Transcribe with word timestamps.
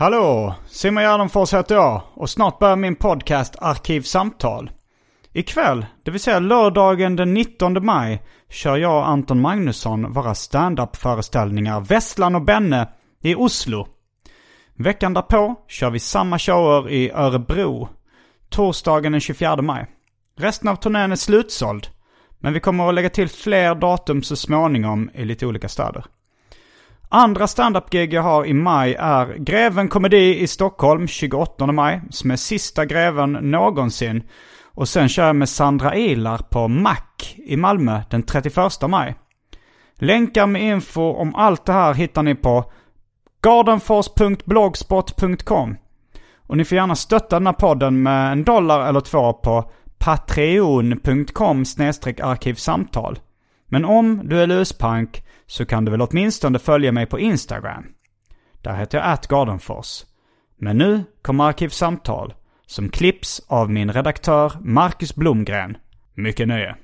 Hallå! 0.00 0.54
Simon 0.66 1.02
Gärdenfors 1.02 1.54
heter 1.54 1.74
jag 1.74 2.02
och 2.14 2.30
snart 2.30 2.58
börjar 2.58 2.76
min 2.76 2.96
podcast 2.96 3.56
Arkivsamtal. 3.60 4.70
Ikväll, 5.32 5.86
det 6.04 6.10
vill 6.10 6.20
säga 6.20 6.38
lördagen 6.38 7.16
den 7.16 7.34
19 7.34 7.86
maj, 7.86 8.22
kör 8.50 8.76
jag 8.76 8.96
och 8.96 9.08
Anton 9.08 9.40
Magnusson 9.40 10.12
våra 10.12 10.34
standup-föreställningar 10.34 11.80
Vesslan 11.80 12.34
och 12.34 12.44
Benne 12.44 12.88
i 13.22 13.34
Oslo. 13.34 13.86
Veckan 14.74 15.14
därpå 15.14 15.54
kör 15.68 15.90
vi 15.90 15.98
samma 15.98 16.38
shower 16.38 16.90
i 16.90 17.10
Örebro, 17.10 17.88
torsdagen 18.50 19.12
den 19.12 19.20
24 19.20 19.62
maj. 19.62 19.86
Resten 20.36 20.68
av 20.68 20.76
turnén 20.76 21.12
är 21.12 21.16
slutsåld, 21.16 21.88
men 22.38 22.52
vi 22.52 22.60
kommer 22.60 22.88
att 22.88 22.94
lägga 22.94 23.10
till 23.10 23.28
fler 23.28 23.74
datum 23.74 24.22
så 24.22 24.36
småningom 24.36 25.10
i 25.14 25.24
lite 25.24 25.46
olika 25.46 25.68
städer. 25.68 26.04
Andra 27.10 27.46
standup-gig 27.46 28.14
jag 28.14 28.22
har 28.22 28.46
i 28.46 28.54
maj 28.54 28.96
är 28.98 29.34
Greven 29.38 29.88
Komedi 29.88 30.40
i 30.40 30.46
Stockholm 30.46 31.06
28 31.06 31.66
maj, 31.66 32.00
som 32.10 32.30
är 32.30 32.36
sista 32.36 32.84
Greven 32.84 33.32
någonsin. 33.32 34.22
Och 34.62 34.88
sen 34.88 35.08
kör 35.08 35.26
jag 35.26 35.36
med 35.36 35.48
Sandra 35.48 35.96
Ilar 35.96 36.38
på 36.38 36.68
Mac 36.68 36.96
i 37.36 37.56
Malmö 37.56 38.00
den 38.10 38.22
31 38.22 38.56
maj. 38.88 39.14
Länkar 39.94 40.46
med 40.46 40.62
info 40.62 41.02
om 41.02 41.34
allt 41.34 41.66
det 41.66 41.72
här 41.72 41.94
hittar 41.94 42.22
ni 42.22 42.34
på 42.34 42.72
gardenfors.blogspot.com. 43.42 45.76
Och 46.36 46.56
ni 46.56 46.64
får 46.64 46.76
gärna 46.76 46.96
stötta 46.96 47.38
den 47.38 47.46
här 47.46 47.54
podden 47.54 48.02
med 48.02 48.32
en 48.32 48.44
dollar 48.44 48.88
eller 48.88 49.00
två 49.00 49.32
på 49.32 49.70
patreon.com 49.98 51.64
arkivsamtal. 52.22 53.18
Men 53.68 53.84
om 53.84 54.20
du 54.24 54.40
är 54.40 54.46
luspank 54.46 55.24
så 55.46 55.66
kan 55.66 55.84
du 55.84 55.90
väl 55.90 56.02
åtminstone 56.02 56.58
följa 56.58 56.92
mig 56.92 57.06
på 57.06 57.18
Instagram. 57.18 57.84
Där 58.62 58.76
heter 58.76 58.98
jag 58.98 59.06
atgardenfors. 59.12 60.04
Men 60.56 60.78
nu 60.78 61.04
kommer 61.22 61.44
Arkivsamtal 61.44 62.34
som 62.66 62.88
klipps 62.88 63.40
av 63.48 63.70
min 63.70 63.92
redaktör 63.92 64.52
Marcus 64.60 65.14
Blomgren. 65.14 65.76
Mycket 66.14 66.48
nöje. 66.48 66.76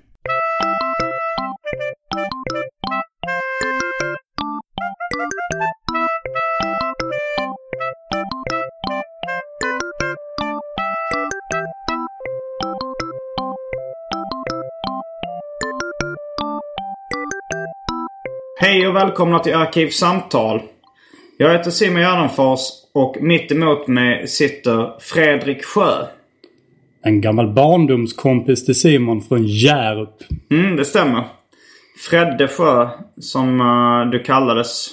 Hej 18.64 18.88
och 18.88 18.96
välkomna 18.96 19.38
till 19.38 19.54
Arkivsamtal. 19.54 20.62
Jag 21.36 21.52
heter 21.52 21.70
Simon 21.70 22.00
Gärdenfors 22.00 22.60
och 22.94 23.16
mitt 23.20 23.52
emot 23.52 23.86
mig 23.86 24.28
sitter 24.28 25.00
Fredrik 25.00 25.64
Sjö. 25.64 26.06
En 27.02 27.20
gammal 27.20 27.52
barndomskompis 27.52 28.64
till 28.64 28.80
Simon 28.80 29.22
från 29.22 29.46
Hjärup. 29.46 30.16
Mm, 30.50 30.76
det 30.76 30.84
stämmer. 30.84 31.24
Fredde 32.10 32.48
Sjö, 32.48 32.88
som 33.18 33.60
uh, 33.60 34.10
du 34.10 34.18
kallades. 34.18 34.90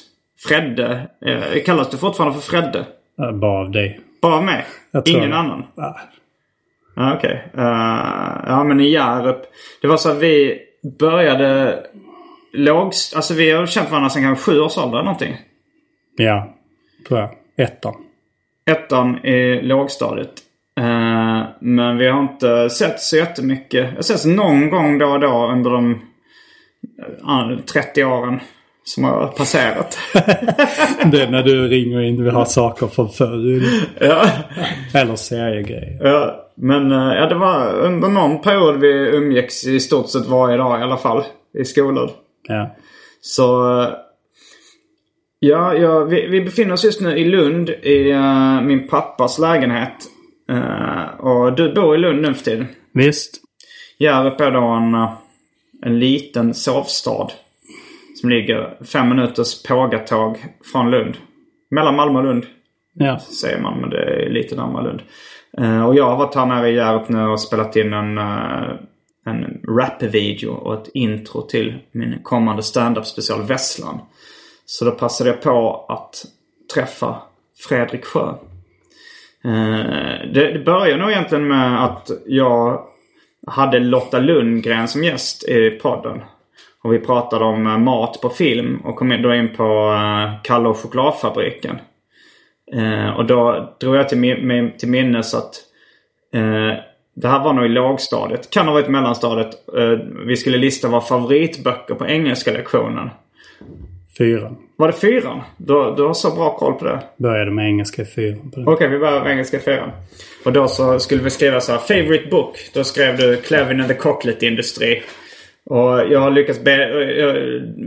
Fredde. 0.47 1.07
Uh, 1.27 1.63
kallas 1.65 1.89
du 1.89 1.97
fortfarande 1.97 2.39
för 2.39 2.51
Fredde? 2.51 2.85
Äh, 3.19 3.31
bara 3.31 3.59
av 3.59 3.71
dig. 3.71 3.99
Bara 4.21 4.35
av 4.35 4.43
mig? 4.43 4.65
Jag 4.91 5.07
Ingen 5.07 5.29
det. 5.29 5.35
annan? 5.35 5.63
Ah, 6.95 7.13
Okej. 7.13 7.43
Uh, 7.57 7.63
ja, 8.47 8.63
men 8.63 8.79
i 8.79 8.89
Hjärup. 8.89 9.41
Det 9.81 9.87
var 9.87 9.97
så 9.97 10.11
att 10.11 10.19
vi 10.19 10.59
började 10.99 11.79
lågst... 12.53 13.15
Alltså 13.15 13.33
vi 13.33 13.51
har 13.51 13.65
känt 13.65 13.89
varandra 13.89 14.09
sedan 14.09 14.23
kanske 14.23 14.43
sju 14.51 14.59
års 14.59 14.77
ålder 14.77 14.97
eller 14.97 15.03
någonting. 15.03 15.35
ja, 16.17 16.55
tror 17.07 17.19
jag. 17.19 17.29
Ettan. 17.57 17.93
ettan 18.71 19.25
i 19.25 19.61
lågstadiet. 19.61 20.33
Eh, 20.79 21.43
men 21.59 21.97
vi 21.97 22.07
har 22.07 22.21
inte 22.21 22.69
sett 22.69 22.99
så 22.99 23.17
jättemycket. 23.17 23.89
Jag 23.95 24.05
sett 24.05 24.25
någon 24.25 24.69
gång 24.69 24.97
då 24.97 25.05
och 25.05 25.19
då 25.19 25.47
under 25.51 25.71
de 25.71 26.01
eh, 27.27 27.59
30 27.73 28.03
åren 28.03 28.39
som 28.83 29.03
har 29.03 29.27
passerat. 29.27 29.97
Det 31.11 31.21
är 31.21 31.29
när 31.31 31.43
du 31.43 31.67
ringer 31.67 32.01
in 32.01 32.19
och 32.19 32.25
vill 32.25 32.33
ha 32.33 32.45
saker 32.45 32.87
från 32.87 33.09
förr. 33.09 33.61
ja, 33.99 34.25
Eller 34.93 35.15
seriegrejer. 35.15 35.99
ja, 36.03 36.51
men 36.55 36.91
eh, 36.91 37.13
ja, 37.15 37.25
det 37.25 37.35
var 37.35 37.73
under 37.73 38.09
någon 38.09 38.41
period 38.41 38.79
vi 38.79 38.87
umgicks 38.93 39.65
i 39.65 39.79
stort 39.79 40.09
sett 40.09 40.25
varje 40.25 40.57
dag 40.57 40.79
i 40.79 40.83
alla 40.83 40.97
fall. 40.97 41.23
I 41.59 41.65
skolan. 41.65 42.09
Ja. 42.47 42.75
Så... 43.21 43.45
Ja, 45.39 45.73
ja 45.73 46.03
vi, 46.03 46.27
vi 46.27 46.41
befinner 46.41 46.73
oss 46.73 46.83
just 46.83 47.01
nu 47.01 47.17
i 47.17 47.25
Lund 47.25 47.69
i 47.69 48.11
eh, 48.11 48.61
min 48.61 48.87
pappas 48.87 49.39
lägenhet. 49.39 49.93
Eh, 50.49 51.19
och 51.19 51.55
du 51.55 51.73
bor 51.73 51.95
i 51.95 51.97
Lund 51.97 52.21
nu 52.21 52.33
för 52.33 52.43
tiden. 52.43 52.67
Visst. 52.93 53.41
Hjärup 53.99 54.41
är 54.41 54.51
då 54.51 54.61
en, 54.63 54.93
eh, 54.93 55.13
en 55.81 55.99
liten 55.99 56.53
sovstad. 56.53 57.27
Som 58.15 58.29
ligger 58.29 58.77
fem 58.85 59.09
minuters 59.09 59.63
pågatåg 59.63 60.37
från 60.71 60.91
Lund. 60.91 61.17
Mellan 61.71 61.95
Malmö 61.95 62.19
och 62.19 62.25
Lund 62.25 62.45
Ja. 62.93 63.19
säger 63.19 63.59
man, 63.61 63.81
men 63.81 63.89
det 63.89 64.03
är 64.03 64.29
lite 64.29 64.55
närmare 64.55 64.83
Lund. 64.83 65.01
Eh, 65.57 65.85
och 65.87 65.95
jag 65.95 66.05
har 66.05 66.17
varit 66.17 66.35
här 66.35 66.45
nere 66.45 66.69
i 66.69 66.75
Hjärup 66.75 67.09
nu 67.09 67.27
och 67.27 67.41
spelat 67.41 67.75
in 67.75 67.93
en, 67.93 68.17
en 69.25 69.61
rap-video 69.67 70.51
och 70.51 70.73
ett 70.73 70.89
intro 70.93 71.41
till 71.41 71.79
min 71.91 72.19
kommande 72.23 72.63
stand-up 72.63 73.05
special 73.05 73.41
Vesslan. 73.41 73.99
Så 74.65 74.85
då 74.85 74.91
passade 74.91 75.29
jag 75.29 75.41
på 75.41 75.85
att 75.89 76.25
träffa 76.73 77.21
Fredrik 77.67 78.05
Sjö. 78.05 78.29
Eh, 79.43 80.31
det, 80.33 80.51
det 80.53 80.65
började 80.65 81.01
nog 81.01 81.11
egentligen 81.11 81.47
med 81.47 81.83
att 81.85 82.11
jag 82.25 82.87
hade 83.47 83.79
Lotta 83.79 84.19
Lundgren 84.19 84.87
som 84.87 85.03
gäst 85.03 85.49
i 85.49 85.69
podden. 85.69 86.21
Och 86.83 86.93
vi 86.93 86.99
pratade 86.99 87.45
om 87.45 87.67
eh, 87.67 87.77
mat 87.77 88.21
på 88.21 88.29
film 88.29 88.81
och 88.83 88.95
kom 88.95 89.21
då 89.21 89.33
in 89.33 89.55
på 89.55 89.93
eh, 89.93 90.41
Kalle 90.43 90.69
och 90.69 90.77
chokladfabriken. 90.77 91.79
Och 93.17 93.25
då 93.25 93.73
drog 93.79 93.95
jag 93.95 94.09
till, 94.09 94.17
mig 94.17 94.77
till 94.77 94.89
minnes 94.89 95.33
att 95.33 95.53
det 97.21 97.27
här 97.27 97.43
var 97.43 97.53
nog 97.53 97.65
i 97.65 97.69
lågstadiet. 97.69 98.49
Kan 98.49 98.67
ha 98.67 98.73
varit 98.73 98.89
mellanstadiet. 98.89 99.49
Eh, 99.77 100.07
vi 100.27 100.37
skulle 100.37 100.57
lista 100.57 100.87
våra 100.87 101.01
favoritböcker 101.01 101.95
på 101.95 102.07
engelska 102.07 102.51
lektionen. 102.51 103.09
Fyran. 104.17 104.57
Var 104.75 104.87
det 104.87 104.93
fyran? 104.93 105.41
Du, 105.57 105.73
du 105.97 106.03
har 106.03 106.13
så 106.13 106.35
bra 106.35 106.57
koll 106.57 106.73
på 106.73 106.85
det. 106.85 106.99
Började 107.17 107.51
med 107.51 107.65
engelska 107.65 108.01
i 108.01 108.05
fyran. 108.05 108.53
Okej, 108.67 108.87
vi 108.87 108.99
börjar 108.99 109.23
med 109.23 109.31
engelska 109.31 109.59
fyran. 109.59 109.91
Och 110.45 110.53
då 110.53 110.67
så 110.67 110.99
skulle 110.99 111.23
vi 111.23 111.29
skriva 111.29 111.61
så 111.61 111.71
här. 111.71 111.79
Favorite 111.79 112.27
book. 112.27 112.57
Då 112.73 112.83
skrev 112.83 113.17
du 113.17 113.35
Clevin 113.35 113.79
and 113.79 113.89
the 113.89 113.97
Chocolate 113.97 114.45
Industry. 114.45 115.01
Och 115.65 116.11
jag 116.11 116.19
har 116.19 116.31
lyckats 116.31 116.63
be, 116.63 116.75
jag, 117.19 117.33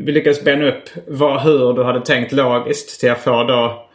vi 0.05 0.13
lyckades 0.13 0.45
bena 0.45 0.69
upp 0.69 0.85
vad, 1.07 1.41
hur 1.41 1.73
du 1.73 1.85
hade 1.85 2.01
tänkt 2.01 2.33
logiskt 2.33 3.01
till 3.01 3.11
att 3.11 3.21
få 3.21 3.45
då... 3.45 3.89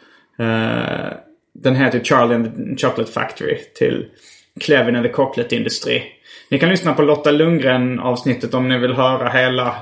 Eh, 0.44 1.14
den 1.54 1.76
heter 1.76 2.00
Charlie 2.00 2.36
and 2.36 2.56
the 2.56 2.88
Chocolate 2.88 3.12
Factory 3.12 3.58
till 3.76 4.06
Clevin 4.60 4.96
and 4.96 5.06
the 5.06 5.14
Chocolate 5.14 5.56
Industry. 5.56 6.02
Ni 6.50 6.60
kan 6.60 6.70
lyssna 6.70 6.94
på 6.94 7.02
Lotta 7.02 7.32
Lundgren 7.32 8.00
avsnittet 8.00 8.54
om 8.54 8.68
ni 8.68 8.78
vill 8.78 8.94
höra 8.94 9.30
hela 9.30 9.76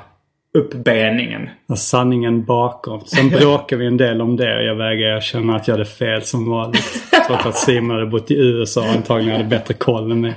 uppbeningen. 0.57 1.49
Sanningen 1.75 2.45
bakom. 2.45 3.01
Sen 3.05 3.29
bråkar 3.39 3.77
vi 3.77 3.85
en 3.85 3.97
del 3.97 4.21
om 4.21 4.35
det 4.35 4.57
och 4.57 4.63
jag 4.63 4.75
vägrar 4.75 5.17
erkänna 5.17 5.55
att 5.55 5.67
jag 5.67 5.75
hade 5.75 5.85
fel 5.85 6.21
som 6.21 6.49
vanligt. 6.49 7.03
Trots 7.27 7.45
att 7.45 7.57
Simon 7.57 7.91
hade 7.91 8.05
bott 8.05 8.31
i 8.31 8.35
USA 8.35 8.81
och 8.81 8.87
antagligen 8.87 9.31
hade 9.31 9.49
bättre 9.49 9.73
koll 9.73 10.11
än 10.11 10.21
mig. 10.21 10.35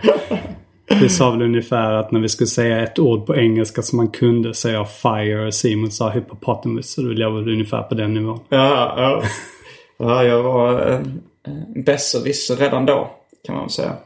Vi 1.01 1.09
sa 1.09 1.31
väl 1.31 1.43
ungefär 1.43 1.93
att 1.93 2.11
när 2.11 2.21
vi 2.21 2.29
skulle 2.29 2.47
säga 2.47 2.83
ett 2.83 2.99
ord 2.99 3.27
på 3.27 3.37
engelska 3.37 3.83
som 3.83 3.97
man 3.97 4.09
kunde 4.09 4.55
säga 4.55 4.85
fire 4.85 5.47
och 5.47 5.55
Simon 5.55 5.91
sa 5.91 6.11
hippopotamus. 6.11 6.93
Så 6.93 7.03
då 7.03 7.13
jag 7.13 7.31
väl 7.31 7.49
ungefär 7.49 7.83
på 7.83 7.95
den 7.95 8.15
nivån. 8.15 8.41
Ja, 8.49 8.95
ja. 8.97 9.23
ja 9.99 10.25
jag 10.25 10.43
var 10.43 10.93
eh, 10.93 11.01
besserwisser 11.85 12.57
redan 12.57 12.87
då. 12.87 13.11
Kan 13.47 13.57
man 13.57 13.71
säga. 13.71 13.97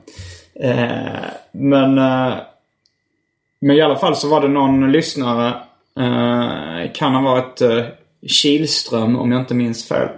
Eh, 0.61 1.25
men, 1.53 1.99
eh, 1.99 2.35
men 3.61 3.77
i 3.77 3.81
alla 3.81 3.97
fall 3.97 4.17
så 4.17 4.29
var 4.29 4.41
det 4.41 4.49
någon 4.49 4.93
lyssnare. 4.93 5.49
Eh, 5.99 6.93
kan 6.95 7.15
ha 7.15 7.21
varit 7.21 7.61
eh, 7.61 7.85
Kilström 8.27 9.19
om 9.19 9.33
jag 9.33 9.41
inte 9.41 9.55
minns 9.55 9.89
fel. 9.89 10.09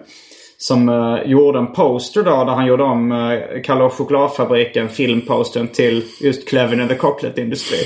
Som 0.59 0.89
eh, 0.89 1.31
gjorde 1.31 1.59
en 1.59 1.73
poster 1.73 2.23
då 2.23 2.45
där 2.45 2.53
han 2.53 2.67
gjorde 2.67 2.83
om 2.83 3.13
eh, 3.13 3.63
Kalle 3.65 3.85
och 3.85 3.93
chokladfabriken 3.93 4.89
filmpostern 4.89 5.69
till 5.69 6.05
just 6.21 6.49
Clevin 6.49 6.81
and 6.81 6.91
the 6.91 6.99
Chocolate 6.99 7.41
Industry. 7.41 7.79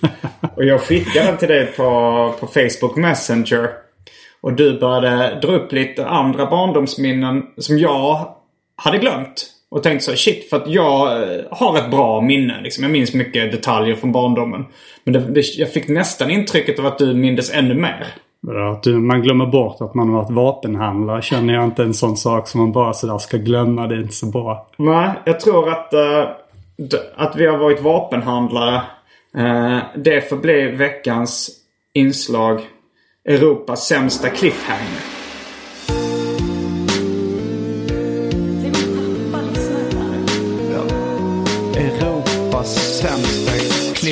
och 0.56 0.64
jag 0.64 0.80
skickade 0.80 1.26
den 1.26 1.36
till 1.36 1.48
dig 1.48 1.66
på, 1.66 2.34
på 2.40 2.46
Facebook 2.46 2.96
Messenger. 2.96 3.70
Och 4.40 4.52
du 4.52 4.78
började 4.78 5.40
dra 5.40 5.52
upp 5.52 5.72
lite 5.72 6.06
andra 6.06 6.46
barndomsminnen 6.46 7.42
som 7.58 7.78
jag 7.78 8.34
hade 8.76 8.98
glömt. 8.98 9.46
Och 9.72 9.82
tänkte 9.82 10.04
så 10.04 10.16
shit 10.16 10.50
för 10.50 10.56
att 10.56 10.68
jag 10.68 11.22
eh, 11.22 11.40
har 11.50 11.78
ett 11.78 11.90
bra 11.90 12.20
minne. 12.20 12.60
Liksom. 12.62 12.84
Jag 12.84 12.90
minns 12.90 13.14
mycket 13.14 13.52
detaljer 13.52 13.94
från 13.94 14.12
barndomen. 14.12 14.64
Men 15.04 15.14
det, 15.14 15.20
det, 15.20 15.40
jag 15.58 15.72
fick 15.72 15.88
nästan 15.88 16.30
intrycket 16.30 16.78
av 16.78 16.86
att 16.86 16.98
du 16.98 17.14
mindes 17.14 17.52
ännu 17.54 17.74
mer. 17.74 18.06
Att 18.72 18.86
man 18.86 19.22
glömmer 19.22 19.46
bort 19.46 19.80
att 19.80 19.94
man 19.94 20.08
har 20.08 20.16
varit 20.16 20.30
vapenhandlare 20.30 21.22
känner 21.22 21.54
jag 21.54 21.64
inte 21.64 21.82
en 21.82 21.94
sån 21.94 22.16
sak 22.16 22.48
som 22.48 22.60
man 22.60 22.72
bara 22.72 22.92
sådär 22.92 23.18
ska 23.18 23.36
glömma. 23.36 23.86
Det 23.86 23.94
är 23.94 24.00
inte 24.00 24.14
så 24.14 24.26
bra. 24.26 24.68
Nej, 24.76 25.10
jag 25.24 25.40
tror 25.40 25.68
att, 25.70 25.90
d- 25.90 26.96
att 27.16 27.36
vi 27.36 27.46
har 27.46 27.58
varit 27.58 27.82
vapenhandlare. 27.82 28.82
Uh, 29.38 29.78
det 29.96 30.28
får 30.28 30.36
bli 30.36 30.66
veckans 30.70 31.50
inslag. 31.94 32.60
Europas 33.28 33.86
sämsta 33.86 34.28
cliffhanger. 34.28 35.21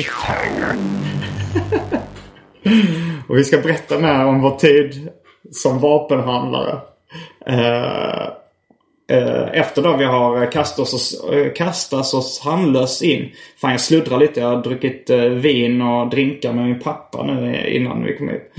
Cliffhanger. 0.01 0.75
Och 3.27 3.37
vi 3.37 3.43
ska 3.43 3.57
berätta 3.57 3.99
mer 3.99 4.25
om 4.25 4.41
vår 4.41 4.55
tid 4.57 5.09
som 5.51 5.79
vapenhandlare. 5.79 6.79
Eh, 7.45 8.25
eh, 9.17 9.47
efter 9.51 9.81
då 9.81 9.97
vi 9.97 10.05
har 10.05 10.51
kastat 10.51 10.93
oss, 10.93 11.23
eh, 11.23 11.53
kastat 11.53 12.13
oss 12.13 12.41
handlöst 12.43 13.01
in. 13.01 13.31
Fan 13.57 13.71
jag 13.71 13.81
sluddrar 13.81 14.17
lite. 14.17 14.39
Jag 14.39 14.47
har 14.47 14.63
druckit 14.63 15.09
eh, 15.09 15.19
vin 15.19 15.81
och 15.81 16.09
drinkar 16.09 16.53
med 16.53 16.65
min 16.65 16.79
pappa 16.79 17.23
nu 17.23 17.67
innan 17.67 18.03
vi 18.03 18.17
kom 18.17 18.29
hit. 18.29 18.51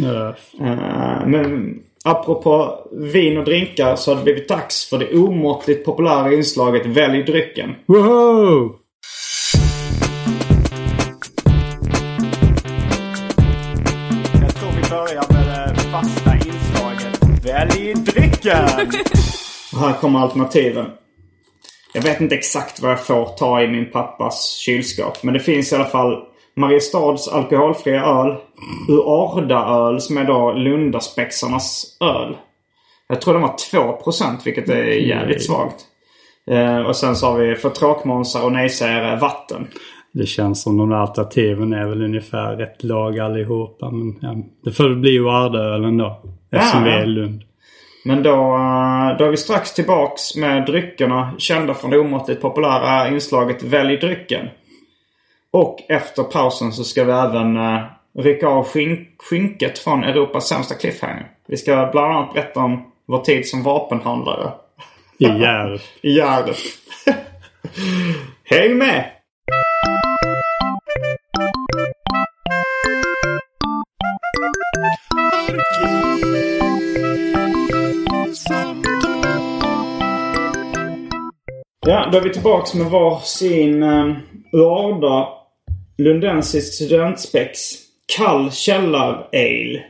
Eh, 0.60 1.26
men 1.26 1.78
apropå 2.04 2.78
vin 2.92 3.38
och 3.38 3.44
drinkar 3.44 3.96
så 3.96 4.10
har 4.10 4.16
det 4.16 4.24
blivit 4.24 4.48
dags 4.48 4.88
för 4.90 4.98
det 4.98 5.14
omåttligt 5.14 5.84
populära 5.84 6.32
inslaget 6.32 6.86
Välj 6.86 7.22
drycken. 7.22 7.74
Woho! 7.86 8.81
Välj 17.52 17.94
drycken! 17.94 18.64
Och 19.72 19.78
här 19.80 19.92
kommer 20.00 20.18
alternativen. 20.18 20.86
Jag 21.94 22.02
vet 22.02 22.20
inte 22.20 22.34
exakt 22.34 22.80
vad 22.80 22.90
jag 22.90 23.06
får 23.06 23.24
ta 23.24 23.62
i 23.62 23.68
min 23.68 23.90
pappas 23.90 24.48
kylskåp. 24.50 25.22
Men 25.22 25.34
det 25.34 25.40
finns 25.40 25.72
i 25.72 25.74
alla 25.74 25.84
fall 25.84 26.24
Mariestads 26.56 27.28
alkoholfria 27.28 28.04
öl. 28.04 28.36
Uarda-öl 28.88 30.00
som 30.00 30.18
är 30.18 30.24
då 30.24 30.52
Lundaspexarnas 30.52 31.96
öl. 32.00 32.36
Jag 33.08 33.20
tror 33.20 33.34
den 33.34 33.42
var 33.42 33.56
2% 33.72 34.38
vilket 34.44 34.68
är 34.68 34.84
jävligt 34.84 35.46
svagt. 35.46 35.84
Eh, 36.50 36.78
och 36.78 36.96
sen 36.96 37.16
så 37.16 37.26
har 37.26 37.38
vi 37.38 37.54
för 37.54 37.70
tråkmånsar 37.70 38.44
och 38.44 38.52
nejsägare 38.52 39.16
vatten. 39.16 39.68
Det 40.12 40.26
känns 40.26 40.62
som 40.62 40.76
de 40.76 40.90
där 40.90 40.96
alternativen 40.96 41.72
är 41.72 41.86
väl 41.86 42.02
ungefär 42.02 42.56
rätt 42.56 42.84
lag 42.84 43.18
allihopa. 43.18 43.90
Men 43.90 44.18
ja, 44.20 44.36
det 44.64 44.72
får 44.72 44.84
väl 44.84 44.96
bli 44.96 45.20
Oardaölen 45.20 45.96
då. 45.96 46.22
Eftersom 46.50 46.84
Ja, 46.84 46.90
vi 46.90 46.90
är 46.90 47.02
i 47.02 47.06
Lund. 47.06 47.42
Men 48.04 48.22
då, 48.22 48.30
eh, 48.30 49.16
då 49.18 49.24
är 49.24 49.30
vi 49.30 49.36
strax 49.36 49.74
tillbaks 49.74 50.36
med 50.36 50.66
dryckerna 50.66 51.34
kända 51.38 51.74
från 51.74 51.90
det 51.90 51.98
omåttligt 51.98 52.42
populära 52.42 53.08
inslaget 53.08 53.62
Välj 53.62 53.96
drycken. 53.96 54.48
Och 55.50 55.78
efter 55.88 56.22
pausen 56.22 56.72
så 56.72 56.84
ska 56.84 57.04
vi 57.04 57.12
även 57.12 57.56
uh, 57.56 57.80
rycka 58.18 58.48
av 58.48 58.64
skink 58.64 59.08
skynket 59.18 59.78
från 59.78 60.04
Europas 60.04 60.48
sämsta 60.48 60.74
cliffhanger. 60.74 61.30
Vi 61.46 61.56
ska 61.56 61.88
bland 61.92 62.12
annat 62.12 62.34
berätta 62.34 62.60
om 62.60 62.92
vår 63.06 63.18
tid 63.18 63.48
som 63.48 63.62
vapenhandlare 63.62 64.50
I 65.18 65.24
Hjärup. 65.24 65.80
i 66.02 66.14
Gärdet. 66.14 66.58
Häng 68.44 68.78
med! 68.78 69.21
Ja, 81.86 82.08
då 82.12 82.18
är 82.18 82.22
vi 82.22 82.32
tillbaks 82.32 82.74
med 82.74 82.86
varsin 82.86 83.82
um, 83.82 84.16
Uarda 84.52 85.28
Lundensisk 85.98 86.74
studentspex. 86.74 87.58
Kall 88.16 88.50
källar-ale. 88.50 89.84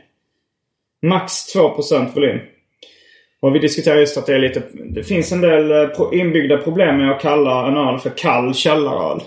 Max 1.05 1.55
2% 1.55 2.13
volym. 2.15 2.39
Och 3.41 3.55
vi 3.55 3.59
diskuterar 3.59 3.99
just 3.99 4.17
att 4.17 4.25
det 4.25 4.35
är 4.35 4.39
lite... 4.39 4.63
Det 4.73 5.03
finns 5.03 5.31
en 5.31 5.41
del 5.41 5.71
eh, 5.71 5.89
inbyggda 6.11 6.57
problem 6.57 6.97
med 6.97 7.11
att 7.11 7.21
kalla 7.21 7.67
en 7.67 7.77
öl 7.77 7.99
för 7.99 8.09
kall 8.09 8.53
källaröl. 8.53 9.21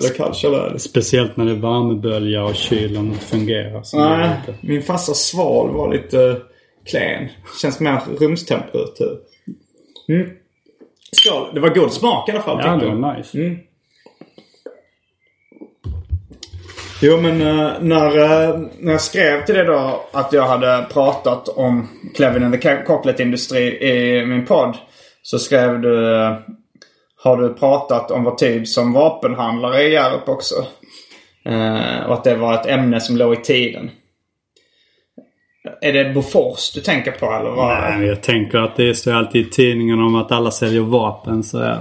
Eller 0.00 0.14
kall 0.14 0.34
källaröl. 0.34 0.78
Speciellt 0.78 1.36
när 1.36 1.44
det 1.44 1.50
är 1.50 1.54
värmebölja 1.54 2.44
och 2.44 2.54
kylen 2.54 3.06
inte 3.06 3.24
fungerar. 3.24 3.82
Nej, 3.94 4.30
min 4.60 4.82
farsa 4.82 5.14
sval 5.14 5.70
var 5.70 5.92
lite 5.92 6.18
uh, 6.18 6.36
klen. 6.86 7.28
Känns 7.62 7.80
mer 7.80 8.00
rumstemperatur. 8.20 9.18
Mm. 10.08 10.30
Skål. 11.12 11.54
Det 11.54 11.60
var 11.60 11.68
god 11.68 11.92
smak 11.92 12.28
i 12.28 12.32
alla 12.32 12.42
fall. 12.42 12.60
Ja, 12.64 12.76
det 12.76 12.86
var 12.86 13.16
nice. 13.16 13.38
Mm. 13.38 13.58
Jo 17.02 17.20
men 17.20 17.40
eh, 17.40 17.72
när, 17.80 18.18
eh, 18.18 18.60
när 18.78 18.92
jag 18.92 19.00
skrev 19.00 19.44
till 19.44 19.54
dig 19.54 19.64
då 19.64 20.04
att 20.12 20.32
jag 20.32 20.42
hade 20.42 20.86
pratat 20.92 21.48
om 21.48 21.88
Clevin 22.14 22.44
and 22.44 22.60
the 22.60 22.84
Chocolate 22.84 23.22
Industry 23.22 23.62
i 23.62 24.26
min 24.26 24.46
podd. 24.46 24.76
Så 25.22 25.38
skrev 25.38 25.80
du 25.80 26.22
eh, 26.22 26.36
Har 27.22 27.36
du 27.36 27.54
pratat 27.54 28.10
om 28.10 28.24
vår 28.24 28.34
tid 28.34 28.68
som 28.68 28.92
vapenhandlare 28.92 29.82
i 29.82 29.92
Hjärup 29.92 30.28
också? 30.28 30.54
Och 32.06 32.14
att 32.14 32.24
det 32.24 32.34
var 32.34 32.54
ett 32.54 32.66
ämne 32.66 33.00
som 33.00 33.16
låg 33.16 33.34
i 33.34 33.36
tiden. 33.36 33.90
Är 35.80 35.92
det 35.92 36.14
Bofors 36.14 36.72
du 36.72 36.80
tänker 36.80 37.10
på 37.10 37.26
eller 37.26 37.50
vad? 37.50 37.78
Nej, 37.78 38.06
jag 38.06 38.22
tänker 38.22 38.58
att 38.58 38.76
det 38.76 38.94
står 38.94 39.12
alltid 39.12 39.46
i 39.46 39.50
tidningen 39.50 40.00
om 40.00 40.14
att 40.14 40.32
alla 40.32 40.50
säljer 40.50 40.80
vapen. 40.80 41.42
Så 41.42 41.58
ja, 41.58 41.76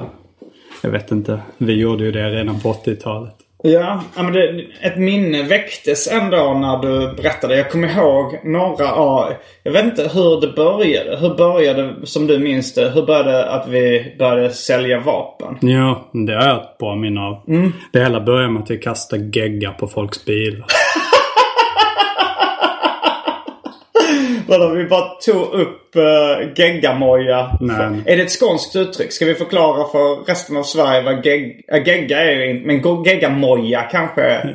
jag 0.82 0.90
vet 0.90 1.12
inte. 1.12 1.40
Vi 1.58 1.74
gjorde 1.74 2.04
ju 2.04 2.12
det 2.12 2.30
redan 2.30 2.60
på 2.60 2.74
80-talet. 2.74 3.34
Ja, 3.64 4.04
ja, 4.16 4.24
men 4.24 4.34
det, 4.34 4.66
ett 4.82 4.98
minne 4.98 5.44
väcktes 5.44 6.12
ändå 6.12 6.54
när 6.54 6.78
du 6.78 7.16
berättade. 7.16 7.58
Jag 7.58 7.72
kommer 7.72 7.98
ihåg 7.98 8.40
några 8.44 8.92
av... 8.92 9.34
Jag 9.64 9.72
vet 9.72 9.86
inte 9.86 10.10
hur 10.14 10.42
det 10.42 10.48
började. 10.48 11.18
Hur 11.18 11.36
började, 11.36 11.96
som 12.04 12.28
du 12.28 12.40
minns 12.40 12.74
det, 12.74 12.90
hur 12.90 13.06
började 13.06 13.50
att 13.52 13.68
vi 13.68 14.16
började 14.20 14.54
sälja 14.54 15.00
vapen? 15.00 15.58
Ja, 15.62 16.10
det 16.14 16.34
har 16.34 16.48
jag 16.48 16.62
ett 16.62 16.78
bra 16.78 16.96
minne 16.96 17.22
av. 17.22 17.42
Det 17.94 18.00
hela 18.00 18.22
började 18.22 18.50
med 18.54 18.64
att 18.64 18.72
vi 18.72 18.78
kastade 18.78 19.40
gegga 19.40 19.72
på 19.72 19.88
folks 19.88 20.26
bilar. 20.26 20.66
Vadå, 24.48 24.70
vi 24.70 24.86
bara 24.86 25.10
tog 25.10 25.54
upp 25.54 25.96
uh, 25.96 26.54
geggamoja? 26.56 27.58
Är 28.06 28.18
det 28.18 28.24
ett 28.24 28.32
skånskt 28.32 28.76
uttryck? 28.76 29.12
Ska 29.12 29.26
vi 29.26 29.36
förklara 29.36 29.88
för 29.88 30.26
resten 30.26 30.58
av 30.58 30.64
Sverige 30.64 31.02
vad 31.02 31.26
gegg, 31.26 31.66
äh, 31.74 31.88
gegga 31.88 32.22
är? 32.22 32.66
Men 32.66 33.04
geggamoja 33.04 33.82
kanske? 33.82 34.50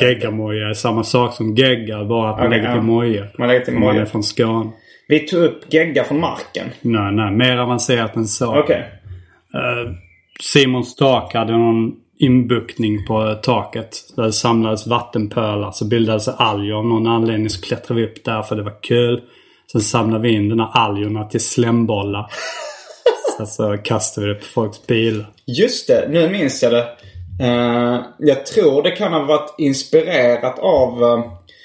Geggamoja 0.00 0.68
är 0.68 0.74
samma 0.74 1.04
sak 1.04 1.34
som 1.34 1.54
gegga, 1.54 2.04
bara 2.04 2.30
att 2.30 2.38
man 2.38 2.50
lägger 2.50 2.64
ja. 2.64 2.72
till 2.72 2.82
moja. 2.82 3.26
Man 3.38 3.48
lägger 3.48 3.64
till 3.64 3.74
Om 3.74 3.80
man 3.80 3.88
moja. 3.88 4.02
är 4.02 4.06
från 4.06 4.22
Skåne. 4.22 4.70
Vi 5.08 5.20
tog 5.20 5.42
upp 5.42 5.72
gegga 5.72 6.04
från 6.04 6.20
marken. 6.20 6.66
Nej, 6.80 7.12
nej. 7.12 7.30
Mer 7.30 7.56
avancerat 7.56 8.16
än 8.16 8.26
så. 8.26 8.58
Okej. 8.58 8.84
Eh, 9.54 9.92
Simon 10.40 10.84
Stark 10.84 11.34
hade 11.34 11.52
någon 11.52 11.92
inbuktning 12.18 13.06
på 13.06 13.34
taket. 13.42 13.90
Där 14.16 14.22
det 14.22 14.32
samlades 14.32 14.86
vattenpölar. 14.86 15.70
Så 15.70 15.88
bildades 15.88 16.28
alger. 16.28 16.72
Av 16.72 16.86
någon 16.86 17.06
anledning 17.06 17.50
så 17.50 17.60
klättrade 17.60 18.00
vi 18.00 18.06
upp 18.06 18.24
där 18.24 18.42
för 18.42 18.56
det 18.56 18.62
var 18.62 18.82
kul. 18.82 19.22
Sen 19.74 19.80
samlade 19.80 20.22
vi 20.22 20.34
in 20.34 20.48
de 20.48 20.60
här 20.60 20.70
algerna 20.72 21.24
till 21.24 21.40
slembollar. 21.40 22.26
Sen 23.36 23.46
så 23.46 23.78
kastade 23.78 24.26
vi 24.26 24.32
det 24.32 24.38
på 24.38 24.46
folks 24.46 24.86
bilar. 24.86 25.26
Just 25.46 25.88
det, 25.88 26.08
nu 26.10 26.30
minns 26.30 26.62
jag 26.62 26.72
det. 26.72 26.88
Eh, 27.40 28.00
jag 28.18 28.46
tror 28.46 28.82
det 28.82 28.90
kan 28.90 29.12
ha 29.12 29.24
varit 29.24 29.54
inspirerat 29.58 30.58
av... 30.58 31.02
eh, 31.02 31.24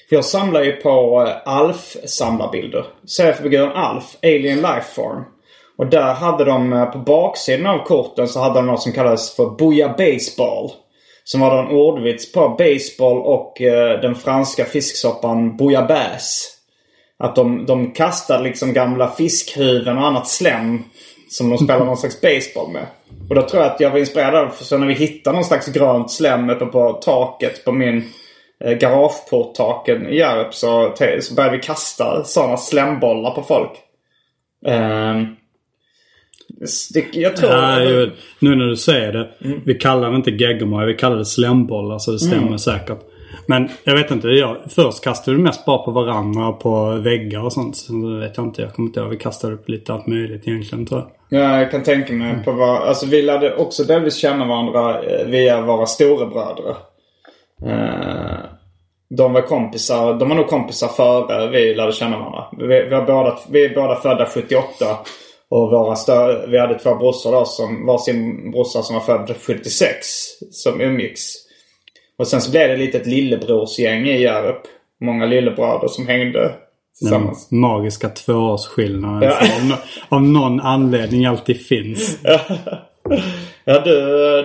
jag 0.10 0.26
samlar 0.26 0.62
ju 0.62 0.72
på 0.72 1.22
uh, 1.22 1.30
Alf-samlarbilder. 1.46 2.86
Seriefiguren 3.08 3.72
Alf, 3.72 4.18
Alien 4.24 4.58
Lifeform. 4.58 5.24
Och 5.78 5.88
där 5.88 6.14
hade 6.14 6.46
de 6.46 6.90
på 6.94 7.00
baksidan 7.00 7.68
av 7.68 7.84
korten 7.86 8.28
så 8.28 8.40
hade 8.40 8.56
de 8.56 8.66
något 8.66 8.82
som 8.82 8.92
kallades 8.92 9.36
för 9.36 9.46
Booyah 9.46 9.98
Baseball. 9.98 10.72
Som 11.24 11.42
var 11.42 11.64
en 11.64 11.72
ordvits 11.72 12.32
på 12.32 12.50
baseball 12.50 13.18
och 13.18 13.54
den 14.02 14.16
franska 14.16 14.66
fisksoppan 14.66 15.58
Bouillabaisse. 15.58 16.59
Att 17.20 17.36
de, 17.36 17.66
de 17.66 17.92
kastade 17.92 18.44
liksom 18.44 18.74
gamla 18.74 19.12
fiskhuvuden 19.12 19.98
och 19.98 20.08
annat 20.08 20.28
slem 20.28 20.84
som 21.30 21.50
de 21.50 21.58
spelade 21.58 21.86
någon 21.86 21.98
slags 21.98 22.22
baseball 22.22 22.72
med. 22.72 22.86
Och 23.30 23.36
då 23.36 23.42
tror 23.42 23.64
jag 23.64 23.72
att 23.72 23.80
jag 23.80 23.92
var 23.92 24.00
inspirerad 24.00 24.36
av 24.36 24.50
för 24.50 24.64
så 24.64 24.78
när 24.78 24.88
vi 24.88 24.94
hittade 24.94 25.36
någon 25.36 25.46
slags 25.46 25.68
grönt 25.68 26.12
slem 26.12 26.50
uppe 26.50 26.66
på 26.66 26.94
taket 26.94 27.66
på 27.66 27.72
min 27.72 28.04
eh, 28.64 28.72
garageporttaken 28.72 30.08
i 30.08 30.18
Hjärup 30.18 30.54
så, 30.54 30.96
så 31.22 31.34
började 31.34 31.58
vi 31.58 31.64
kasta 31.64 32.24
sådana 32.24 32.58
slembollar 32.58 33.32
på 33.32 33.42
folk. 33.42 33.72
Det, 36.94 37.06
jag 37.14 37.36
tror... 37.36 37.52
Ja, 37.52 37.84
ju, 37.84 38.12
nu 38.40 38.56
när 38.56 38.66
du 38.66 38.78
säger 38.78 39.14
det. 39.14 39.30
Vi 39.66 39.74
kallar 39.74 40.10
det 40.10 40.16
inte 40.16 40.32
geggamoj. 40.32 40.86
Vi 40.86 40.94
kallar 40.94 41.18
det 41.18 41.26
slembollar. 41.26 42.00
Så 42.00 42.12
det 42.12 42.20
stämmer 42.20 42.58
säkert. 42.58 43.00
Men 43.50 43.70
jag 43.84 43.96
vet 43.96 44.12
inte. 44.12 44.28
Jag, 44.28 44.58
först 44.70 45.04
kastade 45.04 45.38
vi 45.38 45.44
mest 45.44 45.66
bara 45.66 45.78
på 45.78 45.92
varandra 45.92 46.48
och 46.48 46.60
på 46.60 46.92
väggar 46.92 47.44
och 47.44 47.54
sånt. 47.54 47.78
Så 47.78 47.94
det 47.94 48.20
vet 48.20 48.38
jag 48.38 48.46
inte. 48.46 48.62
Jag 48.62 48.74
kommer 48.74 48.88
inte 48.88 49.00
ihåg. 49.00 49.10
Vi 49.10 49.18
kastade 49.18 49.54
upp 49.54 49.70
lite 49.70 49.94
allt 49.94 50.08
möjligt 50.08 50.48
egentligen 50.48 50.86
tror 50.86 51.00
jag. 51.00 51.40
Ja, 51.40 51.60
jag 51.60 51.72
kan 51.72 51.84
tänka 51.84 52.14
mig 52.14 52.44
på 52.46 52.52
var, 52.52 52.80
Alltså 52.80 53.06
vi 53.06 53.22
lärde 53.22 53.56
också 53.56 53.84
delvis 53.84 54.16
känna 54.16 54.46
varandra 54.46 55.04
eh, 55.04 55.26
via 55.26 55.62
våra 55.62 55.86
storebröder. 55.86 56.76
Uh, 57.66 58.40
de 59.10 59.34
var 59.34 59.42
kompisar. 59.42 60.14
De 60.14 60.30
var 60.30 60.36
nog 60.36 60.48
kompisar 60.48 60.88
före 60.88 61.50
vi 61.50 61.76
lärde 61.76 61.92
känna 61.92 62.18
varandra. 62.18 62.46
Vi, 62.58 62.66
vi, 62.68 62.90
båda, 62.90 63.40
vi 63.50 63.66
är 63.66 63.76
båda 63.76 63.96
födda 63.96 64.26
78. 64.26 64.66
Och 65.50 65.72
våra 65.72 65.96
stö, 65.96 66.48
vi 66.48 66.60
hade 66.60 66.80
två 66.80 66.96
brorsor 66.96 67.32
då 67.32 67.46
som 67.46 67.86
var 67.86 67.98
sin 67.98 68.52
brorsa 68.52 68.82
som 68.82 68.96
var 68.96 69.02
född 69.02 69.36
76. 69.38 70.08
Som 70.52 70.82
umgicks. 70.82 71.49
Och 72.20 72.28
sen 72.28 72.42
så 72.42 72.52
blev 72.52 72.68
det 72.70 72.78
lite 72.78 72.98
ett 72.98 73.08
lillebrorsgäng 73.08 74.06
i 74.08 74.22
Hjärup. 74.22 74.62
Många 75.02 75.26
lillebröder 75.26 75.88
som 75.88 76.08
hängde 76.08 76.40
Den 76.42 76.52
tillsammans. 77.00 77.52
magiska 77.52 78.10
tvåårsskillnaden 78.10 79.24
Ja. 79.24 79.46
som 79.46 79.72
av, 79.72 79.78
av 80.10 80.24
någon 80.24 80.60
anledning 80.60 81.26
alltid 81.26 81.66
finns. 81.68 82.20
Ja, 83.66 83.80
du, 83.80 83.92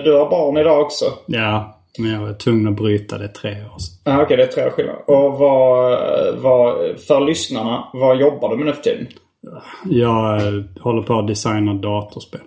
du 0.03 0.13
har 0.13 0.29
barn 0.29 0.57
idag 0.57 0.81
också. 0.81 1.05
Ja, 1.27 1.81
men 1.99 2.11
jag 2.11 2.19
var 2.21 2.33
tvungen 2.33 2.67
att 2.67 2.75
bryta 2.77 3.17
det 3.17 3.27
tre 3.27 3.51
år 3.51 3.79
sedan. 3.79 3.97
Ja, 4.13 4.21
Okej, 4.21 4.37
det 4.37 4.43
är 4.43 4.47
tre 4.47 4.65
år 4.65 4.69
skillnad. 4.69 4.95
Och 5.07 5.37
vad, 5.37 5.99
vad, 6.41 6.99
för 7.07 7.19
lyssnarna, 7.19 7.87
vad 7.93 8.19
jobbar 8.19 8.49
du 8.49 8.55
med 8.57 8.65
nu 8.65 8.73
för 8.73 8.81
tiden? 8.81 9.07
Jag 9.85 10.41
håller 10.81 11.01
på 11.01 11.13
att 11.19 11.27
designa 11.27 11.73
datorspel. 11.73 12.41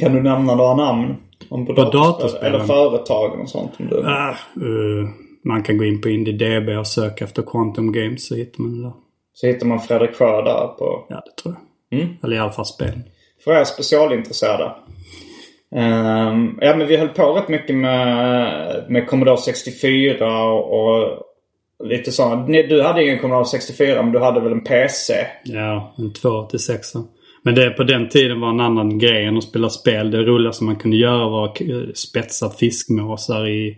Kan 0.00 0.14
du 0.14 0.22
nämna 0.22 0.54
några 0.54 0.74
namn? 0.74 1.16
Om 1.48 1.66
på, 1.66 1.72
datorspel? 1.72 2.54
Eller 2.54 2.64
företag 2.64 3.40
och 3.40 3.48
sånt? 3.48 3.72
Om 3.78 3.86
du... 3.88 4.06
Ah, 4.06 4.30
eh, 4.30 5.08
man 5.44 5.62
kan 5.62 5.78
gå 5.78 5.84
in 5.84 6.00
på 6.00 6.08
IndieDB 6.08 6.68
och 6.78 6.86
söka 6.86 7.24
efter 7.24 7.42
Quantum 7.42 7.92
Games 7.92 8.26
så 8.26 8.34
hittar 8.34 8.62
man 8.62 8.76
det 8.76 8.82
där. 8.82 8.92
Så 9.34 9.46
hittar 9.46 9.66
man 9.66 9.80
Fredrik 9.80 10.14
Sjö 10.14 10.42
där 10.42 10.66
på... 10.66 11.06
Ja, 11.08 11.22
det 11.24 11.42
tror 11.42 11.54
jag. 11.54 12.08
Eller 12.22 12.36
i 12.36 12.38
alla 12.38 12.52
fall 12.52 12.66
spel. 12.66 13.00
För 13.44 13.52
er 13.52 13.64
specialintresserade. 13.64 14.72
Ehm, 15.74 16.58
ja, 16.60 16.76
men 16.76 16.86
vi 16.86 16.96
höll 16.96 17.08
på 17.08 17.32
rätt 17.32 17.48
mycket 17.48 17.76
med, 17.76 18.84
med 18.88 19.08
Commodore 19.08 19.36
64 19.36 20.44
och, 20.44 20.80
och 20.80 21.22
lite 21.84 22.12
sådana. 22.12 22.46
Du 22.46 22.82
hade 22.82 23.04
ingen 23.04 23.18
Commodore 23.18 23.44
64 23.44 24.02
men 24.02 24.12
du 24.12 24.18
hade 24.18 24.40
väl 24.40 24.52
en 24.52 24.64
PC? 24.64 25.26
Ja, 25.44 25.94
en 25.98 26.12
2 26.12 26.42
till 26.42 26.58
6. 26.58 26.92
Men 27.44 27.54
det 27.54 27.70
på 27.70 27.82
den 27.82 28.08
tiden 28.08 28.40
var 28.40 28.48
en 28.48 28.60
annan 28.60 28.98
grej 28.98 29.24
än 29.24 29.36
att 29.36 29.44
spela 29.44 29.68
spel. 29.68 30.10
Det 30.10 30.22
roligaste 30.22 30.64
man 30.64 30.76
kunde 30.76 30.96
göra 30.96 31.28
var 31.28 31.44
att 31.44 31.60
eh, 31.60 31.92
spetsa 31.94 32.50
fiskmåsar 32.50 33.48
i, 33.48 33.76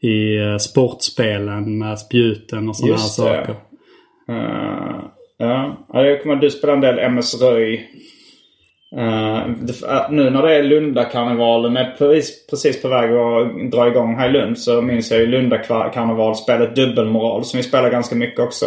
i 0.00 0.36
eh, 0.36 0.56
sportspelen 0.56 1.78
med 1.78 1.98
spjuten 1.98 2.68
och 2.68 2.76
sådana 2.76 2.96
här 2.96 3.02
Just 3.02 3.14
saker. 3.14 3.54
Uh, 4.30 5.04
ja, 5.38 5.76
Ja, 5.92 6.04
jag 6.04 6.22
kommer 6.22 6.34
ihåg 6.34 6.42
du 6.42 6.50
spelade 6.50 6.88
en 6.88 6.96
del 6.96 7.04
MS 7.04 7.42
Röj. 7.42 7.90
Eh, 8.96 9.48
det, 9.60 9.86
äh, 9.88 10.10
nu 10.10 10.30
när 10.30 10.42
det 10.42 10.54
är 10.54 10.62
Lundakarnevalen 10.62 11.76
är 11.76 11.94
precis, 11.98 12.46
precis 12.46 12.82
på 12.82 12.88
väg 12.88 13.10
att 13.12 13.70
dra 13.70 13.88
igång 13.88 14.16
här 14.16 14.28
i 14.28 14.32
Lund 14.32 14.58
så 14.58 14.82
minns 14.82 15.10
jag 15.10 15.20
ju 15.20 15.26
Lundakarnevalspelet 15.26 16.76
Dubbelmoral 16.76 17.44
som 17.44 17.56
vi 17.56 17.62
spelar 17.62 17.90
ganska 17.90 18.16
mycket 18.16 18.40
också. 18.40 18.66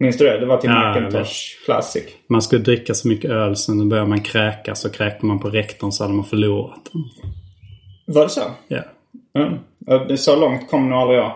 Minns 0.00 0.18
du 0.18 0.24
det? 0.24 0.38
Det 0.38 0.46
var 0.46 0.56
till 0.56 0.70
Ja, 0.70 1.00
Macintosh 1.00 1.64
Classic. 1.64 2.04
Man 2.28 2.42
skulle 2.42 2.62
dricka 2.62 2.94
så 2.94 3.08
mycket 3.08 3.30
öl 3.30 3.56
sen 3.56 3.88
började 3.88 4.08
man 4.08 4.20
kräkas 4.20 4.84
och 4.84 4.94
kräkte 4.94 5.26
man 5.26 5.38
på 5.38 5.48
rektorn 5.48 5.92
så 5.92 6.04
hade 6.04 6.14
man 6.14 6.24
förlorat. 6.24 6.90
Var 8.06 8.22
det 8.22 8.28
så? 8.28 8.40
Ja. 8.68 8.82
Mm. 9.38 10.16
Så 10.16 10.36
långt 10.36 10.70
kom 10.70 10.88
nog 10.88 10.98
aldrig 10.98 11.18
jag. 11.18 11.32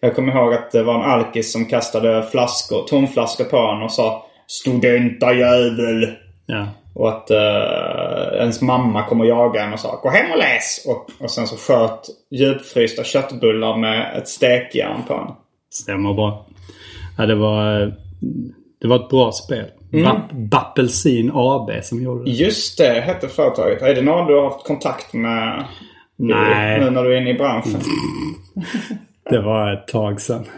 Jag 0.00 0.14
kommer 0.14 0.32
ihåg 0.32 0.54
att 0.54 0.70
det 0.70 0.82
var 0.82 0.94
en 0.94 1.10
alkis 1.10 1.52
som 1.52 1.64
kastade 1.66 2.22
flaskor, 2.22 2.86
tomflaskor 2.88 3.44
på 3.44 3.56
honom 3.56 3.82
och 3.82 3.92
sa 3.92 4.26
Studentajävel! 4.46 6.08
ja. 6.46 6.68
Och 6.94 7.08
att 7.08 7.30
eh, 7.30 8.38
ens 8.40 8.62
mamma 8.62 9.02
kom 9.02 9.20
och 9.20 9.26
jagade 9.26 9.66
en 9.66 9.72
och 9.72 9.80
sa 9.80 10.00
Gå 10.02 10.10
hem 10.10 10.32
och 10.32 10.38
läs! 10.38 10.86
Och, 10.86 11.24
och 11.24 11.30
sen 11.30 11.46
så 11.46 11.56
sköt 11.56 12.00
djupfrysta 12.30 13.04
köttbullar 13.04 13.76
med 13.76 14.16
ett 14.18 14.28
stekjärn 14.28 15.02
på 15.08 15.14
en. 15.14 15.34
Stämmer 15.70 16.14
bra. 16.14 16.46
Ja, 17.18 17.26
det 17.26 17.34
var, 17.34 17.82
eh, 17.82 17.88
det 18.80 18.88
var 18.88 18.96
ett 18.96 19.08
bra 19.08 19.32
spel. 19.32 19.64
Ba- 19.92 20.20
Bappelsin 20.32 21.30
AB 21.34 21.70
som 21.84 22.02
gjorde 22.02 22.24
det. 22.24 22.30
Just 22.30 22.78
det, 22.78 23.00
hette 23.00 23.28
företaget. 23.28 23.82
Är 23.82 23.94
det 23.94 24.02
någon 24.02 24.26
du 24.26 24.34
har 24.34 24.42
haft 24.50 24.66
kontakt 24.66 25.12
med? 25.12 25.64
Nej. 26.16 26.80
Nu 26.80 26.90
när 26.90 27.04
du 27.04 27.16
är 27.16 27.20
inne 27.20 27.30
i 27.30 27.34
branschen? 27.34 27.80
Det 29.30 29.40
var 29.40 29.72
ett 29.72 29.88
tag 29.88 30.20
sedan. 30.20 30.44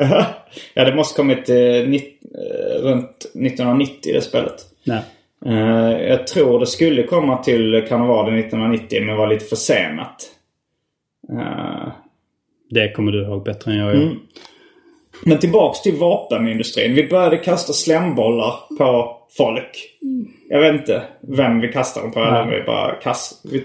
ja, 0.75 0.85
det 0.85 0.95
måste 0.95 1.17
kommit 1.17 1.49
eh, 1.49 1.89
nitt, 1.89 2.21
eh, 2.35 2.83
runt 2.83 3.11
1990 3.19 4.13
det 4.15 4.21
spelet. 4.21 4.55
Nej. 4.85 5.03
Eh, 5.47 6.09
jag 6.09 6.27
tror 6.27 6.61
det 6.61 6.67
skulle 6.67 7.03
komma 7.03 7.37
till 7.37 7.87
karnevalen 7.89 8.35
1990 8.39 9.03
men 9.07 9.17
var 9.17 9.27
lite 9.27 9.45
försenat. 9.45 10.31
Eh, 11.33 11.89
Det 12.71 12.93
kommer 12.93 13.13
du 13.13 13.23
ihåg 13.23 13.45
bättre 13.45 13.73
än 13.73 13.79
jag 13.79 13.95
gör. 13.95 14.17
Men 15.25 15.39
tillbaks 15.39 15.83
till 15.83 15.97
vapenindustrin. 15.97 16.95
Vi 16.95 17.09
började 17.09 17.37
kasta 17.37 17.73
slembollar 17.73 18.55
på 18.79 19.17
folk. 19.37 19.89
Jag 20.49 20.61
vet 20.61 20.75
inte 20.75 21.03
vem 21.21 21.61
vi 21.61 21.69
kastade 21.69 22.07
dem 22.07 22.13
på. 22.13 22.21
Eller 22.21 22.47
vi 22.47 22.63
bara 22.63 22.95
kast... 22.95 23.45
vi, 23.53 23.65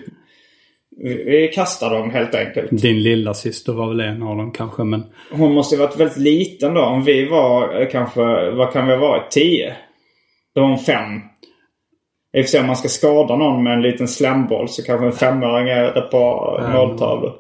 vi, 1.26 1.48
kastade 1.48 1.96
dem 1.96 2.12
helt 2.12 2.36
enkelt. 2.36 2.82
Din 2.82 3.04
lilla 3.04 3.34
syster 3.34 3.74
var 3.74 3.88
väl 3.88 4.00
en 4.00 4.24
av 4.24 4.38
dem 4.38 4.52
kanske 4.52 4.84
men... 4.84 5.04
Hon 5.32 5.54
måste 5.54 5.76
ju 5.76 5.82
varit 5.82 6.00
väldigt 6.00 6.18
liten 6.18 6.74
då. 6.74 6.82
Om 6.82 7.04
vi 7.04 7.26
var 7.26 7.82
eh, 7.82 7.88
kanske, 7.88 8.52
vad 8.52 8.74
kan 8.74 8.88
vi 8.88 8.94
ha 8.94 9.00
varit? 9.00 9.32
Tio? 9.32 9.76
Då 10.56 10.62
var 10.62 10.68
hon 10.68 10.80
fem. 10.80 11.20
I 12.38 12.42
och 12.42 12.46
för 12.46 12.50
sig 12.50 12.60
om 12.60 12.68
man 12.68 12.76
ska 12.76 12.88
skada 12.88 13.36
någon 13.36 13.64
med 13.64 13.74
en 13.74 13.82
liten 13.82 14.08
slemboll 14.08 14.70
så 14.70 14.84
kanske 14.84 15.06
en 15.06 15.12
femåring 15.12 15.70
är 15.70 15.94
det 15.94 16.02
på 16.02 16.60
måltavlor. 16.74 17.34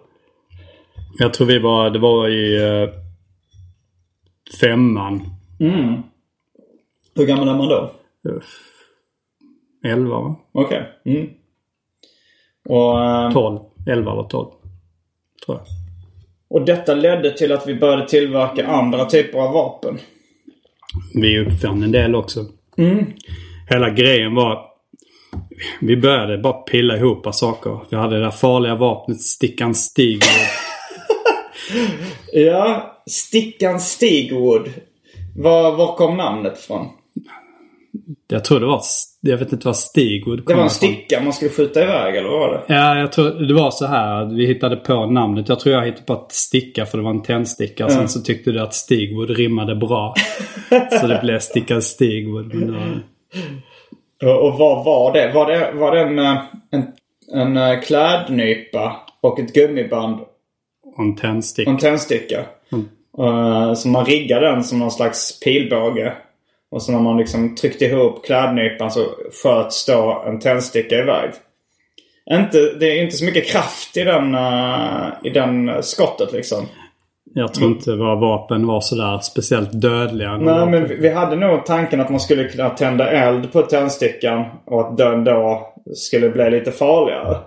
Jag 1.19 1.33
tror 1.33 1.47
vi 1.47 1.59
var... 1.59 1.89
Det 1.89 1.99
var 1.99 2.29
i 2.29 2.59
femman. 4.61 5.21
Hur 7.15 7.25
gammal 7.25 7.47
är 7.47 7.53
man 7.55 7.67
då? 7.67 7.91
Elva 9.85 10.19
va? 10.21 10.35
Okej. 10.51 10.89
Mm. 11.05 11.29
Och, 12.69 13.05
eh, 13.05 13.31
Tolv. 13.31 13.59
Elva 13.87 14.11
eller 14.11 14.23
tolv. 14.23 14.49
Tror 15.45 15.57
jag. 15.57 15.65
och 16.49 16.65
detta 16.65 16.93
ledde 16.93 17.37
till 17.37 17.51
att 17.51 17.67
vi 17.67 17.75
började 17.75 18.07
tillverka 18.07 18.67
andra 18.67 19.05
typer 19.05 19.39
av 19.39 19.53
vapen. 19.53 19.99
Vi 21.13 21.39
uppfann 21.39 21.83
en 21.83 21.91
del 21.91 22.15
också. 22.15 22.45
Hela 23.69 23.89
grejen 23.89 24.35
var... 24.35 24.65
Vi 25.81 25.97
började 25.97 26.37
bara 26.37 26.53
pilla 26.53 26.97
ihop 26.97 27.27
saker. 27.31 27.79
Vi 27.89 27.97
hade 27.97 28.15
det 28.15 28.21
där 28.23 28.31
farliga 28.31 28.75
vapnet 28.75 29.21
Stickan 29.21 29.75
Stig. 29.75 30.21
Ja, 32.35 32.92
Stickan 33.09 33.79
Stigwood. 33.79 34.69
Var, 35.35 35.71
var 35.75 35.95
kom 35.95 36.17
namnet 36.17 36.57
ifrån? 36.57 36.87
Jag 38.27 38.45
tror 38.45 38.59
det 38.59 38.65
var... 38.65 38.81
Jag 39.21 39.37
vet 39.37 39.53
inte 39.53 39.67
vad 39.67 39.77
Stigwood 39.77 40.37
Det 40.37 40.43
kom 40.43 40.57
var 40.57 40.63
en 40.63 40.69
sticka 40.69 41.21
man 41.21 41.33
skulle 41.33 41.51
skjuta 41.51 41.83
iväg 41.83 42.15
eller 42.15 42.29
vad 42.29 42.39
var 42.39 42.49
det? 42.49 42.73
Ja, 42.73 42.99
jag 42.99 43.11
tror 43.11 43.29
det 43.47 43.53
var 43.53 43.71
så 43.71 43.85
här. 43.85 44.25
Vi 44.25 44.45
hittade 44.45 44.75
på 44.75 45.05
namnet. 45.05 45.49
Jag 45.49 45.59
tror 45.59 45.75
jag 45.75 45.85
hittade 45.85 46.03
på 46.05 46.13
att 46.13 46.31
sticka 46.31 46.85
för 46.85 46.97
det 46.97 47.03
var 47.03 47.11
en 47.11 47.21
tändsticka. 47.21 47.89
Sen 47.89 48.09
så 48.09 48.21
tyckte 48.21 48.51
du 48.51 48.59
att 48.59 48.73
Stigwood 48.73 49.29
rimmade 49.29 49.75
bra. 49.75 50.13
så 51.01 51.07
det 51.07 51.19
blev 51.23 51.39
stickan 51.39 51.81
Stigwood. 51.81 52.53
Men 52.53 52.67
det 52.67 52.71
var... 52.71 53.03
Och 54.23 54.47
och 54.47 54.57
vad 54.57 54.85
var 54.85 55.13
det? 55.13 55.31
Var 55.33 55.51
det, 55.51 55.71
var 55.71 55.95
det 55.95 56.01
en, 56.01 56.19
eh, 56.19 56.43
en, 56.71 56.87
en 57.33 57.57
eh, 57.57 57.81
klädnypa 57.81 58.95
och 59.21 59.39
ett 59.39 59.53
gummiband 59.53 60.19
Och 60.85 61.03
en 61.03 61.11
och 61.11 61.17
tändsticka. 61.17 61.71
en 61.71 61.77
tändsticka? 61.77 62.45
Eh, 63.19 63.73
så 63.73 63.87
man 63.87 64.05
riggade 64.05 64.45
den 64.51 64.63
som 64.63 64.79
någon 64.79 64.91
slags 64.91 65.39
pilbåge. 65.39 66.13
Och 66.71 66.81
så 66.81 66.91
när 66.91 66.99
man 66.99 67.17
liksom 67.17 67.55
tryckte 67.55 67.85
ihop 67.85 68.25
klädnypan 68.25 68.91
så 68.91 68.99
sköts 69.43 69.85
då 69.85 70.23
en 70.27 70.39
tändsticka 70.39 70.95
iväg. 70.95 71.29
Inte, 72.31 72.57
det 72.79 72.85
är 72.99 73.03
inte 73.03 73.15
så 73.15 73.25
mycket 73.25 73.47
kraft 73.47 73.97
i 73.97 74.03
den, 74.03 74.35
eh, 74.35 75.07
i 75.23 75.29
den 75.29 75.83
skottet 75.83 76.33
liksom. 76.33 76.65
Jag 77.35 77.53
tror 77.53 77.67
inte 77.71 77.95
våra 77.95 78.15
vapen 78.15 78.67
var 78.67 78.81
sådär 78.81 79.19
speciellt 79.19 79.81
dödliga. 79.81 80.37
Nej, 80.37 80.65
men 80.69 80.87
vi- 80.87 80.95
vi 80.95 81.09
hade 81.09 81.35
nog 81.35 81.65
tanken 81.65 82.01
att 82.01 82.09
man 82.09 82.19
skulle 82.19 82.43
kunna 82.43 82.69
tända 82.69 83.09
eld 83.11 83.51
på 83.53 83.61
tändstickan 83.61 84.45
och 84.65 84.81
att 84.81 84.97
den 84.97 85.23
då 85.23 85.73
skulle 85.95 86.29
bli 86.29 86.49
lite 86.51 86.71
farligare. 86.71 87.37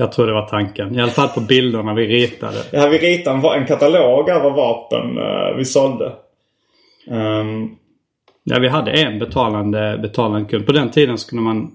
Jag 0.00 0.12
tror 0.12 0.26
det 0.26 0.32
var 0.32 0.46
tanken. 0.46 0.98
I 0.98 1.00
alla 1.02 1.10
fall 1.10 1.28
på 1.28 1.40
bilderna 1.40 1.94
vi 1.94 2.06
ritade. 2.06 2.58
Ja, 2.72 2.88
vi 2.88 2.98
ritade 2.98 3.48
en, 3.48 3.60
en 3.60 3.66
katalog 3.66 4.28
över 4.28 4.50
vapen 4.50 5.18
eh, 5.18 5.56
vi 5.56 5.64
sålde. 5.64 6.12
Ehm, 7.10 7.68
Ja, 8.44 8.58
vi 8.58 8.68
hade 8.68 8.90
en 8.90 9.18
betalande, 9.18 9.98
betalande 10.02 10.48
kund. 10.48 10.66
På 10.66 10.72
den 10.72 10.90
tiden 10.90 11.18
så 11.18 11.28
kunde 11.28 11.44
man, 11.44 11.70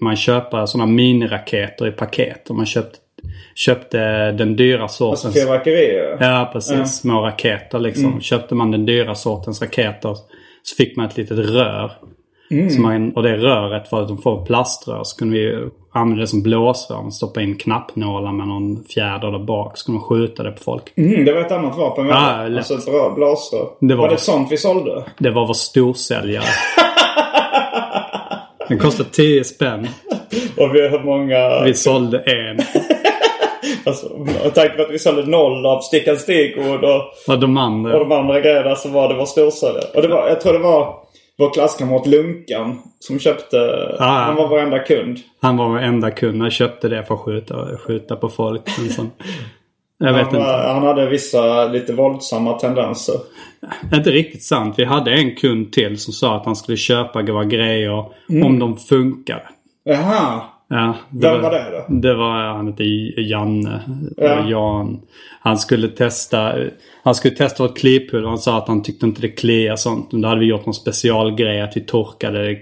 man 0.00 0.16
köpa 0.16 0.66
sådana 0.66 0.92
miniraketer 0.92 1.86
i 1.86 1.90
paket. 1.90 2.50
Och 2.50 2.56
man 2.56 2.66
köpte, 2.66 2.98
köpte 3.54 4.32
den 4.32 4.56
dyra 4.56 4.82
alltså 4.82 5.14
sortens... 5.14 5.34
fyrverkerier. 5.34 6.16
Ja, 6.20 6.50
precis. 6.52 6.96
Små 6.96 7.20
raketer 7.20 7.78
liksom. 7.78 8.20
Köpte 8.20 8.54
man 8.54 8.70
den 8.70 8.86
dyra 8.86 9.14
sortens 9.14 9.62
raketer 9.62 10.14
så 10.62 10.76
fick 10.76 10.96
man 10.96 11.06
ett 11.06 11.16
litet 11.16 11.38
rör. 11.38 11.92
Så 12.70 12.80
man, 12.80 13.12
och 13.12 13.22
det 13.22 13.36
röret 13.36 13.92
var 13.92 14.02
att 14.02 14.22
få 14.22 14.44
plaströr. 14.44 15.00
Så 15.04 15.18
kunde 15.18 15.38
vi 15.38 15.68
använda 15.96 16.20
det 16.20 16.26
som 16.26 16.42
blåsrör. 16.42 17.10
Stoppa 17.10 17.42
in 17.42 17.56
knappnålar 17.58 18.32
med 18.32 18.48
någon 18.48 18.84
fjäder 18.84 19.30
där 19.30 19.38
bak. 19.38 19.78
Så 19.78 19.86
kunde 19.86 19.98
man 20.00 20.08
skjuta 20.08 20.42
det 20.42 20.50
på 20.50 20.62
folk. 20.62 20.82
Mm, 20.96 21.24
det 21.24 21.32
var 21.32 21.40
ett 21.40 21.52
annat 21.52 21.76
vapen. 21.76 22.06
Ja, 22.06 22.16
alltså 22.16 22.74
ett 22.74 23.14
blåsrör. 23.14 23.68
Det 23.80 23.94
var... 23.94 24.02
var- 24.02 24.10
det 24.14 24.18
sånt 24.20 24.52
vi 24.52 24.56
sålde? 24.56 25.02
Det 25.18 25.30
var 25.30 25.46
vår 25.46 25.54
storsäljare. 25.54 26.44
Den 28.68 28.78
kostade 28.78 29.08
10 29.10 29.44
spänn. 29.44 29.88
Och 30.56 30.74
vi 30.74 30.88
hur 30.88 31.04
många... 31.04 31.62
Vi 31.64 31.74
sålde 31.74 32.18
en. 32.18 32.58
Alltså, 33.86 34.08
tanke 34.54 34.76
på 34.76 34.82
att 34.82 34.90
vi 34.90 34.98
sålde 34.98 35.30
noll 35.30 35.66
av 35.66 35.80
Stickan 35.80 36.16
Stigwood 36.16 36.84
och, 36.84 37.02
Och 37.34 37.38
de 37.40 37.56
och 37.56 37.62
andra. 37.62 37.98
de 37.98 38.12
andra 38.12 38.40
grejerna 38.40 38.74
så 38.74 38.88
var 38.88 39.08
det 39.08 39.14
vår 39.14 39.24
storsäljare. 39.24 39.84
Och 39.94 40.02
det 40.02 40.08
var, 40.08 40.28
jag 40.28 40.40
tror 40.40 40.52
det 40.52 40.58
var 40.58 40.94
vår 41.38 41.52
klasskamrat 41.52 42.06
Lunkan 42.06 42.82
som 42.98 43.18
köpte... 43.18 43.56
Ah. 43.98 44.24
Han 44.24 44.36
var 44.36 44.48
vår 44.48 44.58
enda 44.58 44.78
kund. 44.78 45.18
Han 45.40 45.56
var 45.56 45.68
vår 45.68 45.78
enda 45.78 46.10
kund. 46.10 46.42
Han 46.42 46.50
köpte 46.50 46.88
det 46.88 47.04
för 47.04 47.14
att 47.14 47.20
skjuta, 47.20 47.78
skjuta 47.78 48.16
på 48.16 48.28
folk. 48.28 48.62
En 48.78 48.88
sån. 48.90 49.10
Jag 49.98 50.12
vet 50.12 50.26
Han, 50.26 50.26
inte. 50.26 50.38
var, 50.38 50.74
han 50.74 50.82
hade 50.82 51.08
vissa 51.08 51.64
lite 51.64 51.92
våldsamma 51.92 52.52
tendenser. 52.58 53.14
Inte 53.94 54.10
riktigt 54.10 54.42
sant. 54.42 54.74
Vi 54.78 54.84
hade 54.84 55.10
en 55.12 55.34
kund 55.34 55.72
till 55.72 55.98
som 55.98 56.12
sa 56.12 56.36
att 56.36 56.44
han 56.46 56.56
skulle 56.56 56.76
köpa 56.76 57.22
våra 57.22 57.44
grejer 57.44 58.04
om 58.44 58.58
de 58.58 58.76
funkade. 58.76 59.48
Jaha. 59.84 60.42
Ja, 60.68 60.94
Vem 61.10 61.42
var 61.42 61.50
det 61.50 61.84
då? 61.88 61.94
Det 61.94 62.14
var, 62.14 62.32
han 62.32 62.66
hette 62.66 62.84
Janne. 63.20 63.80
Ja. 64.16 64.48
Jan. 64.48 65.00
Han 65.40 65.58
skulle 65.58 65.88
testa 65.88 66.52
Han 67.04 67.14
skulle 67.14 67.34
testa 67.36 67.62
vårt 67.62 67.78
klipulver. 67.78 68.28
Han 68.28 68.38
sa 68.38 68.58
att 68.58 68.68
han 68.68 68.82
tyckte 68.82 69.06
inte 69.06 69.20
det 69.20 69.28
kliade 69.28 69.76
sånt. 69.78 70.12
Men 70.12 70.20
då 70.20 70.28
hade 70.28 70.40
vi 70.40 70.46
gjort 70.46 70.66
någon 70.66 70.74
specialgrej 70.74 71.60
att 71.60 71.76
vi 71.76 71.80
torkade 71.80 72.56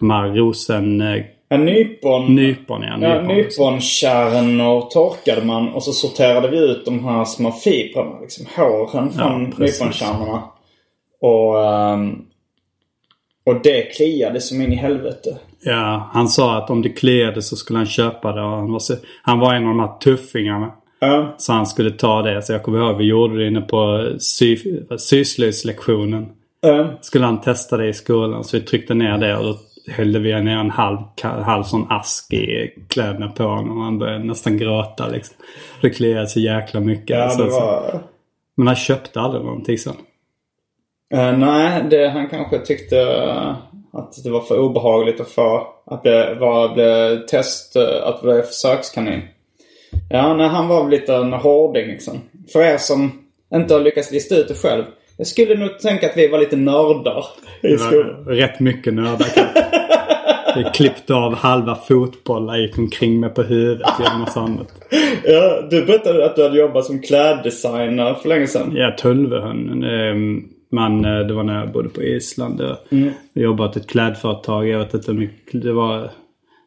de 0.00 0.10
här 0.10 0.28
rosen... 0.28 1.00
eh, 1.00 1.22
En 1.50 1.64
nypon. 1.64 2.34
Nypon 2.34 2.82
ja. 2.82 2.98
Ja, 3.00 3.20
nypon. 3.22 3.36
nyponkärnor 3.36 4.80
torkade 4.90 5.46
man 5.46 5.68
och 5.68 5.82
så 5.82 5.92
sorterade 5.92 6.48
vi 6.48 6.58
ut 6.58 6.84
de 6.84 7.04
här 7.04 7.24
små 7.24 7.52
fibrerna. 7.52 8.20
Liksom 8.20 8.46
håren 8.56 9.10
från 9.12 9.52
precis. 9.52 9.80
nyponkärnorna. 9.80 10.42
Och, 11.20 11.64
ehm, 11.66 12.16
och 13.48 13.62
det 13.62 13.82
kliade 13.82 14.40
som 14.40 14.60
in 14.60 14.72
i 14.72 14.76
helvete. 14.76 15.38
Ja, 15.60 16.10
han 16.12 16.28
sa 16.28 16.58
att 16.58 16.70
om 16.70 16.82
det 16.82 16.88
kliade 16.88 17.42
så 17.42 17.56
skulle 17.56 17.78
han 17.78 17.86
köpa 17.86 18.32
det. 18.32 18.40
Han, 18.40 18.72
var 18.72 18.78
så, 18.78 18.94
han 19.22 19.38
var 19.38 19.54
en 19.54 19.62
av 19.62 19.68
de 19.68 19.80
här 19.80 19.98
tuffingarna. 19.98 20.72
Ja. 21.00 21.34
Så 21.38 21.52
han 21.52 21.66
skulle 21.66 21.90
ta 21.90 22.22
det. 22.22 22.42
Så 22.42 22.52
jag 22.52 22.62
kommer 22.62 22.78
ihåg 22.78 22.96
vi 22.96 23.04
gjorde 23.04 23.38
det 23.38 23.46
inne 23.46 23.60
på 23.60 24.08
sy, 24.18 24.58
syslöjdslektionen. 24.98 26.26
Ja. 26.60 26.86
Skulle 27.00 27.24
han 27.24 27.40
testa 27.40 27.76
det 27.76 27.88
i 27.88 27.92
skolan. 27.92 28.44
Så 28.44 28.56
vi 28.56 28.62
tryckte 28.62 28.94
ner 28.94 29.18
det 29.18 29.36
och 29.36 29.44
då 29.44 29.56
hällde 29.92 30.18
vi 30.18 30.42
ner 30.42 30.56
en 30.56 30.70
halv, 30.70 30.98
halv 31.22 31.62
sån 31.62 31.86
ask 31.88 32.32
i 32.32 32.74
kläderna 32.88 33.28
på 33.28 33.42
honom. 33.42 33.78
Och 33.78 33.84
han 33.84 33.98
började 33.98 34.24
nästan 34.24 34.58
gråta 34.58 35.08
liksom. 35.08 35.36
Det 35.80 35.90
kliade 35.90 36.26
så 36.26 36.40
jäkla 36.40 36.80
mycket. 36.80 37.16
Ja, 37.16 37.36
det 37.36 37.50
var... 37.50 38.00
Men 38.56 38.66
han 38.66 38.76
köpte 38.76 39.20
aldrig 39.20 39.44
någonting 39.44 39.78
sen. 39.78 39.96
Eh, 41.14 41.38
nej, 41.38 41.84
det, 41.90 42.08
han 42.08 42.28
kanske 42.28 42.58
tyckte 42.58 43.00
eh, 43.00 43.54
att 43.92 44.24
det 44.24 44.30
var 44.30 44.40
för 44.40 44.58
obehagligt 44.58 45.20
att 45.20 45.30
få 45.30 45.74
att 45.86 46.02
det 46.02 46.34
var 46.40 46.74
bli 46.74 47.26
test, 47.26 47.76
eh, 47.76 48.08
att 48.08 48.22
bli 48.22 48.42
försökskanin. 48.42 49.20
Ja, 50.10 50.34
nej, 50.34 50.48
han 50.48 50.68
var 50.68 50.82
väl 50.82 50.90
lite 50.90 51.14
en 51.14 51.32
hårding 51.32 51.86
liksom. 51.86 52.20
För 52.52 52.62
er 52.62 52.76
som 52.76 53.12
inte 53.54 53.74
har 53.74 53.80
lyckats 53.80 54.12
lista 54.12 54.36
ut 54.36 54.48
det 54.48 54.54
själv. 54.54 54.84
Jag 55.16 55.26
skulle 55.26 55.54
nog 55.54 55.78
tänka 55.78 56.06
att 56.10 56.16
vi 56.16 56.28
var 56.28 56.38
lite 56.38 56.56
nördar 56.56 57.24
i 57.62 57.78
skolan. 57.78 58.24
rätt 58.24 58.60
mycket 58.60 58.94
nördar. 58.94 59.26
Vi 60.56 60.64
klippte 60.64 61.14
av 61.14 61.34
halva 61.34 61.74
fotbollar, 61.74 62.56
gick 62.56 62.78
omkring 62.78 63.20
med 63.20 63.34
på 63.34 63.42
huvudet, 63.42 63.86
gjorde 63.98 64.18
massa 64.18 64.40
annat. 64.40 64.72
Ja, 65.24 65.62
du 65.70 65.84
berättade 65.84 66.26
att 66.26 66.36
du 66.36 66.42
hade 66.42 66.58
jobbat 66.58 66.84
som 66.84 67.02
kläddesigner 67.02 68.14
för 68.14 68.28
länge 68.28 68.46
sedan. 68.46 68.72
Ja, 68.74 68.94
Tulvehön. 68.98 69.82
Men 70.70 71.04
eh, 71.04 71.18
det 71.26 71.34
var 71.34 71.42
när 71.42 71.60
jag 71.60 71.72
bodde 71.72 71.88
på 71.88 72.02
Island. 72.02 72.60
Jag 72.60 72.76
Mm. 72.90 73.12
jobbade 73.34 73.70
åt 73.70 73.76
ett 73.76 73.86
klädföretag. 73.86 74.68
Jag 74.68 74.78
vet 74.78 74.94
inte 74.94 75.12
hur 75.12 75.18
mycket 75.18 75.62
det 75.62 75.72
var. 75.72 76.10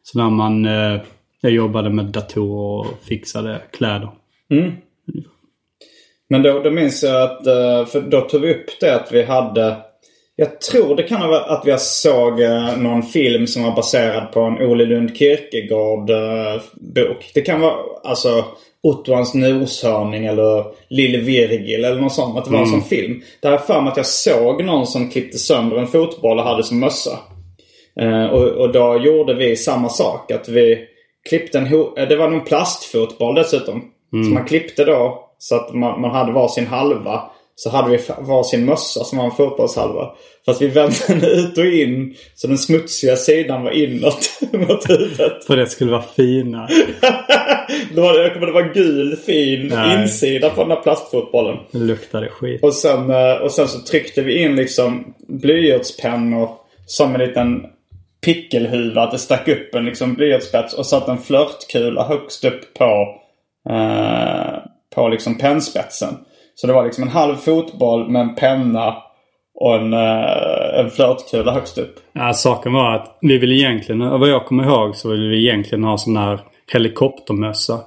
Så 0.02 0.18
när 0.18 0.30
man... 0.30 0.64
eh, 0.66 1.00
Jag 1.40 1.52
jobbade 1.52 1.90
med 1.90 2.04
datorer 2.04 2.90
och 2.90 3.04
fixade 3.08 3.60
kläder. 3.72 4.08
Men 6.28 6.42
då, 6.42 6.58
då 6.62 6.70
minns 6.70 7.02
jag 7.02 7.22
att, 7.22 7.46
eh, 7.46 7.86
för 7.86 8.00
då 8.00 8.20
tog 8.20 8.40
vi 8.40 8.54
upp 8.54 8.80
det 8.80 8.94
att 8.94 9.12
vi 9.12 9.22
hade 9.22 9.76
jag 10.36 10.60
tror 10.60 10.96
det 10.96 11.02
kan 11.02 11.20
ha 11.20 11.28
varit 11.28 11.46
att 11.48 11.62
vi 11.66 11.78
såg 11.78 12.32
någon 12.78 13.02
film 13.02 13.46
som 13.46 13.62
var 13.62 13.76
baserad 13.76 14.32
på 14.32 14.40
en 14.40 14.62
Ole 14.70 14.84
Lund 14.84 15.16
Kierkegaard 15.16 16.10
bok. 16.94 17.30
Det 17.34 17.40
kan 17.40 17.60
vara 17.60 17.74
alltså 18.04 18.44
Otto 18.82 19.14
hans 19.14 19.34
noshörning 19.34 20.26
eller 20.26 20.64
Lille 20.88 21.18
Virgil 21.18 21.84
eller 21.84 22.00
något 22.00 22.12
sånt. 22.12 22.38
Att 22.38 22.44
det 22.44 22.50
var 22.50 22.58
en 22.58 22.66
sån 22.66 22.82
film. 22.82 23.22
Där 23.40 23.50
har 23.50 23.58
jag 23.58 23.66
för 23.66 23.80
mig 23.80 23.90
att 23.90 23.96
jag 23.96 24.06
såg 24.06 24.64
någon 24.64 24.86
som 24.86 25.10
klippte 25.10 25.38
sönder 25.38 25.76
en 25.76 25.86
fotboll 25.86 26.38
och 26.38 26.44
hade 26.44 26.64
som 26.64 26.80
mössa. 26.80 27.18
Eh, 28.00 28.24
och, 28.24 28.48
och 28.48 28.72
då 28.72 29.00
gjorde 29.04 29.34
vi 29.34 29.56
samma 29.56 29.88
sak. 29.88 30.30
Att 30.30 30.48
vi 30.48 30.78
klippte 31.28 31.58
en 31.58 31.66
eh, 31.66 32.08
Det 32.08 32.16
var 32.16 32.28
någon 32.28 32.44
plastfotboll 32.44 33.34
dessutom. 33.34 33.84
Så 34.10 34.30
man 34.30 34.44
klippte 34.44 34.84
då 34.84 35.28
så 35.38 35.56
att 35.56 35.74
man, 35.74 36.00
man 36.00 36.10
hade 36.10 36.32
varsin 36.32 36.66
halva. 36.66 37.22
Så 37.54 37.70
hade 37.70 37.90
vi 37.90 37.98
varsin 38.18 38.64
mössa 38.64 39.04
som 39.04 39.18
var 39.18 39.24
en 39.24 39.30
fotbollshalva. 39.30 40.10
Fast 40.46 40.62
vi 40.62 40.66
vände 40.66 40.96
den 41.08 41.24
ut 41.24 41.58
och 41.58 41.64
in. 41.64 42.14
Så 42.34 42.46
den 42.46 42.58
smutsiga 42.58 43.16
sidan 43.16 43.62
var 43.62 43.70
inåt 43.70 44.30
mot 44.52 44.90
huvudet. 44.90 45.44
För 45.46 45.56
det 45.56 45.66
skulle 45.66 45.90
vara 45.90 46.04
fina. 46.16 46.68
Det 47.94 48.00
var, 48.00 48.18
jag 48.18 48.32
kommer 48.32 48.46
det 48.46 48.52
var 48.52 48.74
gul 48.74 49.16
fin 49.16 49.68
Nej. 49.68 50.02
insida 50.02 50.50
på 50.50 50.62
den 50.62 50.70
här 50.70 50.80
plastfotbollen. 50.80 51.56
Det 51.70 51.78
luktade 51.78 52.28
skit. 52.28 52.62
Och 52.62 52.74
sen, 52.74 53.10
eh, 53.10 53.32
och 53.32 53.52
sen 53.52 53.68
så 53.68 53.80
tryckte 53.80 54.22
vi 54.22 54.38
in 54.38 54.56
liksom 54.56 55.14
blyertspennor 55.28 56.50
som 56.86 57.14
en 57.14 57.20
liten 57.20 57.62
pickelhuva. 58.24 59.02
Att 59.02 59.10
det 59.10 59.18
stack 59.18 59.48
upp 59.48 59.74
en 59.74 59.84
liksom 59.84 60.14
blyertsspets 60.14 60.74
och 60.74 60.86
satt 60.86 61.08
en 61.08 61.18
flörtkula 61.18 62.04
högst 62.04 62.44
upp 62.44 62.74
på, 62.74 63.20
eh, 63.70 64.58
på 64.94 65.08
liksom 65.08 65.38
pennspetsen. 65.38 66.14
Så 66.54 66.66
det 66.66 66.72
var 66.72 66.84
liksom 66.84 67.04
en 67.04 67.10
halv 67.10 67.36
fotboll 67.36 68.08
med 68.08 68.22
en 68.22 68.34
penna 68.34 68.96
och 69.54 69.74
en, 69.74 69.92
eh, 69.92 70.80
en 70.80 70.90
flörtkula 70.90 71.52
högst 71.52 71.78
upp. 71.78 71.94
Ja, 72.12 72.32
saken 72.32 72.72
var 72.72 72.94
att 72.94 73.18
vi 73.20 73.38
ville 73.38 73.54
egentligen, 73.54 74.20
vad 74.20 74.28
jag 74.28 74.46
kommer 74.46 74.64
ihåg 74.64 74.96
så 74.96 75.08
ville 75.10 75.28
vi 75.28 75.48
egentligen 75.48 75.84
ha 75.84 75.98
sån 75.98 76.16
här 76.16 76.40
helikoptermössa. 76.72 77.78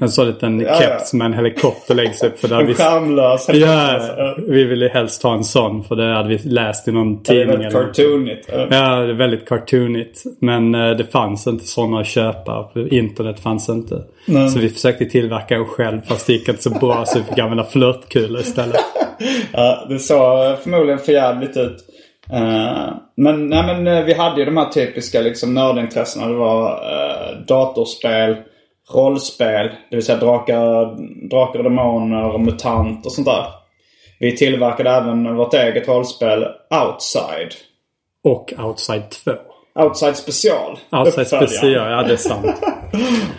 En 0.00 0.08
sån 0.08 0.26
liten 0.26 0.60
ja. 0.60 0.74
keps 0.80 1.12
med 1.12 1.24
en 1.24 1.32
helikopter 1.32 1.94
längst 1.94 2.24
upp. 2.24 2.38
För 2.40 2.48
där 2.48 2.60
En 2.60 2.66
vi, 2.66 2.74
skärmlös. 2.74 3.48
ja, 3.52 4.34
vi 4.48 4.64
ville 4.64 4.88
helst 4.88 5.22
ha 5.22 5.34
en 5.34 5.44
sån 5.44 5.84
för 5.84 5.96
det 5.96 6.14
hade 6.14 6.28
vi 6.28 6.38
läst 6.38 6.88
i 6.88 6.92
någon 6.92 7.22
Det 7.22 7.30
är 7.32 7.34
tidning. 7.34 7.48
väldigt 7.48 7.74
eller- 7.74 7.84
cartoonigt. 7.86 8.48
Ja, 8.52 8.56
det 8.66 8.76
är 9.10 9.12
väldigt 9.12 9.48
cartoonigt. 9.48 10.22
Men 10.40 10.74
eh, 10.74 10.90
det 10.90 11.04
fanns 11.04 11.46
inte 11.46 11.64
sådana 11.66 12.00
att 12.00 12.06
köpa. 12.06 12.68
Internet 12.90 13.40
fanns 13.40 13.68
inte. 13.68 14.02
Så 14.52 14.58
vi 14.58 14.68
försökte 14.68 15.04
tillverka 15.04 15.54
en 15.54 15.64
själv 15.66 16.00
fast 16.08 16.26
det 16.26 16.32
gick 16.32 16.48
inte 16.48 16.62
så 16.62 16.70
bra 16.70 17.04
så 17.06 17.18
vi 17.18 17.24
fick 17.24 17.38
använda 17.38 17.64
flörtkulor 17.64 18.40
istället. 18.40 18.76
Ja, 19.52 19.86
det 19.88 19.98
såg 19.98 20.58
förmodligen 20.62 20.98
för 20.98 21.12
jävligt 21.12 21.56
ut. 21.56 21.76
Eh, 22.30 22.94
men, 23.16 23.48
nej, 23.48 23.66
men 23.66 23.86
eh, 23.86 24.04
vi 24.04 24.14
hade 24.14 24.40
ju 24.40 24.44
de 24.44 24.56
här 24.56 24.70
typiska 24.70 25.20
liksom, 25.20 25.54
nördintressena. 25.54 26.26
Det 26.26 26.34
var 26.34 26.70
uh, 26.72 27.46
datorspel, 27.46 28.36
rollspel, 28.94 29.70
det 29.90 29.96
vill 29.96 30.04
säga 30.04 30.18
drakar, 30.18 30.84
drakar 31.28 31.58
och 31.58 31.64
demoner 31.64 32.34
och 32.34 32.40
mutant 32.40 33.06
och 33.06 33.12
sånt 33.12 33.26
där. 33.26 33.46
Vi 34.20 34.36
tillverkade 34.36 34.90
även 34.90 35.36
vårt 35.36 35.54
eget 35.54 35.88
rollspel 35.88 36.46
Outside. 36.70 37.54
Och 38.24 38.52
Outside 38.58 39.10
2. 39.10 39.32
Outside 39.74 40.16
special. 40.16 40.78
Outside 40.90 41.26
special, 41.26 41.72
ja 41.72 42.02
det 42.02 42.12
är 42.12 42.16
sant. 42.16 42.46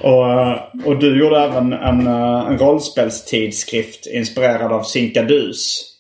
Och, 0.02 0.88
och 0.88 1.00
du 1.00 1.20
gjorde 1.20 1.40
även 1.40 1.74
en, 1.74 2.08
en 2.08 2.58
rollspelstidskrift 2.58 4.08
inspirerad 4.08 4.72
av 4.72 4.84
Sinkadus. 4.84 5.93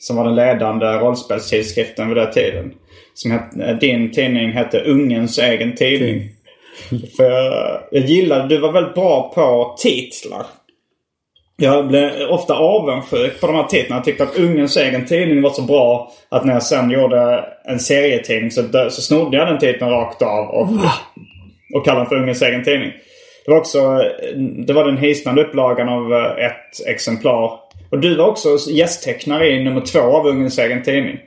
Som 0.00 0.16
var 0.16 0.24
den 0.24 0.34
ledande 0.34 0.86
rollspelstidskriften 0.86 2.08
vid 2.08 2.16
den 2.16 2.32
tiden. 2.32 2.72
Som 3.14 3.30
het, 3.30 3.56
eh, 3.60 3.76
din 3.76 4.12
tidning 4.12 4.52
hette 4.52 4.80
Ungens 4.80 5.38
egen 5.38 5.74
tidning. 5.74 6.28
För 7.16 7.30
jag, 7.90 8.04
gillade, 8.04 8.48
du 8.48 8.58
var 8.58 8.72
väldigt 8.72 8.94
bra 8.94 9.32
på 9.34 9.76
titlar. 9.78 10.46
Jag 11.56 11.88
blev 11.88 12.30
ofta 12.30 12.54
avundsjuk 12.54 13.40
på 13.40 13.46
de 13.46 13.56
här 13.56 13.64
titlarna. 13.64 13.98
Jag 13.98 14.04
tyckte 14.04 14.22
att 14.22 14.38
Ungens 14.38 14.76
egen 14.76 15.06
tidning 15.06 15.42
var 15.42 15.50
så 15.50 15.62
bra 15.62 16.12
att 16.28 16.44
när 16.44 16.52
jag 16.52 16.62
sen 16.62 16.90
gjorde 16.90 17.44
en 17.64 17.80
serietidning 17.80 18.50
så, 18.50 18.62
så 18.90 19.02
snodde 19.02 19.36
jag 19.36 19.48
den 19.48 19.58
titeln 19.58 19.90
rakt 19.90 20.22
av 20.22 20.48
och, 20.48 20.68
och 21.74 21.84
kallade 21.84 22.00
den 22.00 22.08
för 22.08 22.16
Ungens 22.16 22.42
egen 22.42 22.64
tidning. 22.64 22.92
Det 23.44 23.50
var 23.50 23.58
också 23.58 23.78
det 24.66 24.72
var 24.72 24.84
den 24.84 24.98
hisnande 24.98 25.42
upplagan 25.42 25.88
av 25.88 26.12
eh, 26.12 26.46
ett 26.46 26.86
exemplar. 26.86 27.69
Och 27.90 27.98
du 27.98 28.16
var 28.16 28.28
också 28.28 28.56
gästtecknare 28.70 29.48
i 29.48 29.64
nummer 29.64 29.80
två 29.80 30.00
av 30.00 30.26
Ungerns 30.26 30.58
egen 30.58 30.82
tidning. 30.82 31.18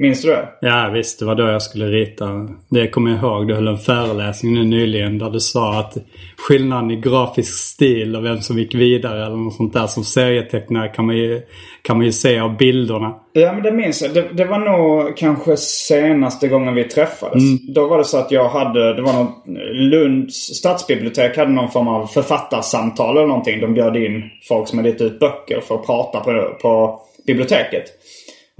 Minns 0.00 0.22
du 0.22 0.28
det? 0.28 0.48
Ja 0.60 0.90
visst, 0.94 1.18
det 1.18 1.24
var 1.24 1.34
då 1.34 1.42
jag 1.42 1.62
skulle 1.62 1.86
rita. 1.86 2.48
Det 2.68 2.88
kommer 2.88 3.10
jag 3.10 3.20
ihåg. 3.20 3.48
Du 3.48 3.54
höll 3.54 3.68
en 3.68 3.78
föreläsning 3.78 4.54
nu 4.54 4.64
nyligen 4.64 5.18
där 5.18 5.30
du 5.30 5.40
sa 5.40 5.78
att 5.78 5.96
skillnaden 6.36 6.90
i 6.90 6.96
grafisk 6.96 7.54
stil 7.54 8.16
och 8.16 8.24
vem 8.24 8.40
som 8.40 8.58
gick 8.58 8.74
vidare 8.74 9.26
eller 9.26 9.36
något 9.36 9.54
sånt 9.54 9.72
där 9.72 9.86
som 9.86 10.04
serietecknare 10.04 10.88
kan 10.88 11.06
man 11.06 11.16
ju, 11.16 11.42
kan 11.82 11.96
man 11.96 12.06
ju 12.06 12.12
se 12.12 12.38
av 12.38 12.56
bilderna. 12.56 13.14
Ja 13.32 13.52
men 13.52 13.62
det 13.62 13.72
minns 13.72 14.02
jag. 14.02 14.14
Det, 14.14 14.28
det 14.32 14.44
var 14.44 14.58
nog 14.58 15.16
kanske 15.16 15.56
senaste 15.56 16.48
gången 16.48 16.74
vi 16.74 16.84
träffades. 16.84 17.42
Då 17.74 17.86
var 17.86 17.98
det 17.98 18.04
så 18.04 18.18
att 18.18 18.30
jag 18.30 18.48
hade, 18.48 18.94
det 18.94 19.02
var 19.02 19.12
något, 19.12 19.44
Lunds 19.72 20.34
stadsbibliotek 20.36 21.36
hade 21.36 21.52
någon 21.52 21.70
form 21.70 21.88
av 21.88 22.06
författarsamtal 22.06 23.16
eller 23.16 23.26
någonting. 23.26 23.60
De 23.60 23.74
bjöd 23.74 23.96
in 23.96 24.22
folk 24.48 24.68
som 24.68 24.78
hade 24.78 24.88
gett 24.88 25.00
ut 25.00 25.20
böcker 25.20 25.60
för 25.60 25.74
att 25.74 25.86
prata 25.86 26.20
på, 26.20 26.58
på 26.62 27.00
biblioteket. 27.26 27.84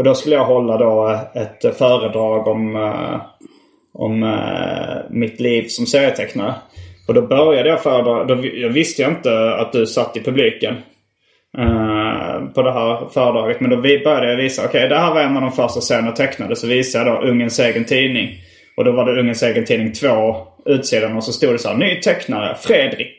Och 0.01 0.05
då 0.05 0.15
skulle 0.15 0.35
jag 0.35 0.45
hålla 0.45 0.77
då 0.77 1.09
eh, 1.11 1.43
ett 1.43 1.77
föredrag 1.79 2.49
om, 2.49 2.77
eh, 2.77 3.21
om 3.93 4.23
eh, 4.23 5.11
mitt 5.11 5.41
liv 5.41 5.67
som 5.69 5.87
serietecknare. 5.87 6.55
Och 7.09 7.15
då 7.15 7.23
började 7.23 7.69
jag 7.69 7.83
föredra, 7.83 8.25
då 8.25 8.47
jag 8.47 8.69
visste 8.69 9.03
jag 9.03 9.11
inte 9.11 9.55
att 9.55 9.73
du 9.73 9.87
satt 9.87 10.17
i 10.17 10.21
publiken 10.21 10.77
på 12.55 12.63
det 12.63 12.73
här 12.73 13.07
föredraget. 13.13 13.61
Men 13.61 13.71
då 13.71 13.77
började 13.77 14.31
jag 14.31 14.37
visa, 14.37 14.65
okej 14.65 14.89
det 14.89 14.99
här 14.99 15.15
var 15.15 15.21
en 15.21 15.37
av 15.37 15.43
de 15.43 15.53
första 15.53 15.81
serierna 15.81 16.09
jag 16.09 16.17
tecknade. 16.17 16.57
Så 16.57 16.67
visade 16.67 17.11
jag 17.11 17.23
då 17.23 17.29
Ungens 17.29 17.59
egen 17.59 17.85
tidning. 17.85 18.29
Och 18.77 18.85
då 18.85 18.93
var 18.93 19.05
det 19.05 19.21
Ungens 19.21 19.43
egen 19.43 19.65
tidning 19.65 19.93
2, 19.93 20.37
utsidan. 20.67 21.17
Och 21.17 21.25
så 21.25 21.33
stod 21.33 21.55
det 21.55 21.59
så 21.59 21.69
här, 21.69 21.77
ny 21.77 22.01
tecknare, 22.01 22.57
Fredrik. 22.61 23.17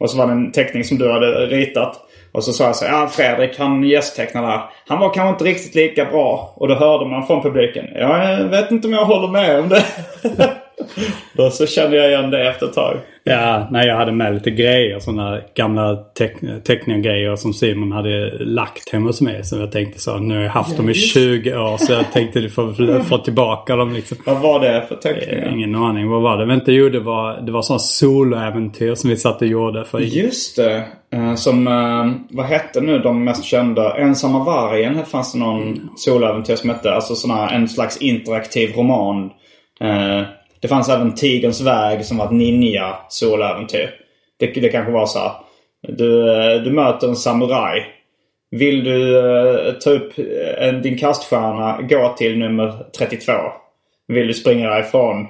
Och 0.00 0.10
så 0.10 0.18
var 0.18 0.26
det 0.26 0.32
en 0.32 0.52
teckning 0.52 0.84
som 0.84 0.98
du 0.98 1.12
hade 1.12 1.46
ritat. 1.46 2.07
Och 2.32 2.44
så 2.44 2.52
sa 2.52 2.64
jag 2.64 2.76
så 2.76 2.84
ja 2.84 3.08
Fredrik 3.12 3.58
han 3.58 3.82
gästtecknade 3.84 4.46
här. 4.46 4.60
Han 4.88 5.00
var 5.00 5.14
kanske 5.14 5.30
inte 5.30 5.44
riktigt 5.44 5.74
lika 5.74 6.04
bra. 6.04 6.52
Och 6.56 6.68
då 6.68 6.74
hörde 6.74 7.06
man 7.10 7.26
från 7.26 7.42
publiken, 7.42 7.84
ja, 7.94 8.30
jag 8.32 8.48
vet 8.48 8.70
inte 8.70 8.88
om 8.88 8.94
jag 8.94 9.04
håller 9.04 9.28
med 9.28 9.60
om 9.60 9.68
det. 9.68 9.82
då 11.32 11.50
så 11.50 11.66
kände 11.66 11.96
jag 11.96 12.10
igen 12.10 12.30
det 12.30 12.48
efter 12.48 12.66
ett 12.66 12.72
tag. 12.74 12.96
Ja, 13.24 13.68
när 13.70 13.86
jag 13.86 13.96
hade 13.96 14.12
med 14.12 14.34
lite 14.34 14.50
grejer. 14.50 14.98
Sådana 14.98 15.40
gamla 15.54 15.94
teck- 16.18 16.60
teckninggrejer 16.64 17.36
som 17.36 17.52
Simon 17.52 17.92
hade 17.92 18.30
lagt 18.44 18.92
hemma 18.92 19.06
hos 19.06 19.20
mig. 19.20 19.44
Så 19.44 19.56
jag 19.58 19.72
tänkte 19.72 20.00
så, 20.00 20.18
nu 20.18 20.34
har 20.36 20.42
jag 20.42 20.50
haft 20.50 20.76
dem 20.76 20.90
i 20.90 20.94
20 20.94 21.56
år. 21.56 21.76
Så 21.76 21.92
jag 21.92 22.12
tänkte 22.12 22.40
du 22.40 22.50
får 22.50 23.02
få 23.08 23.18
tillbaka 23.18 23.76
dem 23.76 23.92
liksom. 23.94 24.16
Vad 24.26 24.40
var 24.40 24.60
det 24.60 24.84
för 24.88 24.94
Eh, 24.94 24.98
teckningar? 25.00 25.48
Ingen 25.52 25.74
aning. 25.74 26.08
Vad 26.08 26.22
var 26.22 26.36
det? 26.38 26.44
Vänta, 26.44 26.70
jo 26.72 26.88
det 26.88 27.00
var, 27.00 27.40
det 27.40 27.52
var 27.52 27.62
sådana 27.62 27.78
soloäventyr 27.78 28.94
som 28.94 29.10
vi 29.10 29.16
satt 29.16 29.42
och 29.42 29.48
gjorde. 29.48 29.84
För 29.84 29.98
Just 30.00 30.56
det. 30.56 30.84
Eh, 31.10 31.34
som, 31.34 31.66
eh, 31.66 32.36
vad 32.36 32.46
hette 32.46 32.80
nu 32.80 32.98
de 32.98 33.24
mest 33.24 33.44
kända? 33.44 33.96
Ensamma 33.96 34.44
vargen 34.44 35.06
fanns 35.06 35.32
det 35.32 35.38
någon 35.38 35.90
soläventyr 35.96 36.56
som 36.56 36.70
hette. 36.70 36.92
Alltså 36.92 37.14
sån 37.14 37.30
här, 37.30 37.54
en 37.54 37.68
slags 37.68 37.96
interaktiv 37.96 38.72
roman. 38.76 39.30
Eh, 39.80 40.22
det 40.60 40.68
fanns 40.68 40.88
även 40.88 41.14
Tigerns 41.14 41.60
väg 41.60 42.04
som 42.04 42.16
var 42.16 42.24
ett 42.24 42.32
ninja 42.32 42.96
soläventyr. 43.08 43.90
Det, 44.38 44.46
det 44.46 44.68
kanske 44.68 44.92
var 44.92 45.06
så 45.06 45.18
här. 45.18 45.32
Du, 45.88 46.24
du 46.64 46.70
möter 46.70 47.08
en 47.08 47.16
samuraj. 47.16 47.86
Vill 48.50 48.84
du 48.84 49.78
ta 49.80 49.90
upp 49.90 50.12
din 50.82 50.98
kaststjärna, 50.98 51.82
gå 51.82 52.14
till 52.18 52.38
nummer 52.38 52.72
32. 52.98 53.32
Vill 54.08 54.26
du 54.26 54.34
springa 54.34 54.70
därifrån, 54.70 55.26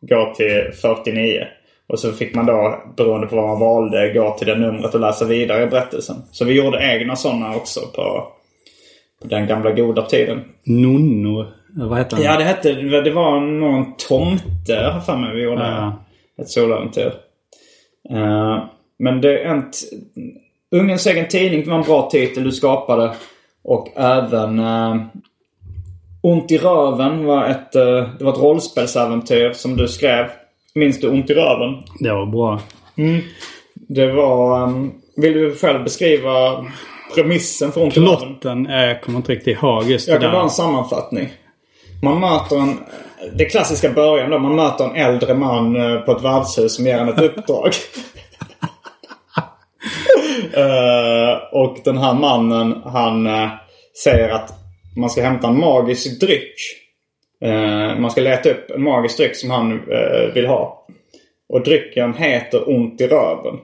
gå 0.00 0.34
till 0.36 0.70
49. 0.82 1.46
Och 1.90 1.98
så 1.98 2.12
fick 2.12 2.34
man 2.34 2.46
då, 2.46 2.80
beroende 2.96 3.26
på 3.26 3.36
vad 3.36 3.48
man 3.48 3.60
valde, 3.60 4.12
gå 4.12 4.36
till 4.38 4.46
det 4.46 4.56
numret 4.56 4.94
och 4.94 5.00
läsa 5.00 5.24
vidare 5.24 5.62
i 5.62 5.66
berättelsen. 5.66 6.16
Så 6.30 6.44
vi 6.44 6.52
gjorde 6.52 6.94
egna 6.94 7.16
sådana 7.16 7.56
också 7.56 7.80
på, 7.80 8.26
på 9.22 9.28
den 9.28 9.46
gamla 9.46 9.72
goda 9.72 10.02
tiden. 10.02 10.40
Nonno, 10.64 11.46
vad 11.74 11.98
heter 11.98 12.16
han? 12.16 12.24
Ja, 12.24 12.36
det 12.36 12.44
hette... 12.44 12.72
Det 12.72 13.10
var 13.10 13.40
någon 13.40 13.96
tomte, 13.96 14.74
har 14.92 15.00
för 15.00 15.16
mig, 15.16 15.36
vi 15.36 15.42
gjorde 15.42 15.62
Ja. 15.62 16.04
ett 16.42 16.50
soläventyr. 16.50 17.12
Uh, 18.10 18.64
men 18.98 19.20
det 19.20 19.38
är 19.38 19.44
en... 19.44 19.64
Ungens 20.72 21.06
egen 21.06 21.28
tidning 21.28 21.70
var 21.70 21.76
en 21.76 21.82
bra 21.82 22.10
titel 22.10 22.44
du 22.44 22.52
skapade. 22.52 23.10
Och 23.62 23.88
även... 23.96 24.58
Uh, 24.58 24.96
Ont 26.22 26.50
i 26.50 26.58
röven 26.58 27.24
var 27.24 27.46
ett, 27.46 27.74
eh, 27.74 28.08
det 28.18 28.24
var 28.24 28.32
ett 28.32 28.38
rollspelsäventyr 28.38 29.52
som 29.52 29.76
du 29.76 29.88
skrev. 29.88 30.26
Minns 30.74 31.00
du 31.00 31.08
Ont 31.08 31.30
i 31.30 31.34
röven? 31.34 31.82
Det 31.98 32.12
var 32.12 32.26
bra. 32.26 32.60
Det 33.74 34.12
var... 34.12 34.64
ehm, 34.64 34.92
vill 35.16 35.32
du 35.32 35.54
själv 35.54 35.84
beskriva 35.84 36.66
premissen 37.14 37.72
för 37.72 37.82
Ont 37.82 37.96
i 37.96 38.00
röven? 38.00 38.16
Plotten, 38.18 38.66
eh, 38.66 38.84
jag 38.84 39.02
kommer 39.02 39.18
inte 39.18 39.32
riktigt 39.32 39.58
ihåg 39.58 39.84
just 39.84 40.06
det 40.06 40.12
Jag 40.12 40.20
kan 40.20 40.32
bara 40.32 40.42
en 40.42 40.50
sammanfattning. 40.50 41.28
Man 42.02 42.20
möter 42.20 42.56
en... 42.58 42.78
Det 43.32 43.44
klassiska 43.44 43.90
början 43.90 44.30
då. 44.30 44.38
Man 44.38 44.56
möter 44.56 44.84
en 44.84 44.96
äldre 44.96 45.34
man 45.34 45.76
eh, 45.76 46.00
på 46.00 46.12
ett 46.12 46.22
värdshus 46.22 46.74
som 46.74 46.86
ger 46.86 46.98
en 46.98 47.08
ett 47.08 47.20
uppdrag. 47.20 47.72
Eh, 50.54 51.36
och 51.52 51.78
den 51.84 51.98
här 51.98 52.14
mannen 52.14 52.82
han 52.84 53.26
eh, 53.26 53.48
säger 54.04 54.28
att 54.28 54.52
man 54.96 55.10
ska 55.10 55.22
hämta 55.22 55.48
en 55.48 55.60
magisk 55.60 56.20
dryck. 56.20 56.54
Eh, 57.44 57.98
man 57.98 58.10
ska 58.10 58.20
leta 58.20 58.50
upp 58.50 58.70
en 58.70 58.82
magisk 58.82 59.16
dryck 59.16 59.36
som 59.36 59.50
han 59.50 59.72
eh, 59.72 60.34
vill 60.34 60.46
ha. 60.46 60.86
Och 61.48 61.64
drycken 61.64 62.14
heter 62.14 62.68
Ont 62.68 63.00
i 63.00 63.06
röven. 63.06 63.54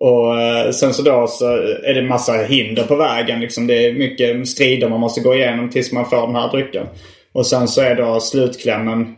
Och 0.00 0.40
eh, 0.40 0.70
sen 0.70 0.94
så 0.94 1.02
då 1.02 1.26
så 1.26 1.46
är 1.84 1.94
det 1.94 2.02
massa 2.02 2.32
hinder 2.32 2.82
på 2.82 2.96
vägen. 2.96 3.40
Liksom 3.40 3.66
det 3.66 3.86
är 3.86 3.92
mycket 3.92 4.48
strider 4.48 4.88
man 4.88 5.00
måste 5.00 5.20
gå 5.20 5.34
igenom 5.34 5.70
tills 5.70 5.92
man 5.92 6.10
får 6.10 6.26
den 6.26 6.36
här 6.36 6.50
drycken. 6.50 6.86
Och 7.32 7.46
sen 7.46 7.68
så 7.68 7.80
är 7.80 7.94
då 7.94 8.20
slutklämmen 8.20 9.16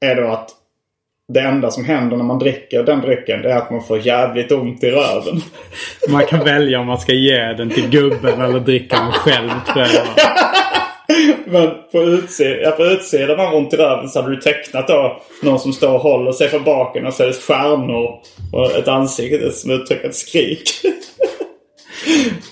är 0.00 0.14
då 0.14 0.28
att 0.28 0.50
det 1.32 1.40
enda 1.40 1.70
som 1.70 1.84
händer 1.84 2.16
när 2.16 2.24
man 2.24 2.38
dricker 2.38 2.82
den 2.82 3.00
drycken 3.00 3.42
det 3.42 3.52
är 3.52 3.56
att 3.56 3.70
man 3.70 3.82
får 3.82 4.06
jävligt 4.06 4.52
ont 4.52 4.84
i 4.84 4.90
röven. 4.90 5.40
Man 6.08 6.26
kan 6.26 6.44
välja 6.44 6.80
om 6.80 6.86
man 6.86 6.98
ska 6.98 7.12
ge 7.12 7.52
den 7.52 7.70
till 7.70 7.90
gubben 7.90 8.40
eller 8.40 8.60
dricka 8.60 8.96
den 8.96 9.12
själv 9.12 9.50
tror 9.72 9.86
jag. 9.94 10.06
Men 11.46 11.70
på, 11.92 12.02
utsidan, 12.02 12.60
ja, 12.62 12.70
på 12.70 12.84
utsidan 12.84 13.40
av 13.40 13.54
ont 13.54 13.72
i 13.72 13.76
röven 13.76 14.08
så 14.08 14.20
hade 14.22 14.34
du 14.34 14.40
tecknat 14.40 14.88
då 14.88 15.22
någon 15.42 15.58
som 15.58 15.72
står 15.72 15.94
och 15.94 16.00
håller 16.00 16.32
sig 16.32 16.48
för 16.48 16.58
baken 16.58 17.06
och 17.06 17.14
så 17.14 17.22
är 17.22 17.26
det 17.26 17.32
stjärnor 17.32 18.20
och 18.52 18.76
ett 18.76 18.88
ansikte 18.88 19.52
som 19.52 19.70
uttrycker 19.70 20.08
ett 20.08 20.14
skrik. 20.16 20.62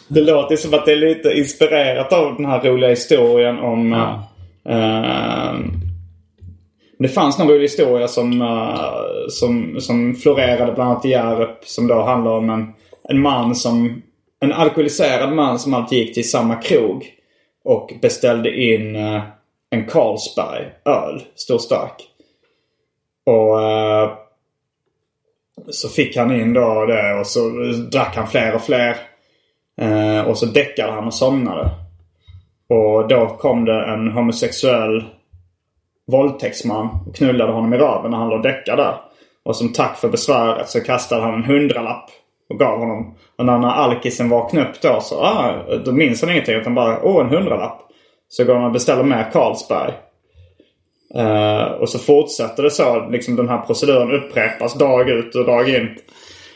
det 0.09 0.21
låter 0.21 0.57
som 0.57 0.75
att 0.75 0.87
det 0.87 0.93
är 0.93 0.97
lite 0.97 1.29
inspirerat 1.29 2.13
av 2.13 2.37
den 2.37 2.47
här 2.47 2.61
roliga 2.61 2.91
historien 2.91 3.59
om... 3.59 3.93
Ja. 3.93 4.29
eh, 4.73 5.55
Det 6.99 7.09
fanns 7.09 7.39
någon 7.39 7.49
rolig 7.49 7.63
historia 7.63 8.09
som, 8.09 8.43
eh, 8.43 9.29
som, 9.29 9.81
som 9.81 10.15
florerade 10.15 10.73
bland 10.73 10.91
annat 10.91 11.05
i 11.05 11.09
Hjärup. 11.09 11.59
Som 11.65 11.87
då 11.87 12.03
handlar 12.03 12.33
om 12.33 12.51
en, 12.51 12.73
en 13.09 13.21
man 13.21 13.55
som... 13.55 14.03
En 14.41 14.53
alkoholiserad 14.53 15.33
man 15.33 15.59
som 15.59 15.75
alltid 15.75 15.99
gick 15.99 16.15
till 16.15 16.31
samma 16.31 16.55
krog. 16.55 17.18
Och 17.69 17.93
beställde 18.03 18.61
in 18.61 18.97
eh, 18.97 19.23
en 19.71 19.87
Carlsberg 19.87 20.73
öl. 20.85 21.23
Stor 21.35 21.59
stark. 21.59 22.09
Och 23.27 23.63
eh, 23.63 24.13
så 25.69 25.89
fick 25.89 26.17
han 26.17 26.41
in 26.41 26.53
då 26.53 26.87
det 26.87 27.21
och 27.21 27.27
så 27.27 27.49
drack 27.93 28.17
han 28.17 28.29
fler 28.29 28.55
och 28.55 28.63
fler. 28.63 28.97
Eh, 29.81 30.21
och 30.21 30.39
så 30.39 30.47
däckade 30.47 30.93
han 30.93 31.07
och 31.07 31.15
somnade. 31.15 31.71
Och 32.69 33.09
då 33.09 33.27
kom 33.27 33.65
det 33.65 33.85
en 33.85 34.09
homosexuell 34.13 35.05
våldtäktsman 36.07 36.99
och 37.07 37.15
knullade 37.15 37.53
honom 37.53 37.75
i 37.75 37.79
röven 37.79 38.11
när 38.11 38.19
han 38.19 38.31
låg 38.31 38.43
däckad 38.43 38.79
där. 38.79 39.01
Och 39.43 39.57
som 39.57 39.73
tack 39.73 39.99
för 39.99 40.09
besväret 40.09 40.69
så 40.69 40.81
kastade 40.81 41.23
han 41.23 41.35
en 41.35 41.45
hundralapp 41.45 42.11
och 42.49 42.59
gav 42.59 42.79
honom. 42.79 43.15
Och 43.37 43.47
när 43.47 43.69
alkisen 43.69 44.29
vaknade 44.29 44.69
upp 44.69 44.81
då 44.83 45.01
så 45.01 45.21
ah, 45.21 45.55
då 45.85 45.93
minns 45.93 46.21
han 46.21 46.31
ingenting 46.31 46.55
utan 46.55 46.75
bara 46.75 47.03
åh 47.03 47.25
en 47.25 47.31
hundralapp. 47.31 47.81
Så 48.29 48.45
går 48.45 48.55
han 48.55 48.65
och 48.65 48.73
beställer 48.73 49.03
mer 49.03 49.31
Carlsberg. 49.33 49.93
Uh, 51.17 51.63
och 51.63 51.89
så 51.89 51.99
fortsätter 51.99 52.63
det 52.63 52.71
så. 52.71 53.09
Liksom 53.09 53.37
den 53.37 53.49
här 53.49 53.59
proceduren 53.59 54.13
upprepas 54.13 54.75
dag 54.75 55.11
ut 55.11 55.35
och 55.35 55.47
dag 55.47 55.69
in. 55.69 55.97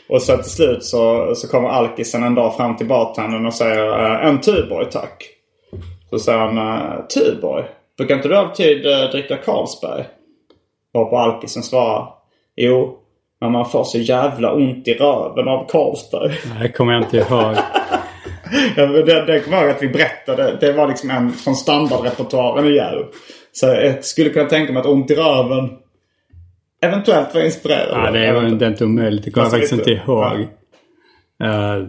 Och 0.09 0.21
så 0.21 0.37
till 0.37 0.51
slut 0.51 0.83
så, 0.83 1.35
så 1.35 1.47
kommer 1.47 1.69
alkisen 1.69 2.23
en 2.23 2.35
dag 2.35 2.55
fram 2.55 2.77
till 2.77 2.87
bartendern 2.87 3.45
och 3.45 3.53
säger 3.53 3.87
uh, 3.87 4.25
en 4.27 4.41
Tuborg 4.41 4.89
tack. 4.91 5.29
Så 6.09 6.19
säger 6.19 6.39
han 6.39 6.57
uh, 6.57 7.07
Tuborg? 7.07 7.63
Brukar 7.97 8.15
inte 8.15 8.27
du 8.27 8.37
alltid 8.37 8.85
uh, 8.85 9.11
dricka 9.11 9.37
Carlsberg? 9.37 10.03
Varpå 10.93 11.17
alkisen 11.17 11.63
svarar 11.63 12.07
Jo, 12.55 13.02
men 13.43 13.51
man 13.51 13.69
får 13.69 13.83
så 13.83 13.97
jävla 13.97 14.53
ont 14.53 14.87
i 14.87 14.93
röven 14.93 15.47
av 15.47 15.69
Carlsberg. 15.69 16.31
Det 16.61 16.69
kommer 16.69 16.93
jag 16.93 17.03
inte 17.03 17.17
ihåg. 17.17 17.27
ja, 18.75 18.85
det, 18.85 19.25
det 19.25 19.39
kommer 19.39 19.57
jag 19.57 19.65
ihåg 19.65 19.75
att 19.75 19.83
vi 19.83 19.87
berättade. 19.87 20.57
Det 20.59 20.73
var 20.73 20.87
liksom 20.87 21.09
en 21.09 21.31
från 21.31 21.55
standardrepertoaren 21.55 22.65
i 22.65 22.75
Järv. 22.75 23.05
Så 23.51 23.65
jag 23.65 24.05
skulle 24.05 24.29
kunna 24.29 24.49
tänka 24.49 24.73
mig 24.73 24.79
att 24.79 24.85
ont 24.85 25.11
i 25.11 25.15
röven 25.15 25.69
eventuellt 26.81 27.33
var 27.33 27.41
inspirerad. 27.41 28.05
Ja, 28.05 28.11
det 28.11 28.33
var 28.33 28.47
inte, 28.47 28.65
inte 28.65 28.85
omöjligt. 28.85 29.25
Det 29.25 29.31
kommer 29.31 29.45
jag 29.45 29.51
faktiskt 29.51 29.73
inte 29.73 29.91
ihåg. 29.91 30.39
Uh, 31.43 31.87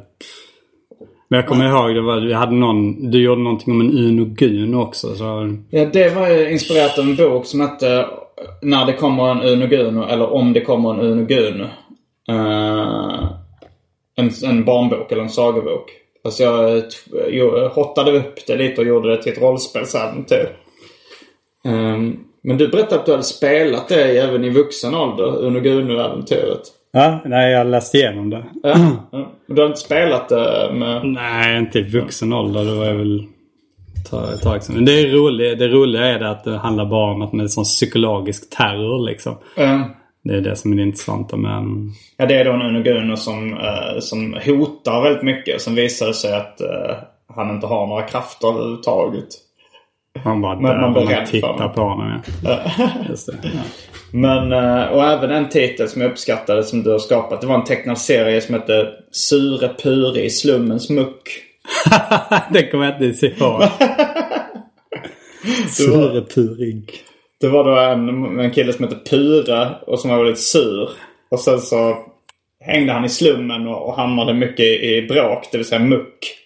men 1.28 1.40
jag 1.40 1.46
kommer 1.46 1.68
ihåg, 1.68 1.94
det 1.94 2.00
var, 2.00 2.20
vi 2.20 2.32
hade 2.32 2.54
någon, 2.54 3.10
du 3.10 3.22
gjorde 3.22 3.42
någonting 3.42 3.74
om 3.74 3.80
en 3.80 3.98
Uno 3.98 4.24
Gun 4.24 4.74
också. 4.74 5.14
Så... 5.14 5.56
Ja, 5.70 5.84
det 5.92 6.14
var 6.14 6.28
ju 6.28 6.50
inspirerat 6.50 6.98
av 6.98 7.04
en 7.04 7.16
bok 7.16 7.46
som 7.46 7.60
hette 7.60 8.06
När 8.62 8.86
det 8.86 8.92
kommer 8.92 9.30
en 9.30 9.42
Uno 9.42 9.66
Gun 9.66 10.02
eller 10.02 10.32
Om 10.32 10.52
det 10.52 10.60
kommer 10.60 10.90
en 10.90 11.00
Uno 11.00 11.24
Gun. 11.24 11.60
Uh, 12.30 13.30
en, 14.16 14.30
en 14.44 14.64
barnbok 14.64 15.12
eller 15.12 15.22
en 15.22 15.28
sagobok. 15.28 15.90
Fast 16.22 16.40
jag, 16.40 16.82
jag 17.30 17.68
hottade 17.68 18.12
upp 18.12 18.46
det 18.46 18.56
lite 18.56 18.80
och 18.80 18.86
gjorde 18.86 19.10
det 19.10 19.22
till 19.22 19.32
ett 19.32 19.42
rollspelsäventyr. 19.42 20.48
Um, 21.64 22.24
men 22.42 22.58
du 22.58 22.68
berättade 22.68 23.00
att 23.00 23.06
du 23.06 23.12
hade 23.12 23.24
spelat 23.24 23.88
det 23.88 24.18
även 24.18 24.44
i 24.44 24.50
vuxen 24.50 24.94
ålder, 24.94 25.44
Uno 25.44 25.60
Guno-äventyret. 25.60 26.62
Ja, 26.92 27.20
nej 27.24 27.52
jag 27.52 27.66
läste 27.66 27.98
igenom 27.98 28.30
det. 28.30 28.44
Ja. 28.62 28.76
Du 29.46 29.60
har 29.60 29.66
inte 29.66 29.80
spelat 29.80 30.28
det 30.28 30.70
med... 30.74 31.06
Nej, 31.06 31.58
inte 31.58 31.78
i 31.78 31.82
vuxen 31.82 32.32
ålder. 32.32 32.64
Det 32.64 32.74
var 32.74 32.84
jag 32.84 32.94
väl 32.94 33.26
tag 34.04 34.62
sedan. 34.62 34.74
Men 34.74 34.84
det, 34.84 35.06
roliga, 35.06 35.54
det 35.54 35.68
roliga 35.68 36.04
är 36.04 36.18
det 36.18 36.30
att 36.30 36.44
det 36.44 36.56
handlar 36.56 36.86
bara 36.86 37.12
om 37.12 37.22
att 37.22 37.32
det 37.32 37.42
är 37.42 37.46
sån 37.46 37.64
psykologisk 37.64 38.56
terror 38.56 39.06
liksom. 39.06 39.36
Mm. 39.56 39.82
Det 40.24 40.34
är 40.34 40.40
det 40.40 40.56
som 40.56 40.72
är 40.72 40.76
det 40.76 40.82
intressanta 40.82 41.36
med 41.36 41.64
Ja, 42.16 42.26
det 42.26 42.34
är 42.34 42.44
då 42.44 42.52
en 42.52 42.62
Uno 42.62 42.82
Guno 42.82 43.16
som, 43.16 43.52
uh, 43.52 44.00
som 44.00 44.38
hotar 44.44 45.02
väldigt 45.02 45.22
mycket. 45.22 45.60
Sen 45.60 45.74
visar 45.74 46.06
det 46.06 46.14
sig 46.14 46.36
att 46.36 46.60
uh, 46.60 46.96
han 47.34 47.50
inte 47.50 47.66
har 47.66 47.86
några 47.86 48.02
krafter 48.02 48.48
överhuvudtaget. 48.48 49.28
Man 50.24 50.40
bara 50.40 50.60
man, 50.60 50.80
man, 50.80 50.92
blir 50.92 51.04
man 51.04 51.26
tittar 51.26 51.68
på 51.68 51.80
honom. 51.80 52.22
Ja. 52.44 52.60
Just 53.08 53.26
det. 53.26 53.34
Ja. 53.42 53.60
Men, 54.12 54.52
eh, 54.52 54.86
och 54.86 55.04
även 55.04 55.30
en 55.30 55.48
titel 55.48 55.88
som 55.88 56.02
jag 56.02 56.10
uppskattade 56.10 56.64
som 56.64 56.82
du 56.82 56.90
har 56.90 56.98
skapat. 56.98 57.40
Det 57.40 57.46
var 57.46 57.54
en 57.54 57.64
tecknad 57.64 57.98
serie 57.98 58.40
som 58.40 58.54
hette 58.54 58.88
Sure 59.12 59.68
Pure 59.82 60.20
i 60.20 60.30
slummens 60.30 60.90
muck. 60.90 61.43
det 62.53 62.70
kommer 62.70 62.85
jag 62.85 63.03
inte 63.03 63.27
ihåg. 63.27 63.62
Sure 65.68 66.22
Purig. 66.35 66.92
Det 67.40 67.48
var 67.48 67.64
då 67.64 67.77
en, 67.77 68.40
en 68.40 68.50
kille 68.50 68.72
som 68.72 68.85
hette 68.85 69.11
Pure 69.11 69.70
och 69.87 70.00
som 70.00 70.11
var 70.11 70.18
väldigt 70.18 70.38
sur. 70.38 70.90
Och 71.31 71.40
sen 71.40 71.61
så 71.61 71.96
hängde 72.61 72.92
han 72.92 73.05
i 73.05 73.09
slummen 73.09 73.66
och, 73.66 73.88
och 73.88 73.96
hamnade 73.96 74.35
mycket 74.35 74.66
i 74.66 75.07
bråk, 75.09 75.48
det 75.53 75.59
vill 75.59 75.66
säga 75.66 75.81
muck. 75.81 76.40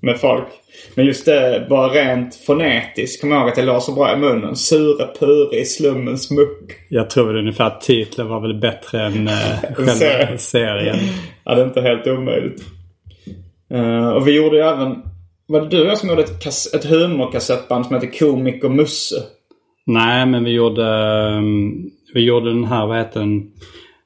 Med 0.00 0.20
folk. 0.20 0.46
Men 0.94 1.06
just 1.06 1.26
det, 1.26 1.66
bara 1.70 1.88
rent 1.88 2.34
fonetiskt 2.34 3.20
kommer 3.20 3.34
jag 3.34 3.40
ihåg 3.40 3.50
att 3.50 3.56
det 3.56 3.62
låg 3.62 3.82
så 3.82 3.92
bra 3.92 4.12
i 4.12 4.16
munnen. 4.16 4.56
Sure 4.56 5.06
pure 5.18 5.58
i 5.58 5.64
slummens 5.64 6.30
muck. 6.30 6.86
Jag 6.88 7.10
tror 7.10 7.36
ungefär 7.36 7.64
att 7.64 7.80
titeln 7.80 8.28
var 8.28 8.40
väl 8.40 8.54
bättre 8.54 9.06
än 9.06 9.28
uh, 9.28 9.74
själva 9.74 10.38
serien. 10.38 10.96
ja, 11.44 11.54
det 11.54 11.60
är 11.60 11.66
inte 11.66 11.80
helt 11.80 12.06
omöjligt. 12.06 12.62
Uh, 13.74 14.08
och 14.08 14.28
vi 14.28 14.36
gjorde 14.36 14.56
ju 14.56 14.62
även... 14.62 15.02
Var 15.46 15.60
det 15.60 15.68
du 15.68 15.80
och 15.80 15.86
jag 15.86 15.98
som 15.98 16.08
gjorde 16.08 16.22
ett, 16.22 16.42
kass, 16.42 16.74
ett 16.74 16.84
humorkassettband 16.84 17.86
som 17.86 17.94
heter 17.94 18.18
Komik 18.18 18.64
och 18.64 18.70
Musse? 18.70 19.16
Nej, 19.86 20.26
men 20.26 20.44
vi 20.44 20.50
gjorde... 20.50 20.82
Um, 21.36 21.90
vi 22.14 22.24
gjorde 22.24 22.50
den 22.50 22.64
här, 22.64 22.86
vad 22.86 22.98
heter 22.98 23.20
den? 23.20 23.50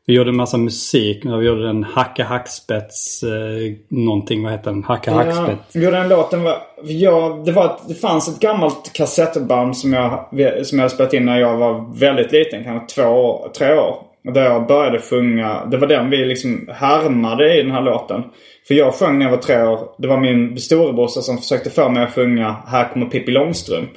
Vi 0.07 0.14
gjorde 0.14 0.31
en 0.31 0.37
massa 0.37 0.57
musik. 0.57 1.25
Vi 1.25 1.46
gjorde 1.46 1.68
en 1.68 1.85
Hacka 1.85 2.25
Hackspets 2.25 3.22
eh, 3.22 3.72
någonting. 3.88 4.42
Vad 4.42 4.53
heter 4.53 4.70
den? 4.70 4.85
Hacka 4.85 5.11
ja, 5.11 5.16
Hackspets. 5.16 5.77
Vi 5.77 5.85
gjorde 5.85 5.98
en 5.98 6.09
låt. 6.09 6.31
Den 6.31 6.42
var, 6.42 6.57
ja, 6.83 7.42
det, 7.44 7.53
var, 7.53 7.81
det 7.88 7.94
fanns 7.94 8.29
ett 8.29 8.40
gammalt 8.40 8.92
kassettband 8.92 9.77
som 9.77 9.92
jag, 9.92 10.27
som 10.66 10.79
jag 10.79 10.90
spelat 10.90 11.12
in 11.12 11.25
när 11.25 11.40
jag 11.40 11.57
var 11.57 11.98
väldigt 11.98 12.33
liten. 12.33 12.64
Kanske 12.64 12.94
två, 12.94 13.48
tre 13.59 13.75
år. 13.75 13.96
Där 14.22 14.44
jag 14.44 14.66
började 14.66 14.98
sjunga. 14.98 15.64
Det 15.64 15.76
var 15.76 15.87
den 15.87 16.11
vi 16.11 16.24
liksom 16.24 16.68
härmade 16.72 17.58
i 17.58 17.62
den 17.62 17.70
här 17.70 17.82
låten. 17.82 18.22
För 18.68 18.74
jag 18.74 18.94
sjöng 18.94 19.18
när 19.18 19.26
jag 19.26 19.30
var 19.30 19.42
tre 19.42 19.62
år. 19.62 19.94
Det 19.98 20.08
var 20.08 20.18
min 20.18 20.58
storebrorsa 20.58 21.20
som 21.20 21.38
försökte 21.38 21.70
få 21.70 21.88
mig 21.88 22.02
att 22.02 22.14
sjunga 22.14 22.56
Här 22.66 22.92
kommer 22.92 23.06
Pippi 23.06 23.32
Långstrump. 23.32 23.90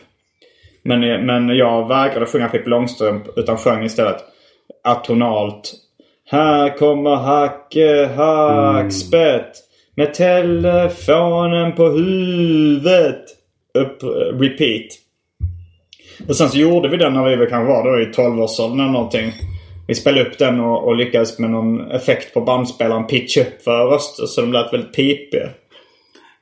Men, 0.83 1.25
men 1.25 1.49
jag 1.49 1.87
vägrade 1.87 2.25
sjunga 2.25 2.47
Pippi 2.47 2.69
Långstrump 2.69 3.23
utan 3.37 3.57
sjöng 3.57 3.83
istället 3.83 4.23
atonalt 4.83 5.73
här 6.27 6.77
kommer 6.77 7.15
Hacke 7.15 8.09
Hackspett 8.15 9.31
mm. 9.31 9.51
med 9.95 10.13
telefonen 10.13 11.75
på 11.75 11.89
huvudet. 11.89 13.21
Upp, 13.73 14.03
repeat. 14.41 14.85
Och 16.27 16.35
sen 16.35 16.49
så 16.49 16.57
gjorde 16.57 16.89
vi 16.89 16.97
den 16.97 17.13
när 17.13 17.37
vi 17.37 17.47
kanske 17.47 17.73
var 17.73 17.83
då 17.83 17.99
i 18.01 18.05
12-årsåldern 18.05 18.79
eller 18.79 18.91
någonting. 18.91 19.33
Vi 19.87 19.95
spelade 19.95 20.29
upp 20.29 20.37
den 20.37 20.59
och, 20.59 20.87
och 20.87 20.95
lyckades 20.95 21.39
med 21.39 21.49
någon 21.49 21.91
effekt 21.91 22.33
på 22.33 22.41
bandspelaren 22.41 23.07
pitcha 23.07 23.41
upp 23.41 23.63
för 23.63 23.85
röster 23.85 24.25
så 24.25 24.41
de 24.41 24.53
lät 24.53 24.73
väldigt 24.73 24.95
pipiga. 24.95 25.49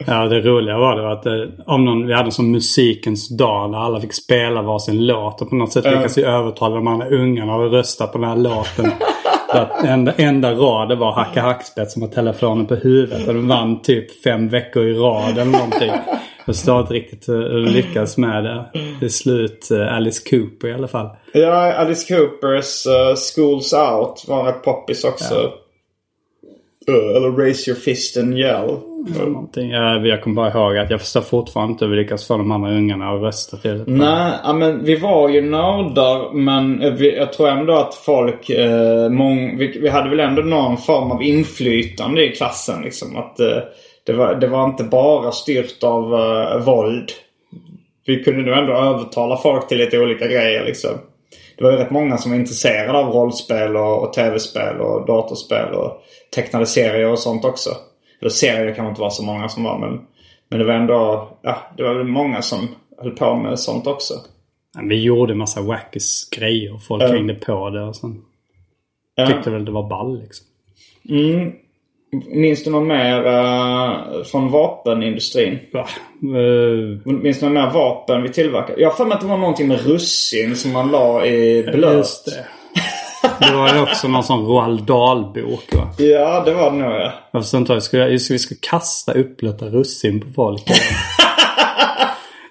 Ja, 0.05 0.27
det 0.27 0.41
roliga 0.41 0.77
var 0.77 0.95
det 0.95 1.11
att 1.11 1.23
det, 1.23 1.51
om 1.65 1.85
någon, 1.85 2.07
vi 2.07 2.13
hade 2.13 2.31
sån 2.31 2.51
musikens 2.51 3.37
dag 3.37 3.71
där 3.71 3.77
alla 3.77 4.01
fick 4.01 4.13
spela 4.13 4.61
varsin 4.61 5.05
låt 5.05 5.41
och 5.41 5.49
på 5.49 5.55
något 5.55 5.71
sätt 5.71 5.85
lyckades 5.85 6.17
vi 6.17 6.23
övertala 6.23 6.75
de 6.75 6.87
andra 6.87 7.09
ungarna 7.09 7.55
att 7.55 7.71
rösta 7.71 8.07
på 8.07 8.17
den 8.17 8.29
här 8.29 8.37
låten. 8.37 8.91
att 9.49 9.83
enda, 9.83 10.13
enda 10.17 10.53
rad 10.53 10.97
var 10.97 11.11
Hacka 11.11 11.41
Hackspett 11.41 11.91
som 11.91 12.01
har 12.01 12.09
telefonen 12.09 12.65
på 12.65 12.75
huvudet. 12.75 13.27
Och 13.27 13.33
de 13.33 13.47
vann 13.47 13.81
typ 13.81 14.23
fem 14.23 14.49
veckor 14.49 14.83
i 14.83 14.93
rad 14.93 15.37
eller 15.37 15.51
någonting. 15.51 15.91
Jag 16.45 16.55
förstår 16.55 16.81
inte 16.81 16.93
riktigt 16.93 17.29
hur 17.29 17.49
de 17.49 17.71
lyckas 17.71 18.17
med 18.17 18.43
det. 18.43 18.65
Till 18.99 19.13
slut 19.13 19.67
uh, 19.71 19.95
Alice 19.95 20.29
Cooper 20.29 20.67
i 20.67 20.73
alla 20.73 20.87
fall. 20.87 21.09
Ja, 21.33 21.73
Alice 21.73 22.15
Coopers 22.15 22.87
uh, 22.87 23.15
Schools 23.15 23.73
Out 23.73 24.25
var 24.27 24.43
rätt 24.43 24.63
poppis 24.63 25.03
också. 25.03 25.51
Ja. 26.87 26.93
Uh, 26.93 27.15
eller 27.15 27.31
Raise 27.31 27.71
Your 27.71 27.79
Fist 27.79 28.17
and 28.17 28.37
Yell. 28.37 28.77
Någonting. 29.07 29.69
Jag, 29.69 30.07
jag 30.07 30.23
kommer 30.23 30.35
bara 30.35 30.51
ihåg 30.51 30.77
att 30.77 30.89
jag 30.89 30.99
förstår 30.99 31.21
fortfarande 31.21 31.71
inte 31.71 31.85
hur 31.85 31.91
vi 31.91 31.97
lyckas 31.97 32.27
få 32.27 32.37
de 32.37 32.51
andra 32.51 32.71
ungarna 32.71 33.09
att 33.09 33.21
rösta 33.21 33.57
till 33.57 33.77
det. 33.77 33.83
Nej, 33.87 34.33
ja, 34.43 34.53
men 34.53 34.83
vi 34.83 34.95
var 34.95 35.29
ju 35.29 35.41
nördar 35.41 36.33
men 36.33 36.95
vi, 36.95 37.17
jag 37.17 37.33
tror 37.33 37.49
ändå 37.49 37.73
att 37.73 37.95
folk... 37.95 38.49
Eh, 38.49 39.09
mång, 39.09 39.57
vi, 39.57 39.79
vi, 39.81 39.89
hade 39.89 40.09
väl 40.09 40.19
ändå 40.19 40.41
någon 40.41 40.77
form 40.77 41.11
av 41.11 41.23
inflytande 41.23 42.25
i 42.25 42.29
klassen. 42.29 42.81
Liksom. 42.81 43.17
Att, 43.17 43.39
eh, 43.39 43.57
det, 44.03 44.13
var, 44.13 44.35
det 44.35 44.47
var 44.47 44.65
inte 44.65 44.83
bara 44.83 45.31
styrt 45.31 45.83
av 45.83 46.13
eh, 46.13 46.65
våld. 46.65 47.11
Vi 48.05 48.23
kunde 48.23 48.41
nog 48.41 48.57
ändå 48.57 48.73
övertala 48.73 49.37
folk 49.37 49.67
till 49.67 49.77
lite 49.77 49.99
olika 49.99 50.27
grejer. 50.27 50.65
Liksom. 50.65 50.91
Det 51.57 51.63
var 51.63 51.71
ju 51.71 51.77
rätt 51.77 51.91
många 51.91 52.17
som 52.17 52.31
var 52.31 52.39
intresserade 52.39 52.97
av 52.97 53.13
rollspel 53.13 53.75
och, 53.75 54.03
och 54.03 54.13
tv-spel 54.13 54.81
och 54.81 55.05
datorspel 55.05 55.73
och 55.73 56.03
tecknade 56.35 56.65
serier 56.65 57.11
och 57.11 57.19
sånt 57.19 57.45
också. 57.45 57.69
Eller 58.21 58.29
serier 58.29 58.75
kan 58.75 58.87
inte 58.87 59.01
vara 59.01 59.11
så 59.11 59.23
många 59.23 59.49
som 59.49 59.63
var 59.63 59.79
men, 59.79 60.01
men 60.49 60.59
det 60.59 60.65
var 60.65 60.73
ändå, 60.73 61.29
ja, 61.41 61.57
det 61.77 61.83
var 61.83 61.93
väl 61.93 62.07
många 62.07 62.41
som 62.41 62.67
höll 62.97 63.11
på 63.11 63.35
med 63.35 63.59
sånt 63.59 63.87
också. 63.87 64.13
Vi 64.81 65.03
gjorde 65.03 65.35
massa 65.35 65.61
wackis 65.61 66.29
grejer 66.29 66.73
och 66.73 66.83
folk 66.83 67.03
hängde 67.03 67.33
på 67.33 67.69
det 67.69 67.83
och 67.83 67.95
sen 67.95 68.21
tyckte 69.27 69.49
väl 69.49 69.65
det 69.65 69.71
var 69.71 69.89
ball 69.89 70.19
liksom. 70.19 70.47
Minns 72.27 72.63
du 72.63 72.71
något 72.71 72.87
mer 72.87 73.27
eh, 73.27 74.23
från 74.31 74.51
vapenindustrin? 74.51 75.59
Va? 75.73 75.87
Eh, 76.23 77.13
Minns 77.13 77.39
du 77.39 77.45
något 77.45 77.53
mer 77.53 77.71
vapen 77.73 78.23
vi 78.23 78.29
tillverkade? 78.29 78.81
Jag 78.81 78.89
har 78.89 78.95
för 78.95 79.05
mig 79.05 79.15
att 79.15 79.21
det 79.21 79.27
var 79.27 79.37
någonting 79.37 79.67
med 79.67 79.85
russin 79.85 80.55
som 80.55 80.71
man 80.71 80.91
la 80.91 81.25
i 81.25 81.63
blöt. 81.63 81.93
Just 81.97 82.25
det. 82.25 82.45
Det 83.39 83.55
var 83.55 83.73
ju 83.73 83.81
också 83.81 84.07
någon 84.07 84.23
sån 84.23 84.45
Roald 84.45 84.83
Dahl-bok 84.83 85.75
va? 85.75 85.89
Ja, 85.97 86.43
det 86.45 86.53
var 86.53 86.71
det 86.71 86.77
nog 86.77 86.91
ja. 86.91 87.13
Jag 87.31 87.41
förstår 87.41 87.59
inte. 87.59 87.81
Ska 87.81 87.97
vi 88.05 88.19
ska 88.19 88.55
kasta 88.61 89.11
upplötta 89.13 89.65
russin 89.65 90.21
på 90.21 90.27
folk? 90.35 90.63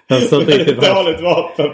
jag 0.07 0.19
förstår 0.19 0.39
inte 0.39 0.51
Det 0.51 0.55
är 0.55 0.65
riktigt 0.65 0.87
vad 0.87 1.05
dåligt 1.05 1.21
vapen. 1.21 1.65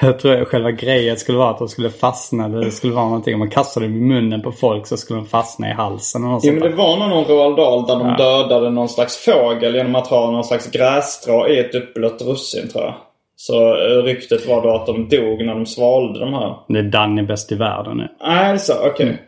Jag 0.00 0.18
tror 0.18 0.42
att 0.42 0.48
själva 0.48 0.70
grejen 0.70 1.16
skulle 1.16 1.38
vara 1.38 1.50
att 1.50 1.58
de 1.58 1.68
skulle 1.68 1.90
fastna. 1.90 2.44
Eller 2.44 2.64
det 2.64 2.70
skulle 2.70 2.92
vara 2.92 3.04
någonting. 3.04 3.34
Om 3.34 3.38
man 3.38 3.50
kastade 3.50 3.86
dem 3.86 3.96
i 3.96 4.00
munnen 4.00 4.42
på 4.42 4.52
folk 4.52 4.86
så 4.86 4.96
skulle 4.96 5.18
de 5.18 5.26
fastna 5.26 5.70
i 5.70 5.72
halsen. 5.72 6.24
Och 6.24 6.42
sånt 6.42 6.60
men 6.60 6.70
det 6.70 6.76
var 6.76 6.96
nog 6.96 7.08
någon 7.08 7.24
Roald 7.24 7.56
Dahl 7.56 7.86
där 7.86 7.98
de 7.98 8.16
dödade 8.16 8.70
någon 8.70 8.88
slags 8.88 9.16
fågel 9.16 9.74
genom 9.74 9.94
att 9.94 10.06
ha 10.06 10.30
någon 10.30 10.44
slags 10.44 10.70
grässtrå 10.70 11.48
i 11.48 11.58
ett 11.58 11.74
uppblött 11.74 12.22
russin 12.22 12.68
tror 12.68 12.84
jag. 12.84 12.94
Så 13.36 13.74
eh, 13.74 14.02
ryktet 14.02 14.48
var 14.48 14.62
då 14.62 14.70
att 14.70 14.86
de 14.86 15.08
dog 15.08 15.44
när 15.44 15.54
de 15.54 15.66
svalde 15.66 16.20
de 16.20 16.34
här. 16.34 16.56
Det 16.68 16.78
är 16.78 16.82
Danny 16.82 17.22
bäst 17.22 17.52
i 17.52 17.54
världen 17.54 17.96
nu. 17.96 18.08
Nej, 18.20 18.48
det 18.48 18.54
är 18.54 18.56
så. 18.56 18.86
Okej. 18.86 19.22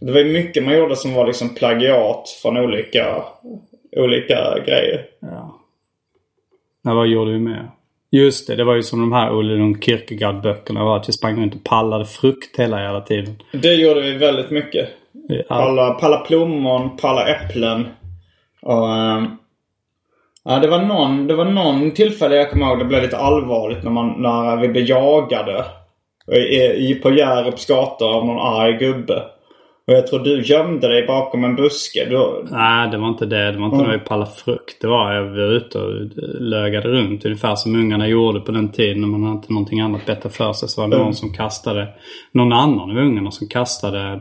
Det 0.00 0.12
var 0.12 0.20
ju 0.20 0.32
mycket 0.32 0.64
man 0.64 0.78
gjorde 0.78 0.96
som 0.96 1.14
var 1.14 1.26
liksom 1.26 1.54
plagiat 1.54 2.28
från 2.42 2.56
olika, 2.56 3.22
olika 3.96 4.58
grejer. 4.66 5.06
Ja. 5.20 5.60
Nej, 6.82 6.94
vad 6.94 7.06
gjorde 7.06 7.30
vi 7.32 7.38
med? 7.38 7.68
Just 8.14 8.46
det, 8.46 8.56
det 8.56 8.64
var 8.64 8.74
ju 8.74 8.82
som 8.82 9.00
de 9.00 9.12
här 9.12 9.38
Olle 9.38 9.54
Lund 9.54 9.84
Kierkegaard-böckerna 9.84 10.84
var. 10.84 10.96
Att 10.96 11.08
vi 11.08 11.12
sprang 11.12 11.42
runt 11.42 11.54
och 11.54 11.64
pallade 11.64 12.04
frukt 12.04 12.58
hela 12.58 12.82
jävla 12.82 13.00
tiden. 13.00 13.36
Det 13.52 13.74
gjorde 13.74 14.00
vi 14.00 14.14
väldigt 14.14 14.50
mycket. 14.50 14.88
Ja, 15.28 15.42
Palla, 15.48 15.90
palla 15.90 16.18
plommon, 16.18 16.96
palla 16.96 17.26
äpplen. 17.28 17.86
Och, 18.62 18.88
ja, 20.44 20.58
det 20.62 20.68
var 20.68 20.82
någon, 20.82 21.26
det 21.26 21.34
var 21.34 21.44
någon 21.44 21.90
tillfälle 21.90 22.36
jag 22.36 22.50
kommer 22.50 22.66
ihåg 22.66 22.78
det 22.78 22.84
blev 22.84 23.02
lite 23.02 23.18
allvarligt 23.18 23.84
när, 23.84 23.90
man, 23.90 24.14
när 24.22 24.56
vi 24.56 24.68
blev 24.68 24.84
jagade. 24.84 25.64
I, 26.32 26.90
i, 26.90 27.00
på 27.02 27.10
Hjärups 27.10 27.66
gata 27.66 28.04
av 28.04 28.26
någon 28.26 28.40
arg 28.40 28.72
gubbe. 28.72 29.22
Och 29.86 29.94
jag 29.94 30.06
tror 30.06 30.18
du 30.18 30.42
gömde 30.42 30.88
dig 30.88 31.06
bakom 31.06 31.44
en 31.44 31.56
buske. 31.56 32.04
Du, 32.04 32.44
Nej, 32.50 32.90
det 32.90 32.98
var 32.98 33.08
inte 33.08 33.26
det. 33.26 33.52
Det 33.52 33.58
var 33.58 33.66
inte 33.66 33.78
när 33.78 33.92
vi 33.92 33.98
pallade 33.98 34.30
frukt. 34.30 34.80
Det 34.80 34.86
var 34.86 35.12
jag 35.12 35.24
var 35.24 35.52
ute 35.52 35.78
och 35.78 35.92
lögade 36.40 36.88
runt. 36.88 37.24
Ungefär 37.24 37.54
som 37.54 37.74
ungarna 37.76 38.08
gjorde 38.08 38.40
på 38.40 38.52
den 38.52 38.72
tiden. 38.72 39.00
När 39.00 39.08
man 39.08 39.22
hade 39.22 39.34
inte 39.34 39.52
någonting 39.52 39.80
annat 39.80 40.06
bättre 40.06 40.28
för 40.28 40.52
sig. 40.52 40.68
Så 40.68 40.80
var 40.80 40.88
det 40.88 40.98
någon 40.98 41.14
som 41.14 41.32
kastade. 41.32 41.88
Någon 42.32 42.52
annan 42.52 42.90
av 42.90 42.96
ungarna 42.96 43.30
som 43.30 43.48
kastade 43.48 44.20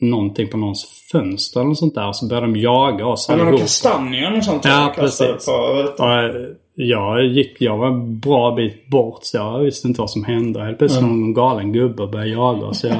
någonting 0.00 0.48
på 0.48 0.56
någons 0.56 1.08
fönster 1.12 1.60
eller 1.60 1.68
något 1.68 1.78
sånt 1.78 1.94
där. 1.94 2.08
Och 2.08 2.16
så 2.16 2.28
började 2.28 2.46
de 2.46 2.56
jaga 2.60 3.06
oss 3.06 3.28
men 3.28 3.38
någon 3.38 3.46
allihop. 3.46 3.60
kastanjer 3.60 4.36
och 4.36 4.44
sånt. 4.44 4.64
Ja, 4.64 4.92
precis. 4.96 5.46
På, 5.46 5.84
Ja, 5.98 6.30
jag, 6.74 7.26
gick, 7.26 7.56
jag 7.60 7.76
var 7.76 7.86
en 7.86 8.18
bra 8.20 8.54
bit 8.54 8.90
bort 8.90 9.18
så 9.22 9.36
jag 9.36 9.58
visste 9.58 9.88
inte 9.88 10.00
vad 10.00 10.10
som 10.10 10.24
hände. 10.24 10.64
Helt 10.64 10.78
plötsligt 10.78 11.04
kom 11.04 11.20
någon 11.20 11.34
galen 11.34 11.72
gubbe 11.72 12.06
började 12.06 12.30
jaga 12.30 12.66
oss. 12.66 12.84
Jag 12.84 12.96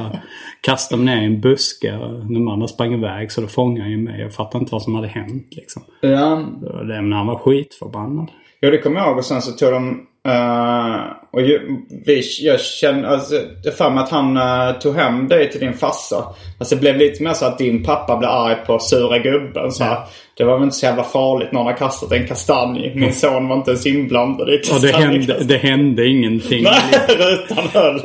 kastade 0.60 1.02
mig 1.02 1.14
ner 1.16 1.22
i 1.22 1.26
en 1.26 1.40
buske 1.40 1.90
de 2.30 2.48
andra 2.48 2.68
sprang 2.68 2.94
iväg 2.94 3.32
så 3.32 3.40
då 3.40 3.46
fångade 3.46 3.82
han 3.82 3.90
ju 3.90 3.96
mig. 3.98 4.20
Jag 4.20 4.34
fattade 4.34 4.62
inte 4.62 4.72
vad 4.72 4.82
som 4.82 4.94
hade 4.94 5.08
hänt 5.08 5.46
liksom. 5.50 5.82
ja, 6.00 6.42
Det 6.62 7.02
men 7.02 7.12
han 7.12 7.26
var 7.26 7.38
skitförbannad. 7.38 8.28
Jo, 8.60 8.70
det 8.70 8.78
kommer 8.78 9.00
jag 9.00 9.08
ihåg. 9.08 9.18
Och 9.18 9.24
sen 9.24 9.42
så 9.42 9.52
tog 9.52 9.72
de... 9.72 10.06
eh, 10.28 10.96
och 11.32 11.42
ju, 11.42 11.60
vi, 12.06 12.22
jag 12.40 12.60
känner... 12.60 13.08
Alltså, 13.08 13.34
det 13.64 13.70
för 13.72 13.90
mig 13.90 14.02
att 14.02 14.10
han 14.10 14.36
eh, 14.36 14.72
tog 14.80 14.96
hem 14.96 15.28
dig 15.28 15.50
till 15.50 15.60
din 15.60 15.72
farsa. 15.72 16.24
Alltså 16.58 16.74
det 16.74 16.80
blev 16.80 16.96
lite 16.96 17.22
mer 17.22 17.32
så 17.32 17.44
att 17.46 17.58
din 17.58 17.84
pappa 17.84 18.16
blev 18.16 18.30
arg 18.30 18.56
på 18.66 18.78
sura 18.78 19.18
gubben. 19.18 19.72
Så 19.72 19.84
här, 19.84 19.98
Det 20.36 20.44
var 20.44 20.54
väl 20.54 20.64
inte 20.64 20.76
så 20.76 20.86
jävla 20.86 21.04
farligt. 21.04 21.52
Någon 21.52 21.66
har 21.66 21.72
kastat 21.72 22.12
en 22.12 22.26
kastanj. 22.26 22.92
Min 22.94 23.12
son 23.12 23.48
var 23.48 23.56
inte 23.56 23.70
ens 23.70 23.86
inblandad 23.86 24.48
i 24.48 24.60
Och 24.74 24.80
det 24.82 24.92
hände, 24.92 25.44
det 25.44 25.56
hände 25.56 26.06
ingenting. 26.06 26.62
Nej, 26.64 27.06
rutan 27.18 27.64
höll. 27.72 28.00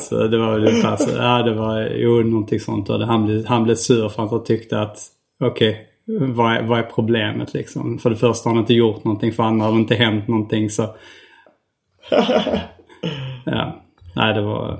Så 0.00 0.26
det 0.26 0.38
var 0.38 0.58
ungefär 0.58 0.96
så. 0.96 1.10
Ja, 1.16 1.42
det 1.42 1.54
var 1.54 1.80
jo, 1.80 2.22
någonting 2.22 2.60
sånt. 2.60 2.90
Och 2.90 3.00
han, 3.00 3.26
blev, 3.26 3.46
han 3.46 3.64
blev 3.64 3.74
sur 3.74 4.08
för 4.08 4.24
att 4.24 4.30
han 4.30 4.44
tyckte 4.44 4.80
att 4.80 4.98
okej, 5.44 5.86
vad, 6.20 6.56
är, 6.56 6.62
vad 6.62 6.78
är 6.78 6.82
problemet 6.82 7.54
liksom? 7.54 7.98
För 7.98 8.10
det 8.10 8.16
första 8.16 8.48
har 8.48 8.54
han 8.54 8.62
inte 8.62 8.74
gjort 8.74 9.04
någonting. 9.04 9.32
För 9.32 9.42
andra 9.42 9.66
har 9.66 9.72
det 9.72 9.78
inte 9.78 9.94
hänt 9.94 10.28
någonting. 10.28 10.70
Så... 10.70 10.94
Ja. 13.44 13.82
Nej, 14.16 14.34
det 14.34 14.40
var... 14.40 14.70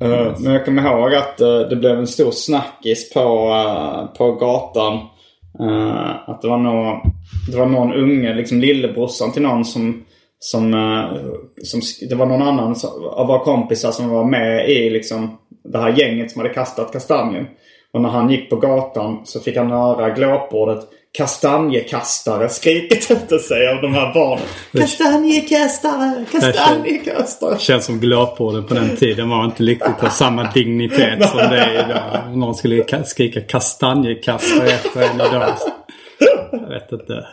Eh, 0.00 0.34
Men 0.38 0.52
jag 0.52 0.64
kommer 0.64 0.82
ihåg 0.82 1.14
att 1.14 1.40
eh, 1.40 1.58
det 1.58 1.76
blev 1.76 1.98
en 1.98 2.06
stor 2.06 2.30
snackis 2.30 3.12
på, 3.12 3.20
eh, 3.20 4.16
på 4.18 4.32
gatan. 4.32 4.98
Att 6.26 6.42
det 6.42 6.48
var, 6.48 6.58
någon, 6.58 7.00
det 7.52 7.58
var 7.58 7.66
någon 7.66 7.94
unge, 7.94 8.34
liksom 8.34 8.60
lillebrorsan 8.60 9.32
till 9.32 9.42
någon 9.42 9.64
som... 9.64 10.04
som, 10.40 10.74
eh, 10.74 11.20
som 11.62 11.80
det 12.08 12.14
var 12.14 12.26
någon 12.26 12.42
annan 12.42 12.76
av 13.10 13.26
våra 13.26 13.38
kompisar 13.38 13.90
som 13.90 14.08
var 14.08 14.24
med 14.24 14.68
i 14.70 14.90
liksom, 14.90 15.38
det 15.64 15.78
här 15.78 15.96
gänget 15.98 16.30
som 16.30 16.40
hade 16.40 16.54
kastat 16.54 16.92
kastanjen. 16.92 17.46
Och 17.92 18.00
när 18.00 18.08
han 18.08 18.30
gick 18.30 18.50
på 18.50 18.56
gatan 18.56 19.20
så 19.24 19.40
fick 19.40 19.56
han 19.56 19.70
höra 19.70 20.10
glåpordet 20.10 20.78
kastanjekastare 21.18 22.48
skriket 22.48 23.10
efter 23.10 23.38
sig 23.38 23.68
av 23.68 23.82
de 23.82 23.94
här 23.94 24.14
barnen. 24.14 24.44
Kastanjekastare! 24.72 26.24
Kastanjekastare! 26.32 27.58
Känns 27.58 27.84
som 27.84 28.00
glåporden 28.00 28.64
på 28.64 28.74
den 28.74 28.96
tiden 28.96 29.28
var 29.28 29.44
inte 29.44 29.62
riktigt 29.62 30.02
av 30.04 30.08
samma 30.08 30.52
dignitet 30.52 31.28
som 31.28 31.38
det 31.38 31.58
är 31.58 31.84
idag. 31.84 32.36
Någon 32.36 32.54
skulle 32.54 32.82
ka- 32.82 33.04
skrika 33.04 33.40
kastanjekastare 33.40 34.66
efter 34.68 35.00
en 35.02 35.14
idag. 35.14 35.48
Jag 36.52 36.68
vet 36.68 36.92
inte. 36.92 37.26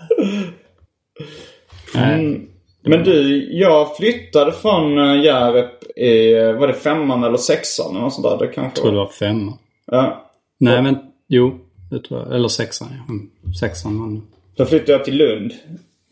Nej. 1.96 2.48
Men 2.86 3.04
du, 3.04 3.48
jag 3.54 3.98
flyttade 3.98 4.52
från 4.52 4.98
uh, 4.98 5.24
Hjärup 5.24 5.98
i, 5.98 6.34
eh, 6.34 6.54
var 6.54 6.68
det 6.68 6.74
femman 6.74 7.24
eller 7.24 7.38
sexan 7.38 7.92
eller 7.92 8.02
något 8.02 8.14
sånt 8.14 8.28
där? 8.28 8.48
Det 8.48 8.54
kanske 8.54 8.62
Jag 8.62 8.76
tror 8.76 8.92
det 8.92 8.98
var 8.98 9.08
femma. 9.08 9.54
Ja. 9.86 10.32
Nej 10.58 10.82
men 10.82 10.98
jo. 11.28 11.60
Det 11.92 12.00
tror 12.00 12.20
jag. 12.20 12.36
Eller 12.36 12.48
sexan 12.48 12.88
ja. 12.92 13.14
Mm, 13.14 13.54
Sexan 13.60 14.00
var 14.00 14.16
det. 14.16 14.22
Då 14.56 14.66
flyttade 14.66 14.92
jag 14.92 15.06
till 15.06 15.18
Lund. 15.18 15.54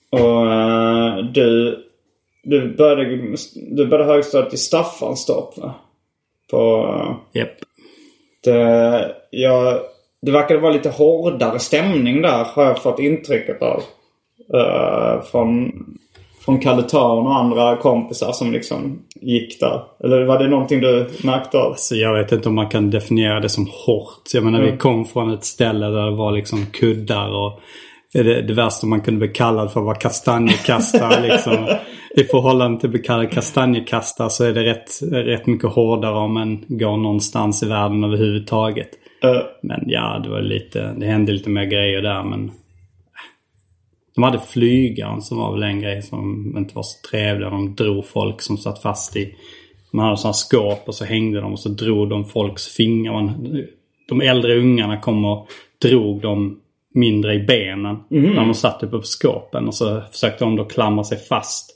Och 0.10 0.52
eh, 0.52 1.18
du, 1.18 1.80
du 2.44 2.76
började, 2.76 3.38
du 3.56 3.88
började 3.88 4.14
högstadiet 4.14 4.54
i 4.54 4.58
Staffanstorp 4.58 5.58
va? 5.58 5.74
På, 6.52 6.86
uh, 6.86 7.40
Japp. 7.42 7.58
det, 8.44 9.16
jag, 9.30 9.80
det 10.22 10.32
verkade 10.32 10.60
vara 10.60 10.74
lite 10.74 10.90
hårdare 10.90 11.60
stämning 11.60 12.22
där 12.22 12.44
har 12.44 12.64
jag 12.64 12.82
fått 12.82 13.00
intrycket 13.00 13.62
av. 13.62 13.84
Uh, 14.54 15.24
från, 15.24 15.72
från 16.46 16.60
Kalle 16.60 16.84
Törn 16.84 17.26
och 17.28 17.36
andra 17.36 17.78
kompisar 17.78 18.32
som 18.32 18.52
liksom 18.52 19.00
gick 19.22 19.60
där. 19.60 19.82
Eller 20.04 20.26
var 20.26 20.40
det 20.40 20.48
någonting 20.48 20.82
du 20.82 21.10
märkte 21.24 21.58
av? 21.58 21.74
Så 21.78 21.96
jag 21.96 22.14
vet 22.14 22.32
inte 22.32 22.50
om 22.50 22.56
man 22.56 22.70
kan 22.70 22.90
definiera 22.90 23.40
det 23.40 23.50
som 23.50 23.68
hårt. 23.86 24.24
Jag 24.34 24.44
menar 24.44 24.62
vi 24.62 24.78
kom 24.78 25.06
från 25.06 25.34
ett 25.34 25.44
ställe 25.44 25.86
där 25.86 26.06
det 26.06 26.16
var 26.16 26.32
liksom 26.32 26.66
kuddar 26.66 27.30
och 27.30 27.60
det, 28.14 28.42
det 28.42 28.54
värsta 28.54 28.88
man 28.88 29.02
kunde 29.02 29.20
bli 29.20 29.28
kallad 29.28 29.72
för 29.72 29.82
var 29.82 29.96
kastanjekastare. 29.96 31.22
liksom. 31.28 31.68
I 32.16 32.24
förhållande 32.24 32.80
till 32.80 32.88
att 32.88 32.92
bli 32.92 33.02
kallad 33.02 33.32
kastanjekastare 33.32 34.30
så 34.30 34.44
är 34.44 34.54
det 34.54 34.64
rätt, 34.64 34.90
rätt 35.12 35.46
mycket 35.46 35.70
hårdare 35.70 36.16
om 36.16 36.34
man 36.34 36.66
går 36.68 36.98
någonstans 36.98 37.64
i 37.64 37.66
världen 37.66 38.04
överhuvudtaget. 38.04 38.90
Eh, 39.24 39.42
Men 39.62 39.84
ja, 39.88 40.22
det 40.24 40.30
var 40.30 40.42
lite, 40.42 40.94
det 40.98 41.06
hände 41.06 41.32
lite 41.32 41.50
mer 41.50 41.66
grejer 41.66 42.02
där 42.02 42.24
men... 42.24 42.52
De 44.16 44.24
hade 44.24 44.40
flygaren 44.40 45.22
som 45.22 45.38
var 45.38 45.54
väl 45.54 45.64
en 45.64 45.82
grej 45.82 46.02
som 46.02 46.54
inte 46.58 46.76
var 46.76 46.84
så 46.84 47.08
trevlig. 47.10 47.48
De 47.48 47.76
drog 47.76 48.06
folk 48.08 48.42
som 48.42 48.58
satt 48.58 48.82
fast 48.82 49.16
i... 49.16 49.36
Man 49.92 50.06
hade 50.06 50.18
sådana 50.18 50.34
skåp 50.34 50.88
och 50.88 50.96
så 50.96 51.06
hängde 51.06 51.42
de 51.42 51.52
och 51.52 51.60
så 51.60 51.70
drog 51.70 52.10
de 52.10 52.26
folks 52.26 52.68
fingrar. 52.68 53.14
Man, 53.14 53.64
de 54.10 54.22
äldre 54.22 54.58
ungarna 54.58 54.98
kom 54.98 55.26
och 55.26 55.48
drog 55.82 56.22
dem 56.22 56.60
mindre 56.94 57.34
i 57.34 57.40
benen. 57.40 57.98
När 58.08 58.46
de 58.46 58.54
satt 58.54 58.84
uppe 58.84 58.98
på 58.98 59.04
skåpen 59.04 59.68
och 59.68 59.76
så 59.76 60.02
försökte 60.12 60.46
de 60.46 60.56
då 60.56 60.66
klamra 60.66 61.04
sig 61.04 61.18
fast. 61.18 61.70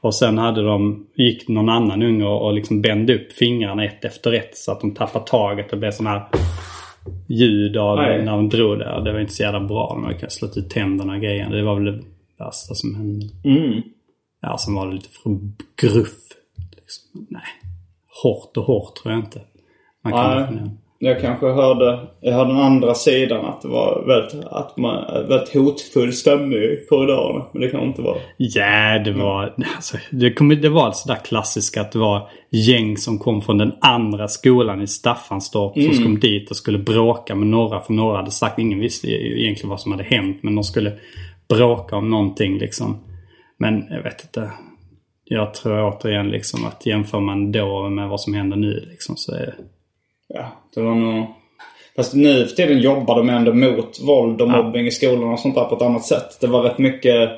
Och 0.00 0.14
sen 0.14 0.38
hade 0.38 0.62
de, 0.62 1.06
gick 1.14 1.48
någon 1.48 1.68
annan 1.68 2.02
unge 2.02 2.24
och, 2.24 2.46
och 2.46 2.54
liksom 2.54 2.82
bände 2.82 3.14
upp 3.14 3.32
fingrarna 3.32 3.84
ett 3.84 4.04
efter 4.04 4.32
ett 4.32 4.56
så 4.56 4.72
att 4.72 4.80
de 4.80 4.94
tappade 4.94 5.26
taget 5.26 5.72
och 5.72 5.78
blev 5.78 5.90
sån 5.90 6.06
här 6.06 6.28
ljud 7.26 7.76
av 7.76 7.96
Nej. 7.96 8.24
när 8.24 8.32
de 8.32 8.48
drog 8.48 8.78
det. 8.78 9.02
Det 9.04 9.12
var 9.12 9.20
inte 9.20 9.32
så 9.32 9.42
jävla 9.42 9.60
bra. 9.60 9.88
De 9.94 10.04
hade 10.04 10.30
slått 10.30 10.56
ut 10.56 10.70
tänderna 10.70 11.12
och 11.14 11.20
grejen. 11.20 11.50
Det 11.50 11.62
var 11.62 11.74
väl 11.74 11.84
det 11.84 12.02
värsta 12.38 12.74
som 12.74 12.94
hände. 12.94 13.26
mm. 13.44 13.82
Ja, 14.42 14.58
sen 14.58 14.74
var 14.74 14.86
det 14.86 14.94
lite 14.94 15.08
för 15.08 15.38
gruff. 15.76 16.18
Liksom. 16.76 17.26
Nej. 17.30 17.42
Hårt 18.22 18.56
och 18.56 18.64
hårt 18.64 18.96
tror 18.96 19.14
jag 19.14 19.24
inte. 19.24 19.40
Man 20.04 20.12
kan 20.12 20.54
Nej. 20.54 20.70
Jag 21.02 21.20
kanske 21.20 21.46
hörde, 21.46 22.06
jag 22.20 22.32
hörde 22.32 22.50
den 22.50 22.62
andra 22.62 22.94
sidan 22.94 23.44
att 23.44 23.62
det 23.62 23.68
var 23.68 24.04
väldigt, 24.06 24.44
att 24.44 24.76
man, 24.76 25.28
väldigt 25.28 25.54
hotfull 25.54 26.12
stämning 26.12 26.58
i 26.58 26.86
korridorerna. 26.88 27.46
Men 27.52 27.62
det 27.62 27.68
kan 27.68 27.82
inte 27.82 28.02
vara. 28.02 28.16
Ja, 28.36 28.98
det 28.98 29.12
var... 29.12 29.54
Alltså, 29.76 29.96
det, 30.10 30.32
kom, 30.32 30.48
det 30.48 30.68
var 30.68 30.92
sådär 30.92 31.18
klassiskt 31.24 31.78
att 31.78 31.92
det 31.92 31.98
var 31.98 32.28
gäng 32.50 32.96
som 32.96 33.18
kom 33.18 33.42
från 33.42 33.58
den 33.58 33.72
andra 33.80 34.28
skolan 34.28 34.82
i 34.82 34.86
Staffanstorp 34.86 35.94
som 35.94 36.04
kom 36.04 36.20
dit 36.20 36.50
och 36.50 36.56
skulle 36.56 36.78
bråka 36.78 37.34
med 37.34 37.48
några. 37.48 37.80
För 37.80 37.92
några 37.92 38.16
hade 38.16 38.30
sagt, 38.30 38.58
ingen 38.58 38.78
visste 38.78 39.08
egentligen 39.08 39.70
vad 39.70 39.80
som 39.80 39.92
hade 39.92 40.04
hänt. 40.04 40.38
Men 40.42 40.54
de 40.54 40.64
skulle 40.64 40.92
bråka 41.48 41.96
om 41.96 42.10
någonting 42.10 42.58
liksom. 42.58 42.98
Men 43.58 43.84
jag 43.90 44.02
vet 44.02 44.24
inte. 44.24 44.50
Jag 45.24 45.54
tror 45.54 45.82
återigen 45.82 46.28
liksom 46.28 46.64
att 46.64 46.86
jämför 46.86 47.20
man 47.20 47.52
då 47.52 47.88
med 47.88 48.08
vad 48.08 48.20
som 48.20 48.34
händer 48.34 48.56
nu 48.56 48.86
liksom 48.90 49.16
så 49.16 49.34
är 49.34 49.54
Ja, 50.34 50.52
det 50.74 50.80
var 50.80 50.94
nog... 50.94 51.26
Fast 51.96 52.14
nu 52.14 52.46
för 52.46 52.56
tiden 52.56 52.78
jobbar 52.78 53.16
de 53.16 53.28
ändå 53.28 53.54
mot 53.54 54.00
våld 54.06 54.40
och 54.40 54.48
mobbing 54.50 54.86
i 54.86 54.90
skolan 54.90 55.32
och 55.32 55.38
sånt 55.38 55.54
där 55.54 55.64
på 55.64 55.76
ett 55.76 55.82
annat 55.82 56.04
sätt. 56.04 56.40
Det 56.40 56.46
var 56.46 56.62
rätt 56.62 56.78
mycket 56.78 57.30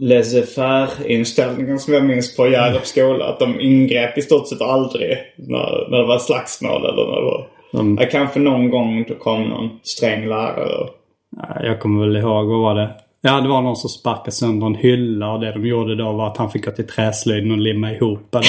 laissez-faire 0.00 1.06
inställningen 1.06 1.78
som 1.78 1.94
jag 1.94 2.04
minns 2.04 2.36
på 2.36 2.48
Hjärups 2.48 2.88
skola. 2.88 3.24
Att 3.24 3.38
de 3.38 3.60
ingrep 3.60 4.18
i 4.18 4.22
stort 4.22 4.48
sett 4.48 4.60
aldrig 4.60 5.18
när, 5.36 5.90
när 5.90 5.98
det 5.98 6.06
var 6.06 6.18
slagsmål 6.18 6.84
eller 6.84 7.06
när 7.06 7.20
det 7.20 7.24
var... 7.24 7.46
Mm. 7.74 7.98
Ja, 8.00 8.08
kanske 8.10 8.40
någon 8.40 8.70
gång 8.70 9.04
då 9.08 9.14
kom 9.14 9.48
någon 9.48 9.70
sträng 9.82 10.28
lärare. 10.28 10.88
Ja, 11.36 11.62
Jag 11.62 11.80
kommer 11.80 12.06
väl 12.06 12.16
ihåg, 12.16 12.46
vad 12.46 12.60
var 12.60 12.74
det? 12.74 12.90
Ja, 13.20 13.40
det 13.40 13.48
var 13.48 13.62
någon 13.62 13.76
som 13.76 13.90
sparkade 13.90 14.30
sönder 14.30 14.66
en 14.66 14.74
hylla 14.74 15.32
och 15.32 15.40
det 15.40 15.52
de 15.52 15.66
gjorde 15.66 15.94
då 15.96 16.12
var 16.12 16.26
att 16.26 16.36
han 16.36 16.50
fick 16.50 16.64
gå 16.64 16.70
till 16.70 16.86
träslöjden 16.86 17.50
och 17.50 17.58
limma 17.58 17.92
ihop 17.92 18.26
den. 18.30 18.42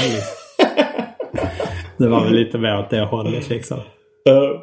Det 1.98 2.08
var 2.08 2.24
väl 2.24 2.34
lite 2.34 2.58
mer 2.58 2.80
åt 2.80 2.90
det 2.90 3.02
hållet 3.02 3.50
liksom. 3.50 3.78
Uh, 4.30 4.62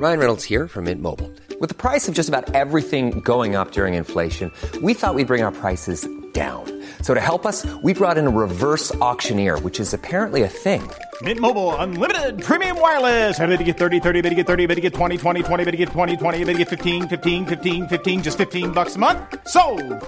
Ryan 0.00 0.18
Reynolds 0.18 0.44
here 0.44 0.66
from 0.66 0.84
Mint 0.84 1.02
Mobile. 1.02 1.30
With 1.60 1.68
the 1.68 1.74
price 1.74 2.08
of 2.08 2.14
just 2.14 2.30
about 2.30 2.54
everything 2.54 3.20
going 3.20 3.54
up 3.54 3.72
during 3.72 3.94
inflation, 3.94 4.50
we 4.80 4.94
thought 4.94 5.14
we'd 5.14 5.26
bring 5.26 5.42
our 5.42 5.52
prices 5.52 6.08
down. 6.32 6.64
So 7.02 7.12
to 7.12 7.20
help 7.20 7.44
us, 7.44 7.66
we 7.82 7.92
brought 7.92 8.16
in 8.16 8.26
a 8.26 8.30
reverse 8.30 8.94
auctioneer, 8.96 9.58
which 9.58 9.78
is 9.78 9.92
apparently 9.92 10.42
a 10.42 10.48
thing. 10.48 10.80
Mint 11.20 11.38
Mobile 11.38 11.76
unlimited 11.76 12.42
premium 12.42 12.80
wireless. 12.80 13.38
Ready 13.38 13.58
to 13.58 13.64
get 13.64 13.76
30, 13.76 14.00
30, 14.00 14.22
bit 14.22 14.30
to 14.30 14.34
get 14.34 14.46
30, 14.46 14.66
bit 14.68 14.76
to 14.76 14.80
get 14.80 14.94
20, 14.94 15.18
20, 15.18 15.42
20, 15.42 15.64
bit 15.64 15.70
to 15.72 15.76
get 15.76 15.88
20, 15.90 16.16
20, 16.16 16.38
bit 16.44 16.52
to 16.54 16.58
get 16.60 16.68
15, 16.68 17.08
15, 17.08 17.46
15, 17.46 17.88
15 17.88 18.22
just 18.22 18.38
15 18.38 18.72
bucks 18.72 18.96
a 18.96 18.98
month. 18.98 19.18
So, 19.48 19.60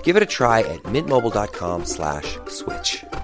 Give 0.04 0.16
it 0.16 0.22
a 0.22 0.30
try 0.38 0.60
at 0.60 0.82
mintmobile.com 0.84 1.84
slash 1.84 2.38
switch. 2.48 3.04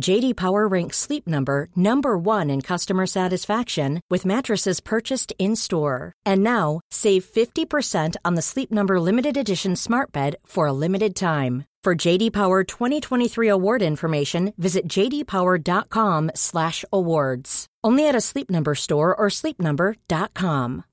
JD 0.00 0.36
Power 0.36 0.68
ranks 0.68 0.96
Sleep 0.96 1.26
Number 1.26 1.66
number 1.74 2.16
1 2.16 2.50
in 2.50 2.62
customer 2.62 3.04
satisfaction 3.06 4.00
with 4.08 4.24
mattresses 4.24 4.78
purchased 4.80 5.32
in-store. 5.38 6.12
And 6.24 6.44
now, 6.44 6.80
save 6.90 7.24
50% 7.24 8.16
on 8.24 8.36
the 8.36 8.42
Sleep 8.42 8.70
Number 8.70 9.00
limited 9.00 9.36
edition 9.36 9.74
Smart 9.76 10.12
Bed 10.12 10.36
for 10.46 10.68
a 10.68 10.72
limited 10.72 11.16
time. 11.16 11.64
For 11.84 11.94
JD 11.94 12.32
Power 12.32 12.64
2023 12.64 13.48
award 13.48 13.82
information, 13.82 14.52
visit 14.56 14.88
jdpower.com/awards. 14.88 17.66
Only 17.84 18.08
at 18.08 18.14
a 18.14 18.20
Sleep 18.20 18.50
Number 18.50 18.74
store 18.74 19.14
or 19.14 19.28
sleepnumber.com. 19.30 20.84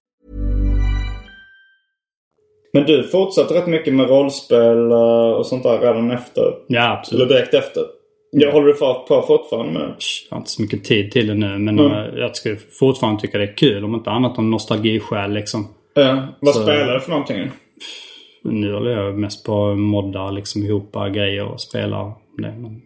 men 2.75 2.85
du 2.85 3.03
fortsatte 3.03 3.53
rätt 3.53 3.67
mycket 3.67 3.93
med 3.93 4.09
rollspel 4.09 4.91
eh, 4.91 5.31
och 5.31 5.45
sånt 5.45 5.63
där 5.63 5.79
redan 5.79 6.11
efter. 6.11 6.53
Ja, 6.67 6.91
absolut. 6.91 7.21
Eller 7.21 7.35
direkt 7.35 7.53
efter. 7.53 7.83
Jag 8.37 8.51
håller 8.51 8.67
du 8.67 8.73
på 8.73 9.05
på 9.07 9.21
fortfarande 9.21 9.73
med? 9.73 9.81
Jag 10.29 10.35
har 10.35 10.37
inte 10.37 10.49
så 10.49 10.61
mycket 10.61 10.83
tid 10.83 11.11
till 11.11 11.27
det 11.27 11.33
nu 11.33 11.57
men 11.57 11.79
Mm. 11.79 11.91
eh, 11.91 12.19
jag 12.19 12.35
skulle 12.35 12.55
fortfarande 12.55 13.21
tycka 13.21 13.37
det 13.37 13.43
är 13.43 13.57
kul. 13.57 13.83
Om 13.85 13.95
inte 13.95 14.11
annat 14.11 14.37
om 14.37 14.51
nostalgiskäl 14.51 15.33
liksom. 15.33 15.67
Ja. 15.93 16.27
Vad 16.41 16.55
Så- 16.55 16.61
spelar 16.63 16.93
du 16.93 16.99
för 16.99 17.09
någonting? 17.09 17.51
Nu 18.43 18.73
håller 18.73 18.91
jag 18.91 19.17
mest 19.17 19.45
på 19.45 19.67
att 19.71 19.77
modda 19.77 20.31
liksom 20.31 20.63
ihop 20.63 20.93
grejer 21.13 21.45
och 21.45 21.61
spela 21.61 22.13
det. 22.37 22.53
Men... 22.57 22.81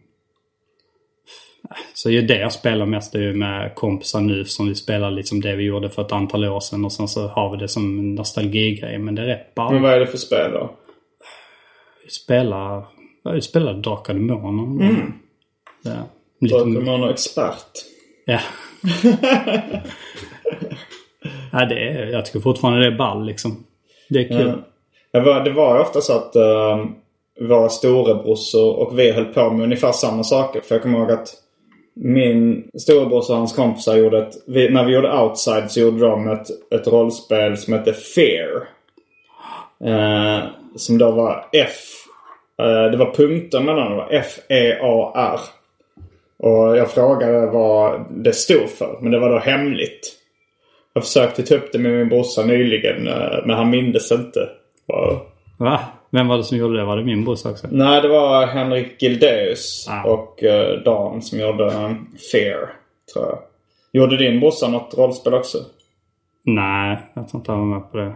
Så 1.93 2.09
det 2.09 2.39
jag 2.39 2.53
spelar 2.53 2.85
mest 2.85 3.15
är 3.15 3.19
ju 3.19 3.33
med 3.33 3.75
kompisar 3.75 4.21
nu 4.21 4.45
som 4.45 4.67
vi 4.67 4.75
spelar 4.75 5.11
liksom 5.11 5.41
det 5.41 5.55
vi 5.55 5.63
gjorde 5.63 5.89
för 5.89 6.01
ett 6.01 6.11
antal 6.11 6.45
år 6.45 6.59
sedan. 6.59 6.85
Och 6.85 6.91
sen 6.91 7.07
så 7.07 7.27
har 7.27 7.51
vi 7.51 7.57
det 7.57 7.67
som 7.67 7.99
en 7.99 8.15
nostalgigrej. 8.15 8.97
Men 8.99 9.15
det 9.15 9.21
är 9.21 9.25
rätt 9.25 9.55
bara. 9.55 9.71
Men 9.71 9.81
vad 9.81 9.93
är 9.93 9.99
det 9.99 10.07
för 10.07 10.17
spel 10.17 10.51
då? 10.51 10.71
Vi 12.03 12.09
spelar... 12.09 12.85
Vi 13.33 13.41
spelar 13.41 13.73
Drakar 13.73 14.13
och 14.13 14.19
Demoner. 14.19 14.85
Mm. 14.89 15.13
Ja. 15.81 16.09
Lite, 16.41 16.57
att 16.57 16.67
man 16.67 17.03
är 17.03 17.09
expert. 17.09 17.65
ja. 18.25 18.39
ja, 21.51 21.65
det 21.65 21.89
är, 21.89 22.05
jag 22.05 22.25
tycker 22.25 22.39
fortfarande 22.39 22.79
det 22.79 22.87
är 22.87 22.97
ball 22.97 23.25
liksom. 23.25 23.63
Det 24.09 24.19
är 24.19 24.27
kul. 24.27 24.47
Ja. 24.47 24.55
Det 25.11 25.25
var, 25.25 25.43
det 25.43 25.51
var 25.51 25.79
ofta 25.79 26.01
så 26.01 26.13
att 26.13 26.35
uh, 26.35 26.85
våra 27.47 27.69
storebrorsor 27.69 28.75
och 28.75 28.99
vi 28.99 29.11
höll 29.11 29.25
på 29.25 29.49
med 29.49 29.63
ungefär 29.63 29.91
samma 29.91 30.23
saker. 30.23 30.61
För 30.61 30.75
jag 30.75 30.81
kommer 30.81 30.99
ihåg 30.99 31.11
att 31.11 31.33
min 31.95 32.69
storebrorsa 32.79 33.33
och 33.33 33.39
hans 33.39 33.55
kompisar 33.55 33.95
gjorde 33.95 34.17
ett... 34.17 34.33
Vi, 34.47 34.69
när 34.69 34.85
vi 34.85 34.93
gjorde 34.93 35.19
Outside 35.19 35.71
så 35.71 35.79
gjorde 35.79 35.99
de 35.99 36.27
ett, 36.27 36.47
ett 36.71 36.87
rollspel 36.87 37.57
som 37.57 37.73
hette 37.73 37.93
Fear. 37.93 38.67
Eh, 39.83 40.43
som 40.75 40.97
då 40.97 41.11
var 41.11 41.45
F... 41.53 41.79
eh, 42.61 42.91
det 42.91 42.97
var 42.97 43.13
punkter 43.13 43.59
mellan. 43.59 43.91
Det 43.91 43.97
var 43.97 44.07
F-E-A-R. 44.11 45.39
Och 46.39 46.77
jag 46.77 46.91
frågade 46.91 47.45
vad 47.45 48.05
det 48.09 48.33
stod 48.33 48.69
för. 48.69 48.97
Men 49.01 49.11
det 49.11 49.19
var 49.19 49.29
då 49.29 49.37
hemligt. 49.39 50.15
Jag 50.93 51.03
försökte 51.03 51.43
ta 51.43 51.55
upp 51.55 51.71
det 51.71 51.79
med 51.79 51.91
min 51.91 52.09
brorsa 52.09 52.45
nyligen. 52.45 53.07
eh, 53.07 53.45
men 53.45 53.55
han 53.55 53.69
mindes 53.69 54.11
inte. 54.11 54.49
Och, 54.87 55.31
Va? 55.57 55.79
Vem 56.11 56.27
var 56.27 56.37
det 56.37 56.43
som 56.43 56.57
gjorde 56.57 56.77
det? 56.77 56.85
Var 56.85 56.97
det 56.97 57.03
min 57.03 57.25
brorsa 57.25 57.49
också? 57.49 57.67
nej, 57.71 58.01
det 58.01 58.07
var 58.07 58.45
Henrik 58.47 59.01
Gildeus 59.01 59.87
Ah. 59.89 60.03
och 60.09 60.43
uh, 60.43 60.83
Dan 60.83 61.21
som 61.21 61.39
gjorde 61.39 61.65
eh, 61.65 61.91
Fear. 62.31 62.69
Tror 63.13 63.25
jag. 63.25 63.39
Gjorde 63.91 64.17
din 64.17 64.39
brorsa 64.39 64.67
något 64.67 64.93
rollspel 64.97 65.33
också? 65.33 65.57
Nej, 66.43 66.97
jag 67.13 67.29
tror 67.29 67.39
inte 67.41 67.51
han 67.51 67.69
var 67.69 67.79
med 67.79 67.91
på 67.91 67.97
det. 67.97 68.13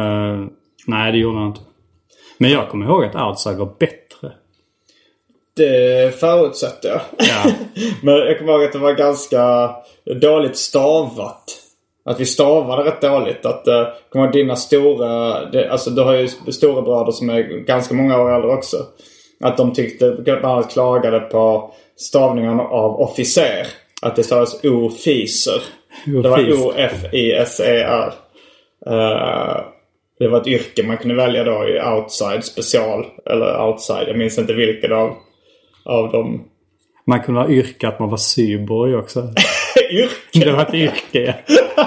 Eh, 0.00 0.46
nej, 0.86 1.12
det 1.12 1.18
gjorde 1.18 1.38
han 1.38 1.46
inte. 1.48 1.60
Men 2.38 2.50
jag 2.50 2.68
kommer 2.68 2.86
ihåg 2.86 3.04
att 3.04 3.14
Outside 3.28 3.56
var 3.56 3.68
bättre. 3.78 3.96
Det 5.56 6.20
förutsätter 6.20 6.88
jag. 6.88 7.00
Ja. 7.18 7.52
Men 8.02 8.14
jag 8.14 8.38
kommer 8.38 8.52
ihåg 8.52 8.64
att 8.64 8.72
det 8.72 8.78
var 8.78 8.92
ganska 8.92 9.70
dåligt 10.20 10.56
stavat. 10.56 11.62
Att 12.04 12.20
vi 12.20 12.26
stavade 12.26 12.84
rätt 12.84 13.00
dåligt. 13.00 13.46
Att, 13.46 13.68
uh, 13.68 13.88
kommer 14.12 14.32
dina 14.32 14.56
stora... 14.56 15.44
Det, 15.44 15.70
alltså 15.70 15.90
du 15.90 16.02
har 16.02 16.14
ju 16.14 16.28
storebröder 16.28 17.12
som 17.12 17.30
är 17.30 17.42
ganska 17.42 17.94
många 17.94 18.20
år 18.20 18.34
äldre 18.34 18.50
också. 18.50 18.76
Att 19.40 19.56
de 19.56 19.74
tyckte, 19.74 20.10
bland 20.10 20.44
annat 20.44 20.72
klagade 20.72 21.20
på 21.20 21.74
stavningen 21.96 22.60
av 22.60 23.00
officer. 23.00 23.66
Att 24.02 24.16
det 24.16 24.22
stavas 24.22 24.64
o-fiser. 24.64 25.62
Det 26.22 26.28
var. 26.28 26.52
O-F-I-S-E-R. 26.52 28.12
Eh, 28.86 29.60
det 30.18 30.28
var 30.28 30.40
ett 30.40 30.46
yrke 30.46 30.82
man 30.82 30.98
kunde 30.98 31.14
välja 31.14 31.44
då 31.44 31.68
i 31.68 31.80
outside 31.80 32.44
special. 32.44 33.06
Eller 33.30 33.66
outside. 33.66 34.08
Jag 34.08 34.18
minns 34.18 34.38
inte 34.38 34.54
vilket 34.54 34.92
av, 34.92 35.16
av 35.86 36.12
dem. 36.12 36.44
Man 37.06 37.20
kunde 37.20 37.40
ha 37.40 37.48
yrkat 37.48 37.94
att 37.94 38.00
man 38.00 38.10
var 38.10 38.16
cyborg 38.16 38.96
också. 38.96 39.20
yrke. 39.90 40.44
Det 40.44 40.52
var 40.52 40.62
ett 40.62 40.74
yrke 40.74 41.34
ja. 41.46 41.86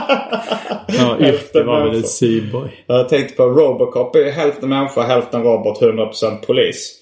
ja 0.88 1.18
yrke 1.20 1.64
var 1.64 1.84
väl 1.84 1.95
en 1.95 2.04
cyborg. 2.04 2.84
Jag 2.88 3.10
tänkte 3.10 3.36
på 3.36 3.43
Robocop 3.43 4.16
är 4.16 4.32
hälften 4.32 4.70
människa, 4.70 5.02
hälften 5.02 5.43
robot, 5.43 5.82
100% 5.82 6.45
polis. 6.45 6.95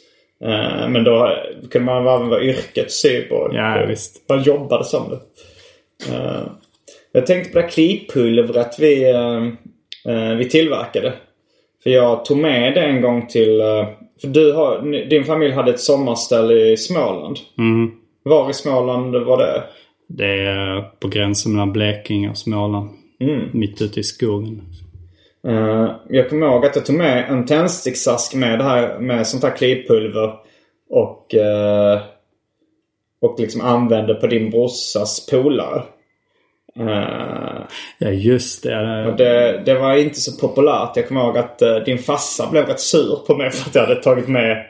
Eh, 0.44 0.90
Men 0.90 1.04
då 1.04 1.34
kunde 1.72 1.86
man 1.86 2.08
använda 2.08 2.42
yrket 2.42 2.92
cyborg. 2.92 3.56
Ja, 3.56 3.86
visst. 3.88 4.30
Man 4.30 4.44
jobbade 4.44 4.84
som 4.84 5.10
det. 5.10 5.20
Eh, 6.14 6.42
Jag 7.12 7.26
tänkte 7.26 7.52
på 7.52 7.58
det 7.58 7.64
här 7.64 7.70
klippulvret 7.72 8.80
vi, 8.80 9.10
eh, 9.10 10.36
vi 10.38 10.50
tillverkade. 10.50 11.14
För 11.84 11.90
jag 11.90 12.26
tog 12.26 12.38
med 12.38 12.74
det 12.74 12.82
en 12.82 13.02
gång 13.02 13.28
till... 13.28 13.62
För 14.22 14.28
du 14.28 14.54
har, 14.54 14.82
din 15.10 15.24
familj 15.24 15.54
hade 15.54 15.72
ett 15.72 15.80
sommarställe 15.80 16.54
i 16.54 16.78
Småland. 16.78 17.38
Mm. 17.58 17.92
Var 18.24 18.50
i 18.50 18.54
Småland 18.54 19.16
var 19.16 19.38
det? 19.38 19.64
Det 20.08 20.40
är 20.40 20.82
på 21.00 21.08
gränsen 21.08 21.52
mellan 21.52 21.74
Blekinge 21.74 22.30
och 22.30 22.38
Småland. 22.38 22.90
Mm. 23.20 23.42
Mitt 23.54 23.82
ute 23.82 24.00
i 24.00 24.04
skogen. 24.04 24.62
Eh, 25.48 25.92
jag 26.10 26.30
kommer 26.30 26.48
ihåg 26.48 26.66
att 26.66 26.76
jag 26.76 26.86
tog 26.86 26.96
med 26.96 27.30
en 27.30 27.46
tändsticksask 27.46 28.36
med 28.36 28.60
det 28.60 28.64
här 28.64 29.00
med 29.00 29.28
sånt 29.28 29.44
här 29.44 29.58
klippulver. 29.58 30.34
Och, 30.90 31.36
eh, 31.36 32.02
och 33.22 33.40
liksom 33.40 33.62
använde 33.62 34.14
på 34.14 34.28
din 34.28 34.50
brorsas 34.50 35.30
polare. 35.32 35.84
Eh, 36.80 37.62
Ja 37.98 38.10
just 38.10 38.64
det. 38.64 39.06
och 39.08 39.18
det, 39.18 39.62
det 39.66 39.74
var 39.74 39.96
inte 39.96 40.20
så 40.20 40.48
populärt. 40.48 40.92
Jag 40.96 41.08
kommer 41.08 41.22
ihåg 41.22 41.38
att 41.38 41.62
eh, 41.62 41.76
din 41.76 41.98
farsa 41.98 42.48
blev 42.52 42.66
rätt 42.66 42.80
sur 42.80 43.16
på 43.28 43.36
mig 43.38 43.52
för 43.52 43.70
att 43.70 43.76
jag 43.76 43.82
hade 43.82 44.02
tagit 44.02 44.28
med 44.28 44.66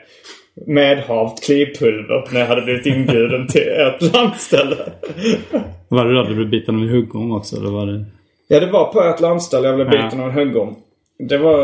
medhavt 0.66 1.44
klippulver 1.44 2.24
när 2.32 2.40
jag 2.40 2.46
hade 2.46 2.62
blivit 2.62 2.86
inbjuden 2.86 3.46
till 3.46 3.68
ett 3.68 4.14
landställe. 4.14 4.76
Var 5.88 6.04
det 6.04 6.14
då 6.14 6.22
du 6.22 6.34
blev 6.34 6.48
biten 6.48 6.74
av 6.76 6.82
en 6.82 6.88
huggorm 6.88 7.32
också? 7.32 7.56
Eller 7.56 7.70
var 7.70 7.86
det... 7.86 8.04
Ja, 8.48 8.60
det 8.60 8.66
var 8.66 8.92
på 8.92 9.02
ett 9.02 9.20
landställe 9.20 9.66
jag 9.68 9.76
blev 9.76 9.94
Ja. 9.94 10.02
biten 10.04 10.20
av 10.20 10.28
en 10.28 10.34
huggorm. 10.34 10.74
Det 11.28 11.38
var, 11.38 11.56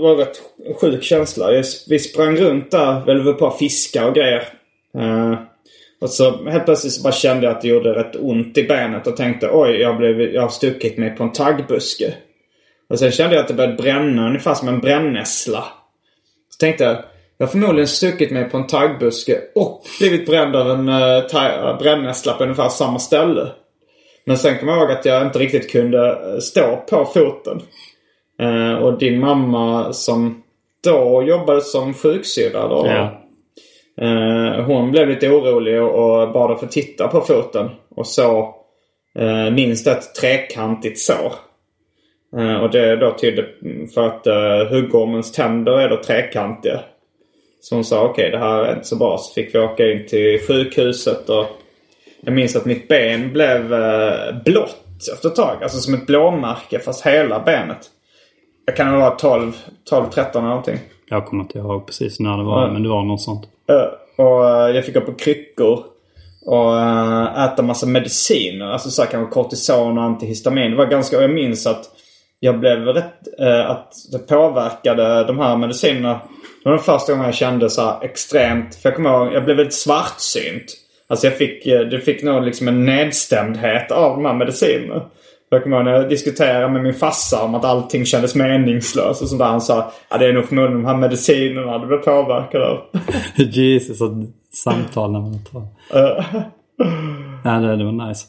var 0.00 0.10
en 0.12 0.16
rätt 0.18 0.40
sjuk 0.80 1.02
känsla. 1.02 1.46
Vi 1.88 1.98
sprang 1.98 2.36
runt 2.36 2.70
där, 2.70 3.04
väl 3.06 3.22
var 3.22 3.32
på 3.32 3.46
att 3.46 3.58
fiska 3.58 4.06
och 4.08 4.14
grejer. 4.14 4.42
Eh, 4.98 5.34
och 6.00 6.10
så 6.10 6.50
helt 6.50 6.64
plötsligt 6.64 6.92
så 6.92 7.02
bara 7.02 7.12
kände 7.12 7.46
jag 7.46 7.56
att 7.56 7.62
det 7.62 7.68
gjorde 7.68 7.94
rätt 7.94 8.16
ont 8.16 8.58
i 8.58 8.62
benet 8.62 9.06
och 9.06 9.16
tänkte 9.16 9.50
oj, 9.52 9.70
jag, 9.70 9.96
blev, 9.96 10.20
jag 10.20 10.42
har 10.42 10.48
stuckit 10.48 10.98
mig 10.98 11.10
på 11.10 11.22
en 11.22 11.32
taggbuske. 11.32 12.14
Och 12.88 12.98
sen 12.98 13.12
kände 13.12 13.34
jag 13.34 13.42
att 13.42 13.48
det 13.48 13.54
började 13.54 13.82
bränna 13.82 14.26
ungefär 14.26 14.54
som 14.54 14.68
en 14.68 14.80
brännässla. 14.80 15.64
Så 16.50 16.58
tänkte 16.58 16.84
jag, 16.84 16.96
jag 17.38 17.46
har 17.46 17.50
förmodligen 17.50 17.88
stuckit 17.88 18.30
mig 18.30 18.50
på 18.50 18.56
en 18.56 18.66
taggbuske 18.66 19.40
och 19.54 19.82
blivit 20.00 20.26
bränd 20.26 20.56
av 20.56 20.70
en 20.70 20.88
uh, 20.88 21.78
brännässla 21.78 22.32
på 22.32 22.42
ungefär 22.42 22.68
samma 22.68 22.98
ställe. 22.98 23.48
Men 24.24 24.38
sen 24.38 24.58
kom 24.58 24.68
jag 24.68 24.78
ihåg 24.78 24.90
att 24.90 25.04
jag 25.04 25.22
inte 25.22 25.38
riktigt 25.38 25.70
kunde 25.70 26.10
eh, 26.10 26.38
stå 26.38 26.76
på 26.76 27.04
foten. 27.04 27.62
Uh, 28.42 28.74
och 28.74 28.98
din 28.98 29.20
mamma 29.20 29.92
som 29.92 30.42
då 30.84 31.22
jobbade 31.22 31.60
som 31.60 31.94
sjuksyrra 31.94 32.68
då. 32.68 32.86
Ja. 32.86 33.25
Eh, 34.00 34.64
hon 34.64 34.90
blev 34.90 35.08
lite 35.08 35.28
orolig 35.30 35.82
och 35.82 36.32
bad 36.32 36.50
att 36.50 36.60
få 36.60 36.66
titta 36.66 37.08
på 37.08 37.20
foten. 37.20 37.70
Och 37.96 38.06
så 38.06 38.54
eh, 39.18 39.50
minst 39.50 39.86
ett 39.86 40.14
trekantigt 40.20 41.00
sår. 41.00 41.32
Eh, 42.36 42.56
och 42.56 42.70
det 42.70 42.96
då 42.96 43.14
tydde 43.18 43.46
för 43.94 44.06
att 44.06 44.26
eh, 44.26 44.70
huggormens 44.70 45.32
tänder 45.32 45.78
är 45.78 45.88
då 45.88 45.96
trekantiga. 46.02 46.80
Så 47.60 47.74
hon 47.74 47.84
sa 47.84 48.04
okej 48.04 48.30
det 48.30 48.38
här 48.38 48.64
är 48.64 48.72
inte 48.74 48.86
så 48.86 48.96
bra. 48.96 49.18
Så 49.18 49.34
fick 49.34 49.54
vi 49.54 49.58
åka 49.58 49.86
in 49.92 50.06
till 50.06 50.40
sjukhuset 50.48 51.28
och 51.28 51.46
jag 52.20 52.34
minns 52.34 52.56
att 52.56 52.64
mitt 52.64 52.88
ben 52.88 53.32
blev 53.32 53.74
eh, 53.74 54.34
blått 54.44 55.08
efter 55.14 55.28
ett 55.28 55.36
tag. 55.36 55.56
Alltså 55.62 55.78
som 55.78 55.94
ett 55.94 56.06
blåmärke 56.06 56.78
fast 56.78 57.06
hela 57.06 57.40
benet. 57.40 57.78
Jag 58.66 58.76
kan 58.76 58.92
vara 59.00 59.10
12, 59.10 59.52
12, 59.90 60.04
13 60.10 60.40
eller 60.42 60.48
någonting. 60.48 60.78
Jag 61.08 61.26
kommer 61.26 61.42
inte 61.42 61.58
ihåg 61.58 61.86
precis 61.86 62.20
när 62.20 62.36
det 62.38 62.44
var, 62.44 62.62
Ja. 62.62 62.72
men 62.72 62.82
det 62.82 62.88
var 62.88 63.02
något 63.04 63.20
sånt. 63.22 63.48
Och 64.16 64.48
eh, 64.48 64.76
jag 64.76 64.84
fick 64.84 64.94
gå 64.94 65.00
på 65.00 65.14
kryckor. 65.14 65.84
Och 66.46 66.78
eh, 66.78 67.44
äta 67.44 67.62
massa 67.62 67.86
mediciner. 67.86 68.66
Alltså 68.66 68.90
så 68.90 69.02
här 69.02 69.10
kanske 69.10 69.34
kortison 69.34 69.98
och 69.98 70.04
antihistamin. 70.04 70.70
Det 70.70 70.76
var 70.76 70.86
ganska... 70.86 71.16
Och 71.16 71.22
jag 71.22 71.30
minns 71.30 71.66
att 71.66 71.84
jag 72.40 72.60
blev 72.60 72.78
rätt... 72.78 73.40
eh, 73.40 73.70
att 73.70 73.92
det 74.12 74.18
påverkade 74.18 75.24
de 75.24 75.38
här 75.38 75.56
medicinerna. 75.56 76.20
Det 76.62 76.68
var 76.70 76.72
den 76.72 76.84
första 76.84 77.12
gången 77.12 77.26
jag 77.26 77.34
kände 77.34 77.70
så 77.70 77.82
här 77.82 78.04
extremt... 78.04 78.74
För 78.74 78.88
jag 78.88 78.96
kommer 78.96 79.10
ihåg, 79.10 79.34
jag 79.34 79.44
blev 79.44 79.56
väldigt 79.56 79.74
svartsynt. 79.74 80.64
Alltså 81.08 81.26
jag 81.26 81.36
fick... 81.36 81.66
Eh, 81.66 81.80
det 81.80 82.00
fick 82.00 82.22
nog 82.22 82.44
liksom 82.44 82.68
en 82.68 82.84
nedstämdhet 82.84 83.90
av 83.90 84.16
de 84.16 84.24
här 84.24 84.34
medicinerna. 84.34 85.02
Jag 85.48 85.62
kommer 85.62 85.76
ihåg 85.76 85.84
när 85.84 85.92
jag 85.92 86.08
diskuterade 86.08 86.68
med 86.68 86.82
min 86.82 86.94
farsa 86.94 87.44
om 87.44 87.54
att 87.54 87.64
allting 87.64 88.04
kändes 88.04 88.34
meningslöst 88.34 89.22
och 89.22 89.28
sånt 89.28 89.38
där. 89.38 89.46
Han 89.46 89.60
sa 89.60 89.92
att 90.08 90.20
det 90.20 90.26
är 90.26 90.32
nog 90.32 90.44
förmodligen 90.44 90.82
de 90.82 90.88
här 90.88 90.96
medicinerna 90.96 91.78
du 91.78 91.86
blev 91.86 91.98
påverkad 91.98 92.62
av. 92.62 92.78
Jesus, 93.36 94.02
att 94.02 94.12
samtalen 94.52 95.22
man 95.22 95.44
tar. 95.44 95.62
Ja, 97.44 97.52
det, 97.52 97.76
det 97.76 97.84
var 97.84 98.08
nice. 98.08 98.26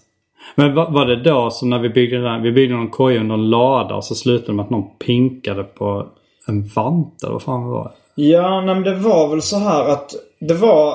Men 0.56 0.76
var, 0.76 0.92
var 0.92 1.06
det 1.06 1.24
då 1.24 1.50
som 1.50 1.70
när 1.70 1.80
vi 1.80 1.90
byggde 1.90 2.22
den? 2.22 2.42
Vi 2.42 2.52
byggde 2.52 2.76
någon 2.76 2.90
koja 2.90 3.20
under 3.20 3.36
en 3.36 3.50
lada 3.50 3.96
och 3.96 4.04
så 4.04 4.16
slutade 4.16 4.52
det 4.52 4.56
med 4.56 4.64
att 4.64 4.70
någon 4.70 4.98
pinkade 4.98 5.64
på 5.64 6.08
en 6.48 6.68
vante. 6.68 7.28
Vad 7.30 7.42
fan 7.42 7.68
var 7.68 7.84
det? 7.84 8.24
Ja, 8.24 8.62
nej, 8.62 8.76
men 8.76 8.84
det 8.84 8.96
var 8.96 9.30
väl 9.30 9.42
så 9.42 9.58
här 9.58 9.90
att 9.90 10.12
det 10.40 10.54
var... 10.54 10.94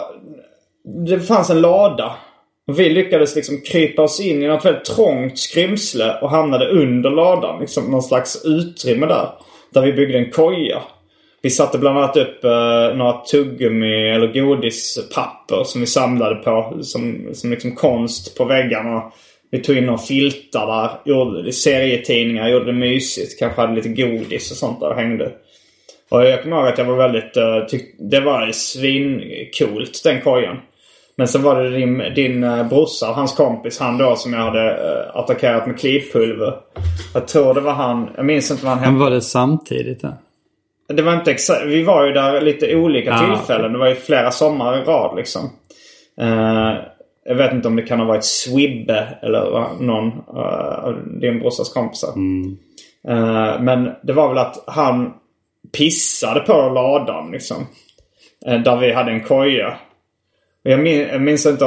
Det 1.07 1.21
fanns 1.21 1.51
en 1.51 1.61
lada. 1.61 2.13
Vi 2.67 2.89
lyckades 2.89 3.37
liksom 3.37 3.61
krypa 3.61 4.03
oss 4.03 4.21
in 4.21 4.43
i 4.43 4.47
något 4.47 4.65
väldigt 4.65 4.85
trångt 4.85 5.39
skrymsle 5.39 6.15
och 6.23 6.31
hamnade 6.31 6.69
under 6.69 7.11
ladan. 7.11 7.61
Liksom 7.61 7.91
någon 7.91 8.03
slags 8.03 8.45
utrymme 8.45 9.07
där. 9.07 9.29
Där 9.75 9.83
vi 9.83 9.93
byggde 9.93 10.19
en 10.19 10.31
koja. 10.31 10.83
Vi 11.43 11.51
satte 11.51 11.79
bland 11.79 11.99
annat 11.99 12.17
upp 12.17 12.45
eh, 12.45 12.97
några 12.97 13.13
tuggummi 13.13 14.11
eller 14.11 14.27
godispapper 14.27 15.65
som 15.65 15.81
vi 15.81 15.87
samlade 15.87 16.35
på 16.35 16.79
som, 16.83 17.29
som 17.33 17.51
liksom 17.51 17.75
konst 17.75 18.39
på 18.39 18.45
väggarna. 18.45 19.13
Vi 19.51 19.59
tog 19.59 19.77
in 19.77 19.87
några 19.87 19.99
filtar 19.99 20.67
där, 20.67 21.13
gjorde 21.13 21.53
serietidningar, 21.53 22.49
gjorde 22.49 22.65
det 22.65 22.73
mysigt. 22.73 23.39
Kanske 23.39 23.61
hade 23.61 23.75
lite 23.75 23.89
godis 23.89 24.51
och 24.51 24.57
sånt 24.57 24.81
där 24.81 24.89
och 24.89 24.97
hängde. 24.97 25.33
Och 26.11 26.25
jag 26.25 26.43
kommer 26.43 26.57
ihåg 26.57 26.67
att 26.69 26.79
jag 26.79 26.85
var 26.85 26.97
väldigt... 26.97 27.37
Uh, 27.37 27.43
tyck- 27.43 28.11
det 28.11 28.21
var 28.21 28.53
svincoolt 28.53 30.01
den 30.05 30.21
kojan. 30.21 30.57
Men 31.17 31.29
sen 31.29 31.43
var 31.43 31.63
det 31.63 31.71
din, 31.71 31.99
din 32.15 32.45
uh, 32.45 32.69
brorsa 32.69 33.09
och 33.09 33.15
hans 33.15 33.37
kompis, 33.37 33.81
han 33.81 33.99
då 33.99 34.17
som 34.17 34.33
jag 34.33 34.41
hade 34.41 34.71
eh, 34.71 35.17
attackerat 35.17 35.67
med 35.67 35.79
klivpulver. 35.79 36.55
Jag 37.15 37.29
tror 37.29 37.55
det 37.55 37.61
var 37.61 37.73
han, 37.73 38.11
jag 38.17 38.25
minns 38.25 38.51
inte 38.51 38.65
vad 38.65 38.71
han 38.71 38.79
hette. 38.79 38.91
Men 38.91 39.01
var 39.01 39.11
det 39.11 39.21
samtidigt? 39.21 40.03
Ja? 40.03 40.13
Det 40.89 41.03
var 41.03 41.13
inte 41.13 41.31
exakt. 41.31 41.67
Vi 41.67 41.83
var 41.83 42.07
ju 42.07 42.13
där 42.13 42.41
lite 42.41 42.77
olika 42.77 43.15
Ah, 43.15 43.19
tillfällen. 43.19 43.73
Det 43.73 43.79
var 43.79 43.89
ju 43.89 43.95
flera 43.95 44.31
sommar 44.31 44.79
i 44.79 44.85
rad 44.85 45.17
liksom. 45.17 45.51
Eh, 46.21 46.73
jag 47.25 47.35
vet 47.35 47.53
inte 47.53 47.69
om 47.69 47.77
det 47.77 47.83
kan 47.83 47.99
ha 47.99 48.07
varit 48.07 48.25
Swibbe 48.25 49.19
eller 49.23 49.83
någon 49.83 50.07
uh, 50.07 50.85
av 50.85 50.95
din 51.21 51.39
brorsas 51.39 51.73
kompisar. 51.73 52.09
Eh, 53.09 53.61
men 53.61 53.91
det 54.03 54.13
var 54.13 54.29
väl 54.29 54.39
att 54.39 54.65
han 54.67 55.13
pissade 55.79 56.41
på 56.41 56.53
ladan 56.53 57.31
liksom. 57.33 57.67
Eh, 58.47 58.61
där 58.61 58.77
vi 58.77 58.93
hade 58.93 59.11
en 59.11 59.25
koja. 59.25 59.79
Jag 60.63 60.81
minns, 60.81 61.09
jag 61.13 61.21
minns 61.21 61.47
inte 61.47 61.65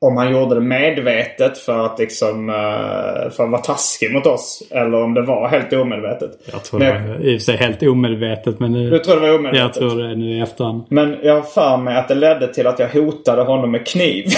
om 0.00 0.16
han 0.16 0.32
gjorde 0.32 0.54
det 0.54 0.60
medvetet 0.60 1.58
för 1.58 1.86
att 1.86 1.98
liksom 1.98 2.48
eh, 2.48 3.30
för 3.30 3.44
att 3.44 3.50
vara 3.50 3.60
taskig 3.62 4.12
mot 4.12 4.26
oss. 4.26 4.62
Eller 4.70 5.02
om 5.02 5.14
det 5.14 5.22
var 5.22 5.48
helt 5.48 5.72
omedvetet. 5.72 6.30
Jag 6.52 6.64
tror 6.64 6.80
Men 6.80 7.02
det 7.02 7.08
var 7.08 7.24
i 7.24 7.36
och 7.36 7.40
för 7.40 7.44
sig 7.44 7.56
helt 7.56 7.82
omedvetet 7.82 8.60
men 8.60 8.72
nu... 8.72 8.90
Du 8.90 8.98
tror 8.98 9.14
det 9.14 9.20
var 9.20 9.38
omedvetet? 9.38 9.76
Jag 9.82 9.90
tror 9.90 10.02
det 10.02 10.14
nu 10.16 10.36
i 10.36 10.40
efterhand. 10.40 10.84
Men 10.88 11.16
jag 11.22 11.34
har 11.34 11.42
för 11.42 11.76
mig 11.76 11.96
att 11.96 12.08
det 12.08 12.14
ledde 12.14 12.54
till 12.54 12.66
att 12.66 12.78
jag 12.78 12.88
hotade 12.88 13.42
honom 13.42 13.70
med 13.70 13.86
kniv. 13.86 14.24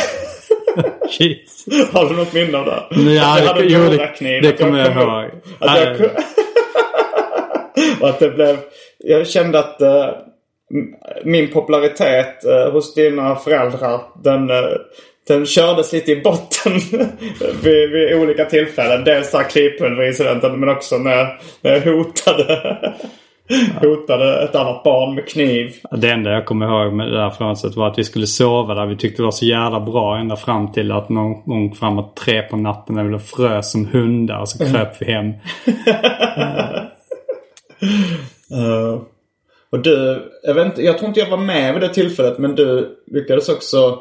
Har 1.93 2.09
du 2.09 2.17
något 2.17 2.33
minne 2.33 2.59
av 2.59 2.65
det? 2.65 3.13
Ja, 3.15 3.33
Att 3.35 3.43
jag 3.43 3.47
hade 3.55 3.65
jo, 3.65 3.79
det- 3.81 3.97
morakniv, 3.97 4.43
det 4.43 4.49
jag 4.49 4.59
kommer 4.59 4.79
jag 4.79 4.95
kom 4.95 5.03
ihåg. 5.03 5.31
Att 5.59 5.81
jag, 5.81 6.01
Nej. 6.01 6.11
och 8.01 8.09
att 8.09 8.19
det 8.19 8.31
blev... 8.31 8.57
Jag 8.99 9.27
kände 9.27 9.59
att 9.59 9.83
eh, 9.83 10.09
min 11.25 11.53
popularitet 11.53 12.45
eh, 12.45 12.73
hos 12.73 12.95
dina 12.95 13.37
föräldrar, 13.37 14.01
den, 14.23 14.51
eh, 14.51 14.57
den 15.29 15.47
kördes 15.47 15.93
lite 15.93 16.13
i 16.13 16.21
botten 16.21 16.73
vid, 17.63 17.91
vid 17.91 18.15
olika 18.15 18.45
tillfällen. 18.45 19.05
Dels 19.05 19.31
den 19.31 19.41
här 19.41 19.49
klipulverincidenten 19.49 20.61
men 20.61 20.69
också 20.69 20.99
när, 20.99 21.39
när 21.61 21.71
jag 21.71 21.81
hotade, 21.81 22.79
hotade 23.81 24.43
ett 24.45 24.55
annat 24.55 24.83
barn 24.85 25.15
med 25.15 25.29
kniv. 25.29 25.75
Det 25.91 26.11
enda 26.11 26.31
jag 26.31 26.47
kommer 26.47 26.67
ihåg 26.67 26.93
med 26.93 27.07
det 27.07 27.19
där 27.19 27.31
fönstret 27.31 27.77
var 27.77 27.89
att 27.89 27.99
vi 27.99 28.05
skulle 28.05 28.27
sova 28.27 28.75
där. 28.75 28.87
Vi 28.87 28.97
tyckte 28.97 29.23
det 29.23 29.25
var 29.25 29.31
så 29.31 29.47
jävla 29.47 29.81
bra 29.81 30.17
ända 30.17 30.37
fram 30.37 30.73
till 30.73 30.93
att 30.93 31.09
någon 31.09 31.45
gång 31.45 31.75
framåt 31.75 32.17
tre 32.17 32.43
på 32.43 32.57
natten 32.57 32.95
när 32.97 33.05
vi 33.05 33.19
frös 33.19 33.73
som 33.73 33.87
hundar 33.87 34.41
och 34.41 34.49
så 34.49 34.59
kröp 34.59 35.03
vi 35.03 35.13
hem. 35.13 35.33
Eh, 38.53 39.01
och 39.73 39.79
du, 39.79 40.23
jag, 40.43 40.55
vet 40.55 40.67
inte, 40.67 40.83
jag 40.83 40.99
tror 40.99 41.09
inte 41.09 41.21
jag 41.21 41.31
var 41.31 41.37
med 41.37 41.73
vid 41.73 41.83
det 41.83 41.89
tillfället 41.89 42.39
men 42.39 42.55
du 42.55 42.99
lyckades 43.07 43.49
också 43.49 43.99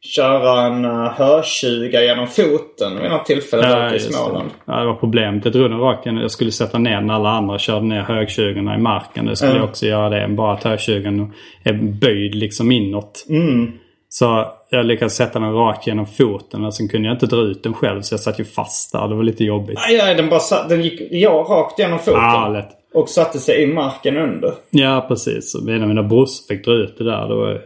köra 0.00 0.66
en 0.66 0.84
uh, 0.84 1.08
hörtjuga 1.08 2.02
genom 2.02 2.26
foten 2.26 3.00
vid 3.02 3.10
något 3.10 3.26
tillfälle 3.26 3.86
ute 3.86 3.94
i 3.94 3.98
just 3.98 4.08
det. 4.08 4.14
Småland. 4.14 4.50
Ja, 4.64 4.80
det 4.80 4.86
var 4.86 4.94
problemet. 4.94 5.44
Jag 5.44 5.52
drog 5.52 5.70
den 5.70 5.80
rakt 5.80 6.06
igen. 6.06 6.18
Jag 6.18 6.30
skulle 6.30 6.52
sätta 6.52 6.78
ner 6.78 7.00
när 7.00 7.14
alla 7.14 7.30
andra 7.30 7.58
körde 7.58 7.86
ner 7.86 8.02
högtjugorna 8.02 8.74
i 8.74 8.78
marken. 8.78 9.26
Det 9.26 9.36
skulle 9.36 9.52
Ja. 9.52 9.56
jag 9.56 9.64
också 9.64 9.86
göra 9.86 10.08
det. 10.08 10.28
Bara 10.28 10.52
att 10.52 10.64
högtjugen 10.64 11.32
är 11.64 11.72
böjd 11.72 12.34
liksom 12.34 12.72
inåt. 12.72 13.26
Mm. 13.28 13.72
Så 14.08 14.46
jag 14.70 14.86
lyckades 14.86 15.16
sätta 15.16 15.38
den 15.38 15.52
rakt 15.52 15.86
genom 15.86 16.06
foten. 16.06 16.64
Och 16.64 16.74
sen 16.74 16.88
kunde 16.88 17.08
jag 17.08 17.14
inte 17.14 17.26
dra 17.26 17.40
ut 17.40 17.62
den 17.62 17.74
själv. 17.74 18.02
Så 18.02 18.12
jag 18.12 18.20
satt 18.20 18.40
ju 18.40 18.44
fast 18.44 18.92
där. 18.92 19.08
Det 19.08 19.14
var 19.14 19.22
lite 19.22 19.44
jobbigt. 19.44 19.78
Aj, 19.88 20.00
aj, 20.00 20.14
den, 20.14 20.28
bara 20.28 20.40
satt, 20.40 20.68
den 20.68 20.82
gick 20.82 21.00
ja, 21.10 21.46
rakt 21.48 21.78
genom 21.78 21.98
foten. 21.98 22.14
Ja, 22.14 22.48
lätt. 22.48 22.68
Och 22.94 23.08
satte 23.08 23.38
sig 23.38 23.62
i 23.62 23.66
marken 23.66 24.16
under. 24.16 24.52
Ja, 24.70 25.04
precis. 25.08 25.52
Så 25.52 25.64
medan 25.64 25.88
mina 25.88 26.02
brorsor 26.02 26.46
fick 26.54 26.64
dra 26.64 26.72
ut 26.72 26.98
det 26.98 27.04
där. 27.04 27.28
Då, 27.28 27.58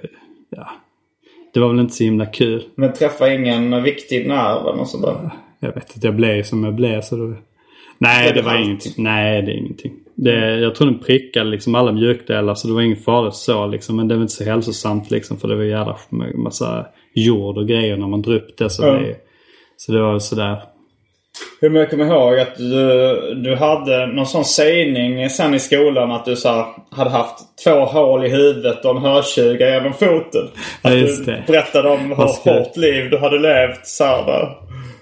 ja, 0.51 0.68
det 1.55 1.61
var 1.61 1.68
väl 1.68 1.81
inte 1.81 1.95
så 1.95 2.05
himla 2.05 2.26
kul. 2.26 2.64
Men 2.74 2.93
träffade 2.93 3.35
ingen 3.35 3.83
viktig 3.83 4.29
nerv 4.29 4.66
eller 4.66 4.76
något 4.76 4.89
sånt 4.89 5.05
där. 5.05 5.31
Jag 5.61 5.72
vet 5.74 5.97
att 5.97 6.05
jag 6.05 6.14
blev 6.16 6.43
som 6.43 6.64
jag 6.64 6.74
blev. 6.74 7.01
Så 7.01 7.16
då... 7.16 7.35
Nej, 7.99 8.29
det 8.29 8.35
det 8.35 8.43
var 8.43 8.57
ingenting. 8.64 8.93
Nej, 8.97 9.43
det 9.43 9.53
är 9.53 9.57
ingenting. 9.57 9.93
Det, 10.14 10.59
jag 10.61 10.74
tror 10.74 10.91
den 10.91 10.99
prickade 10.99 11.51
liksom 11.51 11.74
alla 11.74 11.93
mjukdelar 11.93 12.55
så 12.55 12.68
det 12.68 12.74
var 12.74 12.83
inget 12.83 13.05
farligt 13.05 13.35
så 13.35 13.66
liksom. 13.66 13.97
Men 13.97 14.09
det 14.09 14.14
var 14.14 14.22
inte 14.22 14.35
så 14.35 14.45
hälsosamt 14.45 15.11
liksom 15.11 15.37
för 15.37 15.49
det 15.49 15.57
var 15.57 15.62
jävla 15.62 15.97
massa 16.35 16.87
jord 17.14 17.59
och 17.59 17.68
grejer 17.68 17.97
när 17.97 18.07
man 18.07 18.22
drog 18.22 18.37
upp 18.37 18.57
det. 18.59 18.70
Så, 18.70 18.83
Ja. 18.83 18.93
det, 18.93 19.16
så 19.76 19.93
det 19.93 20.03
var 20.03 20.18
sådär. 20.18 20.62
Hur 21.61 21.70
mycket 21.70 21.91
kommer 21.91 22.05
ihåg 22.07 22.39
att 22.39 22.57
du, 22.57 23.34
du 23.34 23.55
hade 23.57 24.07
någon 24.07 24.26
sån 24.26 24.45
sägning 24.45 25.30
sen 25.30 25.55
i 25.55 25.59
skolan 25.59 26.11
att 26.11 26.24
du 26.24 26.36
så 26.36 26.49
här, 26.49 26.64
hade 26.91 27.11
haft 27.11 27.34
två 27.64 27.84
hål 27.84 28.24
i 28.24 28.28
huvudet 28.28 28.84
och 28.84 28.91
en 28.97 29.03
hörtjuga 29.03 29.70
genom 29.74 29.93
foten. 29.93 30.49
Ja, 30.82 30.91
Att 30.91 30.97
just 30.99 31.26
du 31.26 31.32
det. 31.32 31.43
berättade 31.47 31.89
om 31.89 31.99
hur 32.09 32.14
hårt 32.55 32.76
liv 32.76 33.11
du 33.11 33.18
hade 33.18 33.39
levt 33.39 33.86
så 33.86 34.05
här, 34.05 34.26
där. 34.26 34.49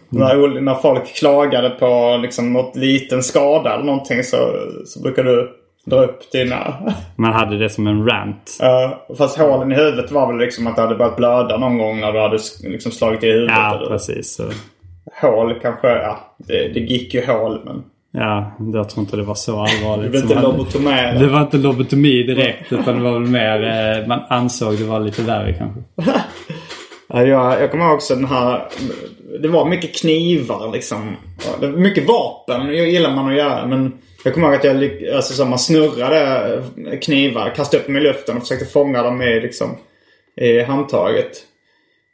När, 0.09 0.61
när 0.61 0.75
folk 0.75 1.15
klagade 1.15 1.71
på 1.71 2.19
liksom, 2.23 2.53
något 2.53 2.77
liten 2.77 3.23
skada 3.23 3.75
eller 3.75 3.85
någonting 3.85 4.23
så, 4.23 4.37
så 4.87 5.01
brukade 5.03 5.31
du 5.37 5.51
dra 5.87 6.05
upp 6.05 6.33
dina... 6.33 6.75
Man 7.17 7.33
hade 7.33 7.59
det 7.59 7.69
som 7.69 7.87
en 7.87 8.07
rant. 8.09 8.57
Ja, 8.61 9.07
fast 9.19 9.39
hålen 9.39 9.73
i 9.73 9.75
huvudet 9.75 10.11
var 10.11 10.27
väl 10.27 10.37
liksom 10.39 10.67
att 10.67 10.77
det 10.77 10.83
hade 10.83 10.95
börjat 10.95 11.17
blöda 11.17 11.57
någon 11.57 11.79
gång 11.79 12.01
när 12.01 12.13
du 12.13 12.21
hade 12.21 12.39
liksom 12.63 12.93
slagit 12.93 13.23
i 13.25 13.27
huvudet. 13.27 13.55
Ja, 13.57 13.77
eller- 13.77 13.87
precis. 13.89 14.35
Så, 14.37 14.43
Hål 15.21 15.59
kanske, 15.63 15.89
ja. 15.89 16.35
Det, 16.39 16.69
det 16.69 16.81
gick 16.81 17.15
ju 17.15 17.27
hål 17.27 17.61
men... 17.65 17.85
ja, 18.13 18.53
jag 18.75 18.89
tror 18.89 19.05
inte 19.05 19.17
det 19.17 19.23
var 19.23 19.35
så 19.35 19.53
Det 19.53 19.59
allvarligt. 19.61 20.11
blev 20.11 20.21
som 20.21 20.31
inte 20.31 20.43
lobotomera. 20.43 21.13
Det 21.19 21.27
var 21.27 21.41
inte 21.41 21.57
lobotomi 21.57 22.23
direkt 22.23 22.73
utan 22.73 22.97
det 22.97 23.03
var 23.03 23.13
väl 23.13 23.29
mer 23.29 23.63
eh, 24.01 24.07
man 24.07 24.21
ansåg 24.29 24.79
det 24.79 24.85
var 24.85 25.01
lite 25.01 25.23
värre 25.23 25.53
kanske. 25.53 25.81
Ja, 27.09 27.23
jag, 27.23 27.63
jag 27.63 27.71
kommer 27.71 27.85
ihåg 27.85 27.95
också 27.95 28.15
den 28.15 28.25
här... 28.25 28.69
Det 29.43 29.49
var 29.49 29.65
mycket 29.69 30.01
knivar 30.01 30.73
liksom. 30.73 31.17
Det 31.61 31.67
var 31.67 31.79
mycket 31.79 32.09
vapen 32.09 32.67
det 32.67 32.75
gillar 32.77 33.11
man 33.15 33.27
att 33.31 33.37
göra. 33.37 33.67
Men 33.67 33.93
jag 34.25 34.35
kommer 34.35 34.47
ihåg 34.47 34.57
att 34.57 34.65
jag 34.65 35.15
alltså, 35.15 35.35
så 35.35 35.45
man 35.45 35.59
snurrade 35.59 36.63
knivar, 37.03 37.53
kastade 37.57 37.81
upp 37.81 37.87
dem 37.87 37.97
i 37.97 38.01
luften 38.01 38.37
och 38.37 38.43
försökte 38.43 38.67
fånga 38.67 39.03
dem 39.03 39.23
i, 39.23 39.41
liksom, 39.41 39.77
i 40.41 40.63
handtaget. 40.63 41.31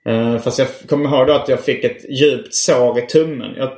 Eh, 0.04 0.38
fast 0.38 0.58
jag 0.58 0.68
kommer 0.88 1.08
ihåg 1.08 1.26
då 1.26 1.32
att 1.32 1.48
jag 1.48 1.60
fick 1.60 1.84
ett 1.84 2.10
djupt 2.10 2.54
sår 2.54 2.98
i 2.98 3.06
tummen. 3.06 3.54
Jag 3.56 3.72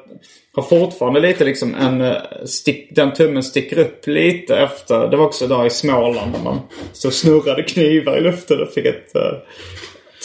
har 0.55 0.63
fortfarande 0.63 1.21
lite 1.21 1.45
liksom 1.45 1.75
en... 1.75 2.01
Eh, 2.01 2.17
stick, 2.45 2.89
den 2.97 3.13
tummen 3.13 3.43
sticker 3.43 3.79
upp 3.79 4.07
lite 4.07 4.57
efter. 4.57 5.09
Det 5.09 5.17
var 5.17 5.25
också 5.25 5.47
där 5.47 5.67
i 5.67 5.71
Småland 5.71 6.33
när 6.33 6.43
man 6.45 6.61
så 6.93 7.11
snurrade 7.11 7.63
knivar 7.63 8.19
i 8.19 8.21
luften 8.21 8.63
och 8.63 8.73
fick 8.73 8.87
ett... 8.87 9.15
eh, 9.15 9.33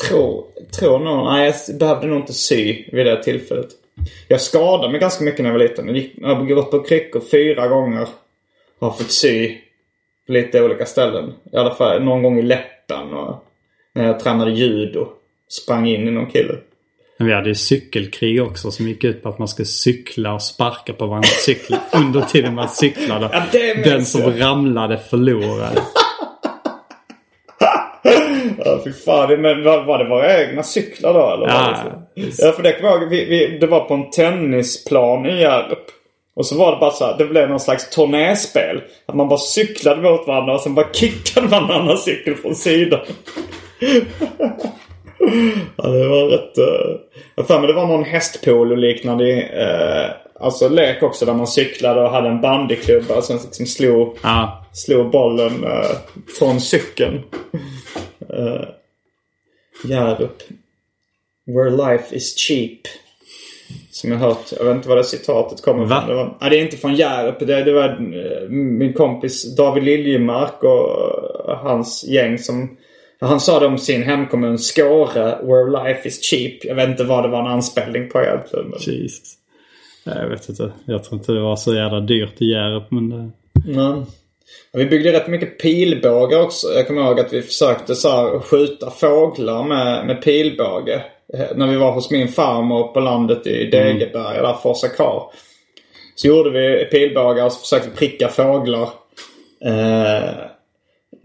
tror, 0.08 0.46
tror 0.80 1.00
någon... 1.00 1.34
nej 1.34 1.54
jag 1.68 1.78
behövde 1.78 2.08
nog 2.08 2.18
inte 2.18 2.34
sy 2.34 2.86
vid 2.92 3.06
det 3.06 3.24
tillfället. 3.24 3.70
Jag 4.28 4.42
skadade 4.42 4.92
mig 4.92 5.00
ganska 5.00 5.24
mycket 5.24 5.40
när 5.40 5.50
jag 5.50 5.58
var 5.60 5.68
liten. 5.68 5.88
Jag, 5.88 5.98
gick, 5.98 6.14
jag 6.18 6.36
har 6.36 6.46
gått 6.46 6.72
på 6.72 6.80
kryckor 6.80 7.22
fyra 7.32 7.68
gånger. 7.68 8.08
Har 8.80 8.92
fått 8.92 9.12
sy 9.12 9.58
på 10.26 10.32
lite 10.32 10.64
olika 10.64 10.86
ställen. 10.86 11.34
I 11.54 11.58
alla 11.58 11.76
fall 11.76 12.04
någon 12.04 12.24
gång 12.24 12.40
i 12.40 12.42
läppen 12.42 13.14
och 13.14 13.46
när 13.94 14.08
jag 14.08 14.20
tränade 14.20 14.52
judo. 14.52 15.08
Sprang 15.50 15.88
in 15.88 16.08
i 16.08 16.12
någon 16.12 16.32
kille. 16.32 16.54
Men 17.18 17.28
vi 17.28 17.34
hade 17.34 17.50
ju 17.50 17.56
cykelkrig 17.56 18.44
också 18.44 18.72
som 18.72 18.88
gick 18.88 19.04
ut 19.04 19.24
på 19.24 19.30
att 19.30 19.40
man 19.40 19.48
skulle 19.48 19.66
cykla 19.66 20.34
och 20.34 20.42
sparka 20.42 20.94
på 20.94 21.06
varandras 21.06 21.44
cyklar 21.44 21.80
under 21.94 22.22
tiden 22.22 22.56
man 22.56 22.70
cyklade. 22.70 23.30
Ja, 23.52 23.62
Den 23.84 24.06
som 24.06 24.22
jag. 24.22 24.42
ramlade 24.42 24.98
förlorade. 24.98 25.82
Ja, 28.66 28.82
fy 28.84 28.94
fan. 28.94 29.42
Men 29.42 29.64
var, 29.64 29.84
var 29.84 30.04
det 30.04 30.10
våra 30.10 30.44
egna 30.44 30.64
cyklar 30.64 31.14
då 31.14 31.34
eller? 31.34 31.48
Ja, 31.48 31.78
det 32.16 32.22
ja 32.38 32.52
för 32.52 32.64
det 32.64 32.74
kommer 32.74 32.90
jag 32.90 33.02
ihåg. 33.02 33.10
Vi, 33.10 33.26
vi, 33.26 33.58
det 33.58 33.68
var 33.68 33.80
på 33.80 33.94
en 33.94 34.10
tennisplan 34.10 35.26
i 35.26 35.42
Hjärup. 35.42 35.86
Och 36.36 36.46
så 36.46 36.58
var 36.58 36.72
det 36.72 36.78
bara 36.78 36.92
så 36.92 37.06
här, 37.06 37.18
det 37.18 37.26
blev 37.26 37.50
någon 37.50 37.60
slags 37.60 37.90
turnéspel. 37.90 38.82
Att 39.06 39.16
man 39.16 39.28
bara 39.30 39.40
cyklade 39.40 40.02
mot 40.02 40.28
varandra 40.28 40.54
och 40.54 40.62
sen 40.62 40.76
bara 40.76 40.94
kickade 40.94 41.48
man 41.48 41.72
annan 41.72 41.98
cykel 41.98 42.36
från 42.36 42.56
sidan. 42.56 43.00
ja, 45.76 45.88
det 45.90 46.08
var 46.08 46.28
rätt... 46.28 46.58
Uh... 46.58 46.98
Jag 47.36 47.48
för 47.48 47.60
mig 47.60 47.68
det 47.68 47.74
var 47.74 47.88
någon 47.88 48.04
hästpolo 48.04 48.76
liknande 48.76 49.26
uh, 49.26 50.44
alltså 50.44 50.70
lek 50.70 51.04
också 51.04 51.26
där 51.26 51.34
man 51.34 51.48
cyklade 51.48 52.02
och 52.02 52.10
hade 52.10 52.30
en 52.30 52.42
bandyklubba 52.42 53.16
och 53.16 53.24
sen 53.24 53.38
liksom 53.44 53.66
slog 53.66 54.18
Ja, 54.24 54.66
slog 54.74 55.12
bollen 55.12 55.64
eh, 55.64 55.98
från 56.40 56.62
cykeln. 56.62 57.22
Uh, 58.34 58.64
Hjärup. 59.84 60.44
Where 61.46 61.70
life 61.70 62.16
is 62.16 62.36
cheap. 62.38 62.80
Som 63.92 64.12
jag 64.12 64.20
hört. 64.20 64.52
Jag 64.58 64.66
vet 64.66 64.76
inte 64.76 64.90
var 64.90 64.96
det 64.96 65.04
citatet 65.04 65.62
kommer 65.62 65.86
Va? 65.86 65.98
ifrån. 65.98 66.10
Det, 66.10 66.16
var, 66.16 66.38
nej, 66.42 66.50
det 66.50 66.58
är 66.58 66.62
inte 66.62 66.78
från 66.78 66.96
Hjärup. 66.96 67.40
Det, 67.40 67.64
det 67.64 67.74
var 67.74 67.90
eh, 67.90 68.50
min 68.50 68.94
kompis 68.94 69.56
David 69.56 69.84
Liljemark 69.84 70.64
och 70.64 71.50
eh, 71.50 71.58
hans 71.58 72.06
gäng 72.08 72.38
som... 72.38 72.78
Han 73.22 73.40
sa 73.40 73.60
det 73.60 73.66
om 73.66 73.78
sin 73.78 74.04
hemkommun 74.04 74.58
Skåre. 74.58 75.40
Where 75.42 75.84
life 75.84 76.08
is 76.08 76.22
cheap. 76.30 76.66
Jag 76.66 76.76
vet 76.76 76.90
inte 76.90 77.04
vad 77.04 77.24
det 77.24 77.28
var 77.30 77.40
en 77.40 77.52
anspelning 77.52 78.10
på 78.10 78.22
egentligen. 78.22 78.66
Men... 78.70 78.80
Jesus. 78.80 79.34
Jag 80.04 80.30
vet 80.30 80.50
inte. 80.50 80.72
Jag 80.86 81.04
tror 81.04 81.20
inte 81.20 81.32
det 81.32 81.42
var 81.42 81.56
så 81.56 81.76
jävla 81.76 82.00
dyrt 82.00 82.42
i 82.42 82.46
Hjärup 82.46 82.92
men 82.92 83.10
det... 83.10 83.32
Nej. 83.66 84.06
Vi 84.74 84.86
byggde 84.86 85.12
rätt 85.12 85.28
mycket 85.28 85.60
pilbågar 85.60 86.42
också. 86.42 86.68
Jag 86.68 86.88
kommer 86.88 87.02
ihåg 87.02 87.20
att 87.20 87.34
vi 87.34 87.42
försökte 87.42 87.96
så 87.96 88.10
här, 88.10 88.40
skjuta 88.40 88.90
fåglar 88.90 89.64
med, 89.64 90.06
med 90.06 90.22
pilbåge. 90.22 91.04
Eh, 91.34 91.56
När 91.56 91.68
vi 91.68 91.76
var 91.76 91.92
hos 91.92 92.12
min 92.12 92.28
farmor 92.28 92.88
på 92.88 93.00
landet 93.00 93.48
i 93.48 93.66
Degeberga, 93.66 94.42
där 94.42 94.54
Forsa 94.54 94.88
Kar. 94.88 95.24
Så 96.16 96.28
gjorde 96.28 96.50
vi 96.50 96.86
pilbågar 96.86 97.46
och 97.46 97.54
försökte 97.54 97.90
pricka 97.90 98.28
fåglar. 98.28 98.90
Eh, 99.66 100.49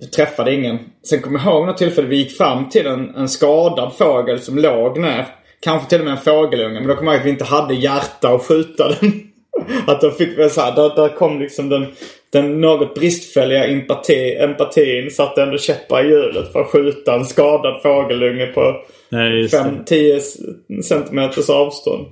vi 0.04 0.10
träffade 0.10 0.54
ingen. 0.54 0.78
Sen 1.02 1.22
kommer 1.22 1.38
jag 1.38 1.48
ihåg 1.48 1.66
något 1.66 1.76
tillfälle 1.76 2.08
vi 2.08 2.16
gick 2.16 2.36
fram 2.36 2.68
till 2.68 2.86
en, 2.86 3.14
en 3.14 3.28
skadad 3.28 3.92
fågel 3.98 4.40
som 4.40 4.58
låg 4.58 5.00
ner. 5.00 5.26
Kanske 5.60 5.88
till 5.88 5.98
och 5.98 6.04
med 6.04 6.12
en 6.12 6.20
fågelunge. 6.20 6.80
Men 6.80 6.88
då 6.88 6.94
kommer 6.94 7.12
jag 7.12 7.14
ihåg 7.14 7.20
att 7.20 7.26
vi 7.26 7.30
inte 7.30 7.44
hade 7.44 7.74
hjärta 7.74 8.28
att 8.28 8.42
skjuta 8.42 8.88
den. 8.88 9.12
Att 9.86 10.00
då 10.00 10.10
fick 10.10 10.38
vi 10.38 10.50
så 10.50 10.60
här, 10.60 10.74
där, 10.74 10.94
där 10.96 11.08
kom 11.08 11.40
liksom 11.40 11.68
den, 11.68 11.86
den 12.32 12.60
något 12.60 12.94
bristfälliga 12.94 13.66
empati, 13.66 14.36
empatin 14.36 15.10
satte 15.10 15.42
ändå 15.42 15.58
käppar 15.58 16.04
i 16.04 16.08
hjulet 16.08 16.52
för 16.52 16.60
att 16.60 16.70
skjuta 16.70 17.14
en 17.14 17.24
skadad 17.24 17.82
fågelunge 17.82 18.46
på 18.46 18.76
Nej, 19.08 19.40
just 19.40 19.52
det. 19.52 19.84
5-10 19.86 20.82
centimeters 20.82 21.50
avstånd. 21.50 22.06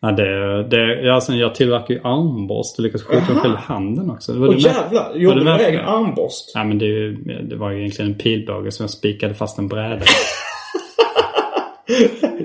Ja, 0.00 0.12
det, 0.12 0.62
det, 0.62 1.20
sen 1.20 1.38
jag 1.38 1.54
tillverkar 1.54 1.94
ju 1.94 2.00
armborst 2.04 2.78
och 2.78 2.84
lyckas 2.84 3.02
skjuta 3.02 3.32
mig 3.32 3.42
själv 3.42 3.54
i 3.54 3.58
handen 3.62 4.10
också. 4.10 4.32
Åh 4.32 4.50
det 4.50 4.58
jävlar! 4.58 5.14
Gjorde 5.14 5.38
du 5.38 5.44
med- 5.44 5.60
egen 5.60 5.84
armborst? 5.84 6.50
Ja, 6.54 6.64
men 6.64 6.78
det, 6.78 7.10
det 7.42 7.56
var 7.56 7.70
ju 7.70 7.78
egentligen 7.80 8.10
en 8.10 8.18
pilbåge 8.18 8.70
som 8.72 8.82
jag 8.82 8.90
spikade 8.90 9.34
fast 9.34 9.58
en 9.58 9.68
bräda. 9.68 10.02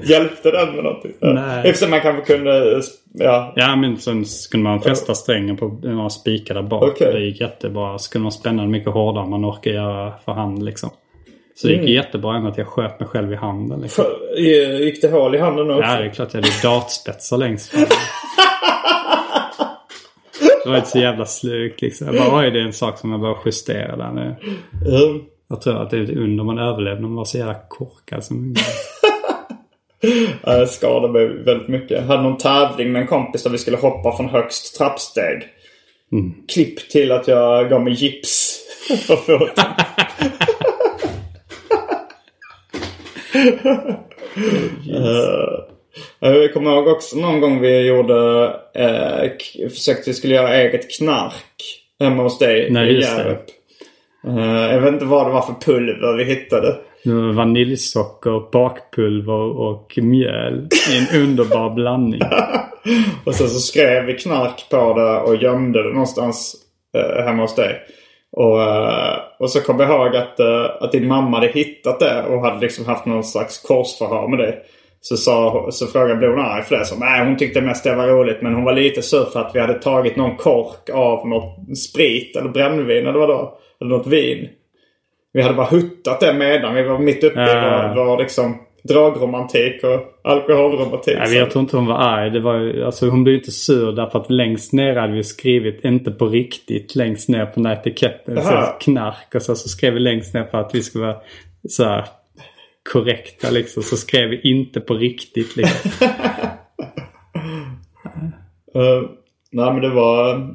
Hjälpte 0.03 0.51
den 0.51 0.75
med 0.75 0.83
någonting? 0.83 1.11
Nej. 1.21 1.69
Eftersom 1.69 1.89
man 1.91 2.01
kanske 2.01 2.35
kunde... 2.35 2.81
Ja. 3.13 3.53
Ja, 3.55 3.75
men 3.75 3.97
sen 3.97 4.25
kunde 4.51 4.63
man 4.69 4.81
fästa 4.81 5.13
strängen 5.15 5.57
på 5.57 5.79
några 5.83 6.09
spikar 6.09 6.55
där 6.55 6.61
bak. 6.61 6.83
Okej. 6.83 7.13
Det 7.13 7.19
gick 7.19 7.41
jättebra. 7.41 7.97
Så 7.97 8.11
kunde 8.11 8.23
man 8.23 8.31
spänna 8.31 8.61
den 8.61 8.71
mycket 8.71 8.93
hårdare 8.93 9.23
än 9.23 9.29
man 9.29 9.45
orkar 9.45 9.71
göra 9.71 10.13
för 10.25 10.31
hand 10.31 10.63
liksom. 10.65 10.89
Så 11.55 11.67
det 11.67 11.73
gick 11.73 11.81
Mm. 11.81 11.93
jättebra 11.93 12.35
än 12.35 12.45
att 12.45 12.57
jag 12.57 12.67
sköt 12.67 12.99
mig 12.99 13.09
själv 13.09 13.33
i 13.33 13.35
handen. 13.35 13.81
Liksom. 13.81 14.05
Gick 14.81 15.01
det 15.01 15.07
hål 15.11 15.35
i 15.35 15.37
handen 15.37 15.71
också? 15.71 15.83
Ja, 15.89 15.95
det 15.99 16.05
är 16.05 16.09
klart 16.09 16.33
jag 16.33 16.41
hade 16.41 16.53
dartspetsar 16.63 17.37
längst 17.37 17.69
fram. 17.71 17.85
Det 20.63 20.69
var 20.69 20.75
inte 20.77 20.89
så 20.89 20.99
jävla 20.99 21.25
sluk 21.25 21.81
liksom. 21.81 22.07
Jag 22.07 22.15
bara, 22.15 22.39
oj 22.39 22.51
det 22.51 22.59
är 22.59 22.63
en 22.65 22.73
sak 22.73 22.97
som 22.97 23.11
jag 23.11 23.21
bara 23.21 23.37
justera 23.45 23.95
där 23.95 24.11
nu. 24.11 24.35
Mm. 25.01 25.21
Jag 25.49 25.61
tror 25.61 25.81
att 25.81 25.89
det 25.89 25.97
är 25.97 26.03
ett 26.03 26.09
under 26.09 26.43
man 26.43 26.59
överlevde. 26.59 27.01
Man 27.01 27.15
var 27.15 27.25
så 27.25 27.37
jävla 27.37 27.55
korkad 27.69 28.23
som 28.23 28.55
Ja, 30.43 30.57
Jag 30.57 30.69
skadade 30.69 31.13
mig 31.13 31.27
väldigt 31.43 31.67
mycket. 31.67 31.91
Jag 31.91 32.01
hade 32.07 32.23
någon 32.23 32.37
tävling 32.37 32.91
med 32.91 33.01
en 33.01 33.07
kompis 33.07 33.43
där 33.43 33.49
vi 33.49 33.57
skulle 33.57 33.77
hoppa 33.77 34.17
från 34.17 34.29
högst 34.29 34.77
trappsteg. 34.77 35.43
Klipp 36.53 36.89
till 36.89 37.11
att 37.11 37.27
jag 37.27 37.69
gav 37.69 37.81
mig 37.81 37.93
gips 37.93 38.59
för 39.07 39.15
foten. 39.15 39.65
Eh, 46.21 46.31
Jag 46.31 46.53
kommer 46.53 46.71
ihåg 46.71 46.87
också 46.87 47.17
någon 47.17 47.41
gång 47.41 47.59
vi 47.61 47.87
gjorde, 47.87 48.45
eh, 48.75 49.69
försökte 49.69 50.09
vi 50.09 50.13
skulle 50.13 50.35
göra 50.35 50.55
eget 50.55 50.97
knark 50.97 51.83
hemma 51.99 52.23
hos 52.23 52.39
dig 52.39 52.67
Nej, 52.71 52.97
i. 52.97 53.01
Hjärup. 53.01 53.45
Eh, 54.27 54.73
jag 54.73 54.81
vet 54.81 54.93
inte 54.93 55.05
vad 55.05 55.27
det 55.27 55.31
var 55.31 55.41
för 55.41 55.71
pulver 55.71 56.17
vi 56.17 56.23
hittade. 56.23 56.75
Det 57.03 57.13
var 57.13 57.33
Vaniljsocker, 57.33 58.51
bakpulver 58.51 59.59
och 59.59 59.93
mjöl 60.01 60.67
i 60.91 60.97
en 60.97 61.21
underbar 61.21 61.69
blandning. 61.69 62.21
Och 63.25 63.35
sen 63.35 63.47
så 63.49 63.59
skrev 63.59 64.05
vi 64.05 64.13
knark 64.13 64.67
på 64.69 64.93
det 64.93 65.19
och 65.19 65.35
gömde 65.35 65.83
det 65.83 65.89
någonstans 65.89 66.55
eh, 66.97 67.23
hemma 67.25 67.41
hos 67.41 67.55
dig. 67.55 67.79
Och, 68.31 68.61
eh, 68.63 69.17
och 69.39 69.49
så 69.49 69.61
kom 69.61 69.79
jag 69.79 69.89
ihåg 69.89 70.15
att, 70.15 70.39
eh, 70.39 70.65
att 70.79 70.91
din 70.91 71.07
mamma 71.07 71.37
hade 71.37 71.51
hittat 71.51 71.99
det 71.99 72.23
och 72.23 72.41
hade 72.41 72.59
liksom 72.59 72.85
haft 72.85 73.05
någon 73.05 73.23
slags 73.23 73.57
korsförhör 73.61 74.27
med 74.27 74.39
dig. 74.39 74.59
Så, 75.01 75.17
sa, 75.17 75.67
så 75.71 75.87
frågade 75.87 76.15
blev 76.15 76.29
hon 76.29 76.39
arg 76.39 76.63
för 76.63 76.77
det? 76.77 76.85
Så, 76.85 76.95
nej 76.99 77.25
hon 77.25 77.37
tyckte 77.37 77.61
mest 77.61 77.83
det 77.83 77.95
var 77.95 78.07
roligt 78.07 78.41
men 78.41 78.53
hon 78.53 78.63
var 78.63 78.73
lite 78.73 79.01
sur 79.01 79.25
för 79.25 79.39
att 79.39 79.55
vi 79.55 79.59
hade 79.59 79.73
tagit 79.73 80.15
någon 80.15 80.35
kork 80.35 80.89
av 80.93 81.27
något 81.27 81.77
sprit 81.77 82.35
eller 82.35 82.49
brännvin 82.49 83.07
eller 83.07 83.19
vad 83.19 83.29
då? 83.29 83.57
Eller 83.81 83.89
något 83.97 84.07
vin. 84.07 84.49
Vi 85.33 85.41
hade 85.41 85.55
bara 85.55 85.67
huttat 85.67 86.19
det 86.19 86.33
medan 86.33 86.75
vi 86.75 86.83
var 86.83 86.99
mitt 86.99 87.23
uppe 87.23 87.39
i 87.39 87.47
Ja. 87.47 87.93
vår, 87.95 88.05
vår 88.05 88.17
liksom 88.17 88.57
drogromantik 88.83 89.83
och 89.83 90.29
alkoholromantik. 90.31 91.17
Nej, 91.17 91.37
jag 91.37 91.51
tror 91.51 91.61
inte 91.61 91.77
hon 91.77 91.85
var 91.85 91.95
arg. 91.95 92.29
Det 92.31 92.39
var, 92.39 92.59
ju- 92.59 92.83
alltså, 92.83 93.09
hon 93.09 93.23
blev 93.23 93.35
inte 93.35 93.51
sur 93.51 93.91
därför 93.91 94.19
att 94.19 94.29
längst 94.31 94.73
ner 94.73 94.95
hade 94.95 95.13
vi 95.13 95.23
skrivit 95.23 95.85
inte 95.85 96.11
på 96.11 96.27
riktigt 96.27 96.95
längst 96.95 97.29
ner 97.29 97.45
på 97.45 97.51
den 97.55 97.65
här 97.65 97.73
etiketten. 97.73 98.41
Så 98.43 98.65
knark 98.79 99.35
och 99.35 99.41
så, 99.41 99.55
så 99.55 99.69
skrev 99.69 99.93
vi 99.93 99.99
längst 99.99 100.33
ner 100.33 100.43
för 100.43 100.57
att 100.57 100.75
vi 100.75 100.83
skulle 100.83 101.05
vara 101.05 101.17
så 101.69 101.83
här 101.83 102.05
korrekta 102.93 103.49
liksom. 103.49 103.83
Så 103.83 103.95
skrev 103.97 104.29
vi 104.29 104.41
inte 104.41 104.79
på 104.81 104.93
riktigt 104.93 105.55
liksom. 105.55 105.91
Uh, 108.75 109.09
nej 109.51 109.73
men 109.73 109.81
det 109.81 109.89
var... 109.89 110.47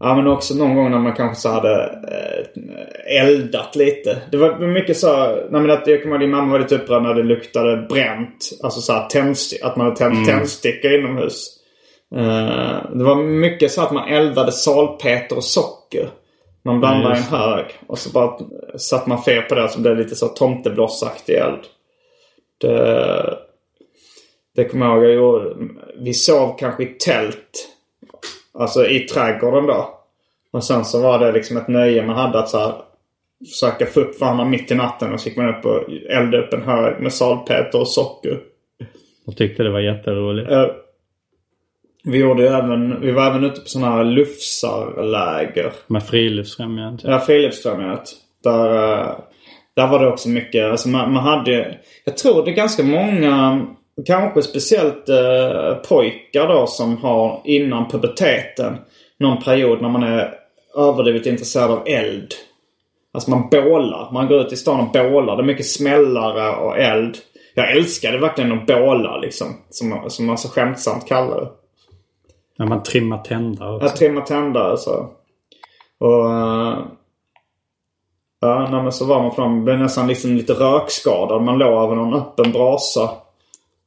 Ja 0.00 0.14
men 0.14 0.26
också 0.26 0.54
någon 0.54 0.74
gång 0.74 0.90
när 0.90 0.98
man 0.98 1.12
kanske 1.12 1.40
så 1.40 1.48
hade 1.48 1.84
eh, 1.84 3.22
eldat 3.22 3.76
lite. 3.76 4.22
Det 4.30 4.36
var 4.36 4.58
mycket 4.58 4.96
så... 4.96 5.26
Nej 5.26 5.60
men 5.60 5.70
att 5.70 5.86
jag 5.86 6.02
kommer 6.02 6.14
ihåg 6.14 6.20
din 6.20 6.30
mamma 6.30 6.52
var 6.52 6.58
lite 6.58 6.74
upprörd 6.74 7.02
när 7.02 7.14
det 7.14 7.22
luktade 7.22 7.86
bränt. 7.88 8.50
Alltså 8.62 8.80
så 8.80 8.92
här 8.92 9.08
tändsti- 9.08 9.62
att 9.62 9.76
man 9.76 9.86
hade 9.86 9.96
tänt 9.96 10.28
tändstickor 10.28 10.92
inomhus. 10.92 11.46
Eh, 12.16 12.90
det 12.94 13.04
var 13.04 13.16
mycket 13.22 13.72
så 13.72 13.82
att 13.82 13.92
man 13.92 14.08
eldade 14.08 14.52
salpeter 14.52 15.36
och 15.36 15.44
socker. 15.44 16.08
Man 16.64 16.80
blandade 16.80 17.14
i 17.14 17.18
en 17.18 17.24
hög. 17.24 17.64
Och 17.86 17.98
så 17.98 18.10
bara 18.10 18.38
satte 18.78 19.08
man 19.08 19.22
fel 19.22 19.42
på 19.42 19.54
det 19.54 19.68
så 19.68 19.80
blev 19.80 19.96
det 19.96 20.02
lite 20.02 20.16
så 20.16 20.28
tomteblossaktig 20.28 21.34
eld. 21.34 21.60
Det... 22.60 23.38
Det 24.56 24.64
kommer 24.64 24.86
jag 24.86 24.94
ihåg 24.96 25.04
jag 25.04 25.14
gjorde. 25.14 25.54
Vi 26.00 26.14
sov 26.14 26.56
kanske 26.58 26.82
i 26.82 26.86
tält. 26.86 27.68
Alltså 28.54 28.86
i 28.86 29.00
trädgården 29.00 29.66
då. 29.66 29.94
Och 30.50 30.64
sen 30.64 30.84
så 30.84 31.02
var 31.02 31.18
det 31.18 31.32
liksom 31.32 31.56
ett 31.56 31.68
nöje 31.68 32.06
man 32.06 32.16
hade 32.16 32.38
att 32.38 32.48
så 32.48 32.58
här, 32.58 32.72
försöka 33.46 33.86
få 33.86 34.00
upp 34.00 34.20
varandra 34.20 34.44
mitt 34.44 34.70
i 34.70 34.74
natten. 34.74 35.12
Och 35.12 35.20
så 35.20 35.28
gick 35.28 35.38
man 35.38 35.48
upp 35.48 35.64
och 35.64 35.84
eldade 36.08 36.46
upp 36.46 36.52
en 36.52 36.62
hög 36.62 37.00
med 37.00 37.12
salpeter 37.12 37.80
och 37.80 37.88
socker. 37.88 38.40
Jag 39.26 39.36
tyckte 39.36 39.62
det 39.62 39.70
var 39.70 39.80
jätteroligt. 39.80 40.50
Eh, 40.50 40.66
vi 42.04 42.18
gjorde 42.18 42.48
även, 42.48 43.00
vi 43.00 43.12
var 43.12 43.26
även 43.26 43.44
ute 43.44 43.60
på 43.60 43.68
sådana 43.68 43.96
här 43.96 44.04
lufsarläger. 44.04 45.72
Med 45.86 46.06
friluftsfrämjandet. 46.06 47.04
Ja, 47.04 47.20
Friluftsfrämjandet. 47.20 48.10
Där, 48.44 48.92
eh, 48.92 49.18
där 49.76 49.86
var 49.86 49.98
det 49.98 50.08
också 50.08 50.28
mycket, 50.28 50.64
alltså 50.64 50.88
man, 50.88 51.12
man 51.12 51.24
hade 51.24 51.78
Jag 52.04 52.16
tror 52.16 52.44
det 52.44 52.50
är 52.50 52.54
ganska 52.54 52.82
många, 52.82 53.66
kanske 54.06 54.42
speciellt 54.42 55.08
eh, 55.08 55.74
pojkar 55.88 56.48
då 56.48 56.66
som 56.66 56.96
har 56.96 57.40
innan 57.44 57.88
puberteten 57.88 58.76
någon 59.18 59.42
period 59.42 59.82
när 59.82 59.88
man 59.88 60.02
är 60.02 60.34
överdrivet 60.76 61.26
intresserad 61.26 61.70
av 61.70 61.82
eld. 61.86 62.34
Alltså 63.12 63.30
man 63.30 63.48
bålar. 63.50 64.12
Man 64.12 64.26
går 64.26 64.40
ut 64.40 64.52
i 64.52 64.56
stan 64.56 64.80
och 64.80 64.92
bålar. 64.92 65.36
Det 65.36 65.42
är 65.42 65.46
mycket 65.46 65.66
smällare 65.66 66.56
och 66.56 66.78
eld. 66.78 67.16
Jag 67.54 67.72
älskade 67.72 68.18
verkligen 68.18 68.52
att 68.52 68.66
båla 68.66 69.16
liksom. 69.16 69.46
Som, 69.70 70.04
som 70.08 70.26
man 70.26 70.38
så 70.38 70.48
skämtsamt 70.48 71.06
kallar 71.08 71.40
det. 71.40 71.48
När 72.58 72.66
man 72.66 72.82
trimmar 72.82 73.18
tändare 73.18 73.74
också. 73.74 73.86
Jag 73.86 73.96
trimmar 73.96 74.22
tändare 74.22 74.76
så. 74.76 75.06
Och... 75.98 76.30
eh, 76.30 76.78
Ja, 78.40 78.68
nej, 78.70 78.82
men 78.82 78.92
så 78.92 79.04
var 79.04 79.22
man 79.22 79.34
på 79.34 79.40
dem. 79.40 79.64
Blev 79.64 79.78
nästan 79.78 80.06
liksom 80.06 80.34
lite 80.36 80.52
rökskadad. 80.52 81.42
Man 81.42 81.58
låg 81.58 81.84
över 81.84 81.94
någon 81.94 82.14
öppen 82.14 82.52
brasa. 82.52 83.10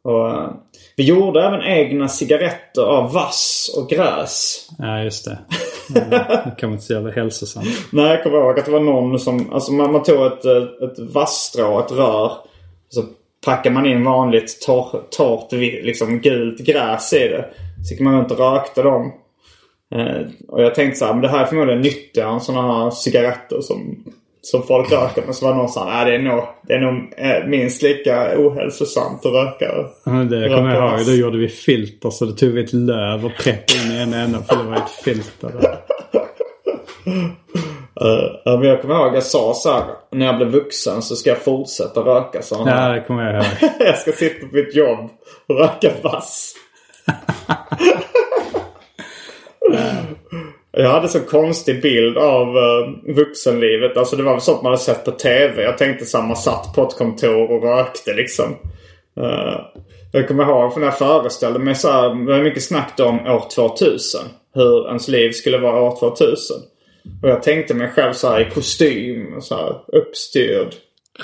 Och, 0.04 0.30
eh, 0.30 0.49
vi 0.95 1.04
gjorde 1.04 1.43
även 1.43 1.62
egna 1.62 2.08
cigaretter 2.08 2.82
av 2.82 3.14
vass 3.14 3.74
och 3.78 3.89
gräs. 3.89 4.68
Ja, 4.78 5.04
just 5.04 5.26
det. 5.26 5.39
Det 5.93 6.56
kan 6.58 6.70
man 6.70 6.80
inte 6.80 6.93
jävla 6.93 7.12
hälsosamt. 7.12 7.68
Nej, 7.91 8.08
jag 8.08 8.24
kommer 8.24 8.38
ihåg 8.38 8.60
att 8.60 8.66
det 8.66 8.72
var 8.72 8.80
någon 8.80 9.20
som... 9.20 9.54
Alltså 9.54 9.72
man, 9.74 9.91
man 9.91 10.04
tog 10.04 10.26
ett, 10.26 10.45
eh, 10.45 10.88
ett 10.89 10.99
vasstrå, 10.99 11.80
ett 11.80 11.91
rör. 11.91 12.32
Så 12.89 13.04
packade 13.45 13.76
man 13.76 13.86
in 13.86 14.04
vanligt 14.04 14.62
torr, 14.62 15.02
torrt, 15.10 15.52
liksom 15.84 16.20
gult 16.20 16.60
gräs 16.60 17.14
i 17.14 17.28
det. 17.28 17.49
Så 17.88 17.93
gick 17.93 18.02
man 18.02 18.18
runt 18.18 18.32
och 18.32 18.39
rökte 18.39 18.82
dem. 18.82 19.14
Eh, 19.95 20.22
och 20.47 20.64
jag 20.64 20.76
tänkte 20.76 20.99
så 20.99 21.06
här, 21.06 21.14
men 21.14 21.22
det 21.22 21.28
här 21.28 21.43
är 21.43 21.45
förmodligen 21.45 21.82
nyttigare 21.82 22.34
än 22.34 22.41
sådana 22.41 22.84
här 22.84 22.91
cigaretter 22.91 23.62
som, 23.62 24.04
som 24.42 24.64
folk 24.64 24.92
röker. 24.92 25.22
Men 25.26 25.34
så 25.34 25.46
var 25.46 25.56
någon 25.56 25.70
som 25.70 25.84
sa, 25.84 25.89
nej 25.89 26.06
det 26.06 26.16
är 26.16 26.20
nog, 26.20 26.44
det 26.68 26.74
är 26.74 26.80
nog 26.80 27.14
eh, 27.18 27.48
minst 27.48 27.82
lika 27.82 28.34
ohälsosamt 28.38 29.26
att 29.26 29.34
röka. 29.34 29.72
Ja, 30.06 30.12
Det 30.12 30.50
kommer 30.50 30.76
jag 30.76 30.98
ihåg. 31.00 31.06
Då 31.06 31.12
gjorde 31.12 31.38
vi 31.38 31.48
filter 31.48 32.10
så 32.10 32.26
då 32.26 32.32
tog 32.32 32.50
vi 32.50 32.64
ett 32.64 32.74
löv 32.74 33.26
och 33.26 33.32
prätte 33.44 33.74
in 33.74 33.92
i 33.92 34.02
en 34.02 34.14
ända 34.14 34.42
för 34.42 34.56
det 34.56 34.64
var 34.64 34.76
ett 34.76 34.89
filter. 34.89 35.52
Uh, 38.02 38.60
men 38.60 38.64
jag 38.64 38.82
kommer 38.82 38.96
ihåg 38.96 39.16
jag 39.16 39.24
sa 39.24 39.54
så 39.54 39.72
här, 39.72 39.84
när 40.12 40.26
jag 40.26 40.38
blev 40.38 40.50
vuxen 40.50 41.02
så 41.02 41.16
ska 41.16 41.30
jag 41.30 41.38
fortsätta 41.38 42.02
röka 42.02 42.42
så 42.42 42.64
Ja, 42.68 42.88
det 42.88 43.02
kommer 43.02 43.24
jag 43.24 43.36
ihåg. 43.36 43.46
jag 43.80 43.98
ska 43.98 44.12
sitta 44.12 44.48
på 44.48 44.56
mitt 44.56 44.76
jobb 44.76 45.10
och 45.48 45.60
röka 45.60 45.92
vass. 46.04 46.54
Jag 50.72 50.90
hade 50.90 51.08
så 51.08 51.20
konstig 51.20 51.82
bild 51.82 52.18
av 52.18 52.48
uh, 52.48 53.16
vuxenlivet. 53.16 53.98
Alltså 53.98 54.16
det 54.16 54.24
var 54.24 54.32
väl 54.32 54.42
sånt 54.42 54.62
man 54.62 54.72
hade 54.72 54.84
sett 54.84 55.06
på 55.06 55.12
TV. 55.12 55.64
Jag 55.64 55.78
tänkte 55.78 56.06
så 56.06 56.18
här, 56.18 56.28
man 56.28 56.36
satt 56.36 56.76
på 56.76 56.84
ett 56.84 56.98
kontor 56.98 57.52
och 57.52 57.64
rökte 57.64 58.14
liksom. 58.14 58.56
Eh, 59.18 59.60
jag 60.12 60.28
kommer 60.28 60.44
ihåg 60.44 60.78
när 60.78 60.86
jag 60.86 60.98
föreställde 60.98 61.60
mig 61.60 61.76
så 61.76 61.92
här. 61.92 62.26
Det 62.26 62.32
var 62.32 62.44
mycket 62.44 62.64
snack 62.64 63.00
om 63.00 63.20
år 63.20 63.50
2000. 63.56 64.22
Hur 64.54 64.88
ens 64.88 65.08
liv 65.08 65.32
skulle 65.32 65.58
vara 65.58 65.82
år 65.82 66.00
2000. 66.00 66.58
Och 67.24 67.30
jag 67.30 67.44
tänkte 67.44 67.74
mig 67.74 67.92
själv 67.92 68.14
så 68.14 68.30
här 68.30 68.48
i 68.48 68.50
kostym 68.50 69.42
så 69.42 69.56
här 69.56 69.76
uppstyrd. 69.88 70.76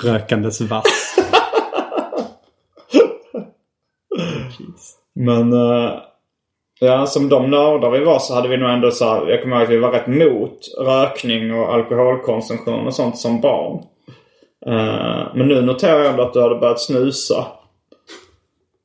Rökandes 0.02 0.60
vass. 0.60 1.16
Men 5.14 5.52
eh, 5.52 5.92
ja, 6.80 7.06
som 7.06 7.28
de 7.28 7.50
nördar 7.50 7.90
vi 7.90 8.04
var 8.04 8.18
så 8.18 8.34
hade 8.34 8.48
vi 8.48 8.56
nog 8.56 8.70
ändå 8.70 8.90
så 8.90 9.04
här, 9.04 9.26
Jag 9.28 9.42
kommer 9.42 9.56
ihåg 9.56 9.64
att 9.64 9.70
vi 9.70 9.78
var 9.78 9.92
rätt 9.92 10.06
mot 10.06 10.58
rökning 10.78 11.54
och 11.54 11.74
alkoholkonsumtion 11.74 12.86
och 12.86 12.94
sånt 12.94 13.18
som 13.18 13.40
barn. 13.40 13.82
Eh, 14.66 15.34
men 15.34 15.48
nu 15.48 15.62
noterar 15.62 15.98
jag 15.98 16.10
ändå 16.10 16.22
att 16.22 16.32
du 16.32 16.42
hade 16.42 16.54
börjat 16.54 16.80
snusa. 16.80 17.46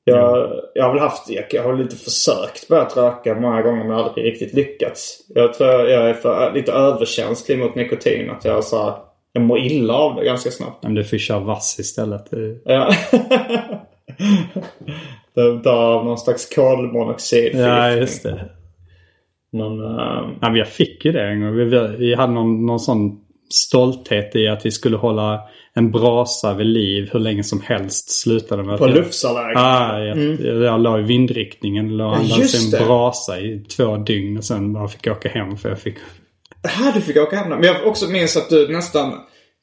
Jag, 0.05 0.53
jag 0.73 0.83
har 0.83 0.91
väl 0.93 1.01
haft, 1.01 1.29
jag, 1.29 1.45
jag 1.51 1.63
har 1.63 1.77
lite 1.77 1.95
försökt 1.95 2.67
börjat 2.67 2.97
röka 2.97 3.35
många 3.35 3.61
gånger 3.61 3.83
men 3.83 3.97
aldrig 3.97 4.25
riktigt 4.25 4.53
lyckats. 4.53 5.19
Jag 5.27 5.53
tror 5.53 5.69
jag 5.69 6.09
är 6.09 6.13
för, 6.13 6.51
lite 6.53 6.71
överkänslig 6.71 7.59
mot 7.59 7.75
nikotin. 7.75 8.29
Att 8.29 8.45
jag, 8.45 8.63
så 8.63 8.83
här, 8.83 8.93
jag 9.33 9.43
mår 9.43 9.59
illa 9.59 9.93
av 9.93 10.15
det 10.15 10.25
ganska 10.25 10.51
snabbt. 10.51 10.83
Men 10.83 10.93
du 10.93 11.03
får 11.03 11.17
köra 11.17 11.39
vass 11.39 11.79
istället. 11.79 12.25
Ja. 12.65 12.93
det 15.35 15.57
dör 15.57 15.93
av 15.93 16.05
någon 16.05 16.17
slags 16.17 16.55
kolmonoxid. 16.55 17.51
Ja, 17.55 17.91
just 17.91 18.23
det. 18.23 18.49
Men, 19.51 19.79
ehm, 19.79 20.35
Ja, 20.41 20.57
jag 20.57 20.67
fick 20.67 21.05
ju 21.05 21.11
det 21.11 21.23
en 21.23 21.41
gång. 21.41 21.55
Vi, 21.55 21.95
vi 21.97 22.15
hade 22.15 22.33
någon, 22.33 22.65
någon 22.65 22.79
sån 22.79 23.19
stolthet 23.49 24.35
i 24.35 24.47
att 24.47 24.65
vi 24.65 24.71
skulle 24.71 24.97
hålla 24.97 25.41
en 25.73 25.91
brasa 25.91 26.53
vid 26.53 26.67
liv 26.67 27.09
hur 27.13 27.19
länge 27.19 27.43
som 27.43 27.61
helst. 27.61 28.09
Slutade 28.09 28.63
med 28.63 28.77
på 28.77 28.87
Lufsaläget. 28.87 29.57
Ah, 29.57 29.99
jag, 29.99 30.17
jag 30.63 30.81
la 30.81 30.99
i 30.99 31.01
vindriktningen. 31.01 31.89
Just 31.89 32.01
andades 32.01 32.71
det. 32.71 32.77
en 32.77 32.87
brasa 32.87 33.39
i 33.39 33.59
två 33.59 33.97
dygn 33.97 34.37
och 34.37 34.43
sen 34.43 34.73
bara 34.73 34.87
fick 34.87 35.07
jag 35.07 35.17
åka 35.17 35.29
hem 35.29 35.57
för 35.57 35.69
jag 35.69 35.79
fick... 35.79 35.95
Här 36.63 36.93
du 36.93 37.01
fick 37.01 37.17
åka 37.17 37.35
hem. 37.35 37.49
Men 37.49 37.63
jag 37.63 37.87
också 37.87 38.09
minns 38.09 38.37
att 38.37 38.49
du 38.49 38.67
nästan... 38.67 39.13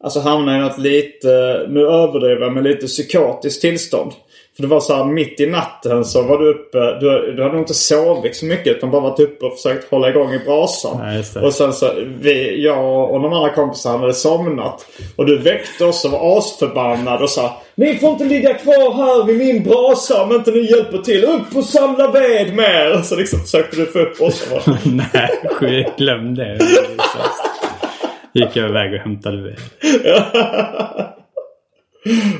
alltså 0.04 0.20
hamnade 0.20 0.58
i 0.58 0.60
något 0.60 0.78
lite, 0.78 1.28
nu 1.68 1.80
överdriver 1.80 2.50
men 2.50 2.64
lite 2.64 2.86
psykotiskt 2.86 3.60
tillstånd. 3.60 4.12
För 4.56 4.62
det 4.62 4.68
var 4.68 4.80
så 4.80 4.94
här 4.94 5.04
mitt 5.04 5.40
i 5.40 5.46
natten 5.46 6.04
så 6.04 6.22
var 6.22 6.38
du 6.38 6.50
uppe, 6.50 6.78
du, 6.78 7.32
du 7.32 7.42
hade 7.42 7.54
nog 7.54 7.62
inte 7.62 7.74
sovit 7.74 8.36
så 8.36 8.44
mycket 8.46 8.76
utan 8.76 8.90
bara 8.90 9.02
varit 9.02 9.20
uppe 9.20 9.46
och 9.46 9.52
försökt 9.52 9.90
hålla 9.90 10.08
igång 10.08 10.32
i 10.32 10.38
brasan. 10.38 10.98
Det. 11.34 11.40
och 11.40 11.54
sen 11.54 11.72
så, 11.72 11.92
vi, 12.20 12.64
jag 12.64 13.10
och 13.10 13.20
de 13.22 13.32
andra 13.32 13.50
kompisarna 13.50 13.98
hade 13.98 14.14
somnat. 14.14 14.86
Och 15.16 15.26
du 15.26 15.38
väckte 15.38 15.84
oss 15.84 16.04
och 16.04 16.10
var 16.10 16.38
asförbannad 16.38 17.22
och 17.22 17.30
sa 17.30 17.62
Ni 17.74 17.98
får 17.98 18.10
inte 18.10 18.24
ligga 18.24 18.54
kvar 18.54 18.94
här 18.94 19.24
vid 19.24 19.38
min 19.38 19.62
brasa 19.62 20.22
om 20.22 20.32
inte 20.32 20.50
ni 20.50 20.70
hjälper 20.70 20.98
till. 20.98 21.24
Upp 21.24 21.56
och 21.56 21.64
samla 21.64 22.10
ved 22.10 22.54
med 22.54 22.86
er! 22.86 23.02
Så 23.02 23.16
liksom 23.16 23.40
försökte 23.40 23.76
du 23.76 23.86
få 23.86 23.98
upp 23.98 24.20
oss. 24.20 24.52
Och 24.52 24.62
Nej, 24.84 25.30
skit, 25.44 25.86
glöm 25.96 26.34
det. 26.34 26.58
Gick 28.34 28.56
jag 28.56 28.68
iväg 28.68 28.92
och 28.94 28.98
hämtade 28.98 29.42
ved. 29.42 29.58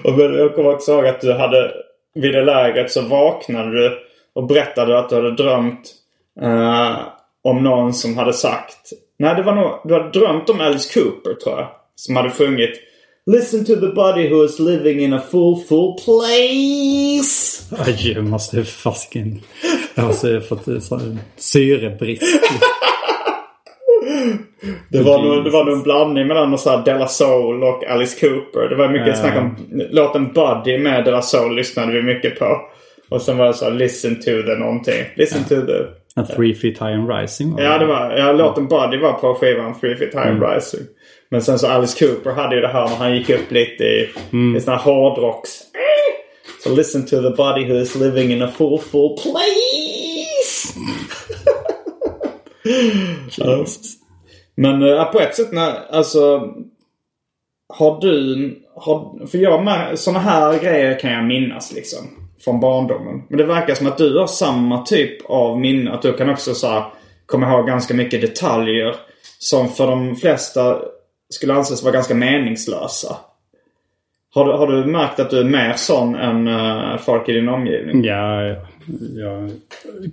Och 0.04 0.18
men 0.18 0.38
jag 0.38 0.54
kommer 0.54 0.74
också 0.74 0.92
ihåg 0.92 1.06
att 1.06 1.20
du 1.20 1.32
hade 1.32 1.72
vid 2.14 2.34
det 2.34 2.44
lägret 2.44 2.90
så 2.90 3.02
vaknade 3.02 3.70
du 3.70 3.98
och 4.34 4.46
berättade 4.46 4.98
att 4.98 5.08
du 5.08 5.14
hade 5.14 5.34
drömt 5.34 5.94
eh, 6.40 6.96
om 7.44 7.62
någon 7.62 7.94
som 7.94 8.18
hade 8.18 8.32
sagt 8.32 8.92
Nej, 9.18 9.34
det 9.34 9.42
var 9.42 9.54
nog, 9.54 9.80
du 9.84 9.94
hade 9.94 10.10
drömt 10.10 10.50
om 10.50 10.60
Alice 10.60 10.94
Cooper 10.94 11.34
tror 11.34 11.58
jag. 11.58 11.68
Som 11.94 12.16
hade 12.16 12.30
sjungit 12.30 12.80
Listen 13.26 13.64
to 13.64 13.76
the 13.76 13.92
body 13.94 14.28
who 14.28 14.44
is 14.44 14.58
living 14.58 15.00
in 15.00 15.12
a 15.12 15.20
full, 15.30 15.56
full 15.68 15.94
place. 16.04 17.62
Aj, 17.78 18.12
jag 18.12 18.24
måste 18.24 18.64
fasiken... 18.64 19.40
Jag 19.94 20.02
har 20.02 20.40
fått 20.40 20.68
syrebrist. 21.36 22.22
Det 24.88 25.02
var, 25.02 25.22
nog, 25.22 25.44
det 25.44 25.50
var 25.50 25.64
nog 25.64 25.74
en 25.74 25.82
blandning 25.82 26.26
mellan 26.26 26.58
så 26.58 26.70
här 26.70 26.84
Della 26.84 27.06
Soul 27.08 27.62
och 27.62 27.84
Alice 27.84 28.20
Cooper. 28.20 28.68
Det 28.68 28.74
var 28.76 28.88
mycket 28.88 29.08
Ja. 29.08 29.14
snack 29.14 29.36
om 29.38 29.56
låten 29.90 30.32
Buddy 30.32 30.78
med 30.78 31.04
Della 31.04 31.22
Soul 31.22 31.54
lyssnade 31.56 31.92
vi 31.92 32.02
mycket 32.02 32.38
på. 32.38 32.56
Och 33.08 33.22
sen 33.22 33.36
var 33.38 33.46
det 33.46 33.54
så 33.54 33.64
här, 33.64 33.72
Listen 33.72 34.16
to 34.16 34.24
the 34.24 34.54
någonting. 34.58 35.04
Listen 35.16 35.44
to 35.44 35.66
the... 35.66 35.78
En 36.16 36.26
three 36.26 36.54
feet 36.54 36.78
high 36.82 36.98
and 36.98 37.10
rising. 37.10 37.54
Ja, 37.58 37.78
det 37.78 37.86
var, 37.86 38.16
ja, 38.16 38.32
låten 38.32 38.68
Buddy 38.68 38.98
var 38.98 39.12
på 39.12 39.34
skivan 39.34 39.80
Three 39.80 39.96
Feet 39.96 40.14
High 40.14 40.26
and 40.28 40.42
Rising. 40.42 40.80
Men 41.28 41.42
sen 41.42 41.58
så 41.58 41.66
Alice 41.66 42.06
Cooper 42.06 42.30
hade 42.30 42.54
ju 42.54 42.60
det 42.60 42.68
här 42.68 42.88
när 42.88 42.96
han 42.96 43.16
gick 43.16 43.30
upp 43.30 43.50
lite 43.50 43.84
i, 43.84 44.08
i 44.56 44.60
sån 44.60 44.74
här 44.74 44.80
hårdrocks. 44.80 45.50
Så 46.64 46.74
listen 46.74 47.06
to 47.06 47.10
the 47.22 47.30
body 47.36 47.64
who 47.64 47.74
is 47.80 47.94
living 47.94 48.32
in 48.32 48.42
a 48.42 48.48
full, 48.58 48.78
full 48.78 49.16
place. 49.16 50.78
Ja. 53.36 53.64
Men 54.54 54.82
äh, 54.82 55.04
på 55.04 55.20
ett 55.20 55.34
sätt, 55.34 55.52
när, 55.52 55.72
alltså. 55.90 56.54
Har 57.72 58.00
du, 58.00 58.58
har, 58.74 59.26
för 59.26 59.38
jag 59.38 59.98
såna 59.98 60.18
här 60.18 60.58
grejer 60.58 60.98
kan 60.98 61.12
jag 61.12 61.24
minnas 61.24 61.72
liksom. 61.72 61.98
Från 62.44 62.60
barndomen. 62.60 63.22
Men 63.28 63.38
det 63.38 63.44
verkar 63.44 63.74
som 63.74 63.86
att 63.86 63.98
du 63.98 64.18
har 64.18 64.26
samma 64.26 64.82
typ 64.82 65.30
av 65.30 65.60
minne. 65.60 65.92
Att 65.92 66.02
du 66.02 66.12
kan 66.12 66.30
också 66.30 66.54
så 66.54 66.68
här, 66.68 66.84
komma 67.26 67.50
ihåg 67.50 67.66
ganska 67.66 67.94
mycket 67.94 68.20
detaljer. 68.20 68.96
Som 69.38 69.68
för 69.68 69.86
de 69.86 70.16
flesta 70.16 70.78
skulle 71.30 71.54
anses 71.54 71.82
vara 71.82 71.92
ganska 71.92 72.14
meningslösa. 72.14 73.16
Har 74.34 74.44
du, 74.44 74.52
har 74.52 74.66
du 74.66 74.84
märkt 74.84 75.20
att 75.20 75.30
du 75.30 75.40
är 75.40 75.44
mer 75.44 75.72
sån 75.76 76.14
än 76.14 76.48
äh, 76.48 76.98
folk 76.98 77.28
i 77.28 77.32
din 77.32 77.48
omgivning? 77.48 78.04
Ja, 78.04 78.42
jag, 79.16 79.50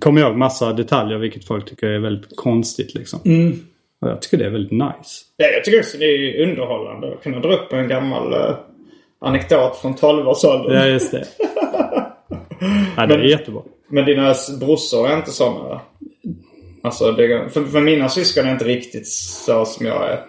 kommer 0.00 0.20
ihåg 0.20 0.36
massa 0.36 0.72
detaljer 0.72 1.18
vilket 1.18 1.44
folk 1.44 1.68
tycker 1.68 1.86
är 1.86 1.98
väldigt 1.98 2.36
konstigt 2.36 2.94
liksom. 2.94 3.20
Och 4.00 4.08
jag 4.08 4.22
tycker 4.22 4.36
det 4.36 4.46
är 4.46 4.50
väldigt 4.50 4.72
nice. 4.72 5.24
Ja, 5.36 5.46
jag 5.46 5.64
tycker 5.64 5.78
också 5.78 5.98
det 5.98 6.04
är 6.04 6.48
underhållande 6.48 7.12
att 7.12 7.22
kunna 7.22 7.40
dra 7.40 7.54
upp 7.54 7.72
en 7.72 7.88
gammal 7.88 8.32
äh, 8.32 8.56
anekdot 9.20 9.76
från 9.76 9.94
12-årsåldern. 9.94 10.76
Ja, 10.76 10.86
just 10.86 11.12
det. 11.12 11.24
ja, 12.96 13.06
det 13.06 13.14
är 13.14 13.18
jättebra. 13.18 13.62
Men 13.88 14.04
dina 14.04 14.34
brorsor 14.60 15.08
är 15.08 15.16
inte 15.16 15.30
sådana? 15.30 15.80
Alltså, 16.82 17.12
det, 17.12 17.52
för, 17.52 17.64
för 17.64 17.80
mina 17.80 18.08
syskon 18.08 18.46
är 18.46 18.52
inte 18.52 18.64
riktigt 18.64 19.08
så 19.08 19.64
som 19.64 19.86
jag 19.86 20.10
är. 20.10 20.20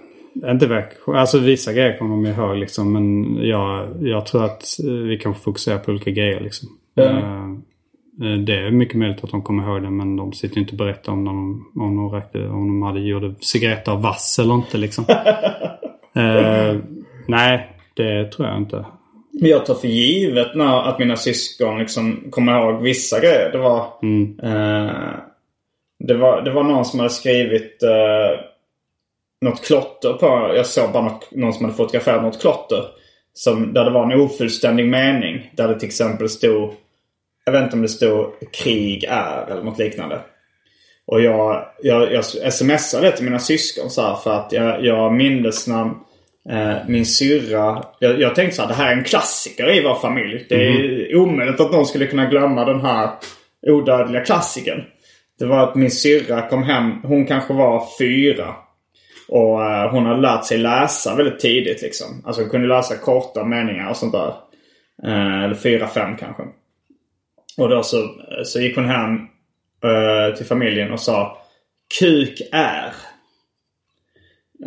Inte 0.52 0.68
verk, 0.68 0.90
alltså 1.08 1.40
vissa 1.40 1.74
grejer 1.74 1.98
kommer 1.98 2.16
de 2.16 2.26
ihåg 2.26 2.58
liksom. 2.58 2.94
Men 2.94 3.36
jag, 3.48 3.88
jag 4.02 4.26
tror 4.26 4.46
att 4.46 4.80
eh, 4.84 4.92
vi 4.92 5.18
kan 5.18 5.36
fokusera 5.36 5.80
på 5.80 5.92
olika 5.92 6.12
grejer 6.12 6.40
liksom. 6.40 6.70
Eh, 6.98 7.18
eh, 7.18 7.56
Det 8.46 8.56
är 8.56 8.72
mycket 8.72 8.96
möjligt 8.96 9.24
att 9.24 9.32
de 9.32 9.42
kommer 9.42 9.64
ihåg 9.64 9.82
det 9.82 9.90
men 9.90 10.16
de 10.16 10.34
sitter 10.34 10.60
inte 10.60 10.72
och 10.72 10.78
berättar 10.78 11.12
om, 11.12 11.26
de, 11.26 11.66
om, 11.76 11.96
de, 11.96 12.12
räckte, 12.12 12.48
om 12.48 12.68
de 12.68 12.82
hade 12.82 13.00
gjorde 13.00 13.36
cigaretter 13.40 13.92
av 13.92 14.02
vass 14.02 14.40
eller 14.40 14.54
inte 14.54 14.78
liksom. 14.78 15.06
Eh, 16.16 16.78
nej, 17.28 17.70
det 17.94 18.32
tror 18.32 18.48
jag 18.48 18.58
inte. 18.58 18.86
Jag 19.32 19.66
tar 19.66 19.74
för 19.74 19.88
givet 19.88 20.56
när, 20.56 20.90
att 20.90 21.00
mina 21.00 21.16
syskon 21.16 21.80
liksom 21.80 22.28
kommer 22.30 22.60
ihåg 22.60 22.82
vissa 22.82 23.20
grejer. 23.20 23.52
Det 23.52 23.58
var, 23.58 23.80
eh, 24.44 25.14
det 26.00 26.14
var, 26.14 26.42
det 26.42 26.52
var 26.52 26.64
någon 26.64 26.86
som 26.86 27.00
hade 27.00 27.12
skrivit 27.12 27.84
eh, 27.84 28.40
något 29.42 29.66
klotter 29.66 30.14
på. 30.14 30.54
Jag 30.56 30.66
såg 30.66 30.92
bara 30.92 31.04
något, 31.04 31.32
någon 31.32 31.54
som 31.54 31.66
hade 31.66 31.78
fotograferat 31.78 32.24
något 32.24 32.42
klotter. 32.42 32.86
Som, 33.34 33.74
där 33.74 33.86
det 33.86 33.92
var 33.92 34.12
en 34.12 34.22
ofullständig 34.22 34.86
mening. 34.86 35.52
Där 35.56 35.68
det 35.68 35.80
till 35.80 35.88
exempel 35.88 36.30
stod 36.30 36.74
Jag 37.50 37.54
vet 37.54 37.64
inte 37.64 37.76
om 37.76 37.82
det 37.82 37.90
stod 37.90 38.34
krig 38.52 39.04
är 39.04 39.52
eller 39.52 39.64
något 39.64 39.80
liknande. 39.80 40.20
Och 41.08 41.22
jag, 41.22 41.66
jag, 41.82 42.14
jag 42.14 42.54
smsade 42.54 43.12
till 43.12 43.26
mina 43.26 43.40
syskon 43.40 43.90
så 43.90 44.02
här 44.02 44.16
för 44.16 44.34
att 44.34 44.52
jag, 44.52 44.86
jag 44.86 45.14
mindes 45.14 45.68
när 45.68 45.86
eh, 46.50 46.78
min 46.88 47.06
syrra... 47.06 47.84
Jag, 48.00 48.20
jag 48.20 48.36
tänkte 48.36 48.56
så 48.56 48.62
här, 48.62 48.70
det 48.70 48.76
här 48.76 48.92
är 48.92 48.98
en 48.98 49.04
klassiker 49.04 49.78
i 49.78 49.84
vår 49.84 49.96
familj. 49.96 50.46
Det 50.50 50.68
är 50.68 51.16
omöjligt 51.16 51.60
att 51.60 51.72
någon 51.72 51.86
skulle 51.86 52.08
kunna 52.08 52.26
glömma 52.26 52.66
den 52.66 52.82
här 52.82 53.10
odödliga 53.68 54.24
klassikern. 54.24 54.84
Det 55.40 55.46
var 55.46 55.64
att 55.64 55.76
min 55.76 55.92
syrra 55.92 56.50
kom 56.50 56.64
hem, 56.64 56.92
hon 57.04 57.26
kanske 57.26 57.54
var 57.54 57.84
fyra. 58.00 58.56
Och 59.28 59.66
eh, 59.66 59.92
hon 59.92 60.06
hade 60.06 60.22
lärt 60.22 60.46
sig 60.46 60.58
läsa 60.58 61.16
väldigt 61.16 61.40
tidigt 61.40 61.82
liksom. 61.82 62.24
Alltså 62.26 62.42
hon 62.42 62.50
kunde 62.50 62.68
läsa 62.68 62.96
korta 62.96 63.46
meningar 63.46 63.90
och 63.90 63.98
sånt 63.98 64.14
där. 64.14 64.34
Eh, 65.04 65.44
eller 65.44 65.56
fyra, 65.56 65.88
fem 65.88 66.18
kanske. 66.18 66.44
Och 67.60 67.70
då 67.70 67.84
så, 67.84 68.10
så 68.44 68.60
gick 68.60 68.76
hon 68.76 68.86
hem 68.86 69.16
uh, 69.86 70.36
till 70.36 70.46
familjen 70.46 70.92
och 70.92 71.00
sa 71.00 71.38
Kuk 72.00 72.42
är. 72.52 72.94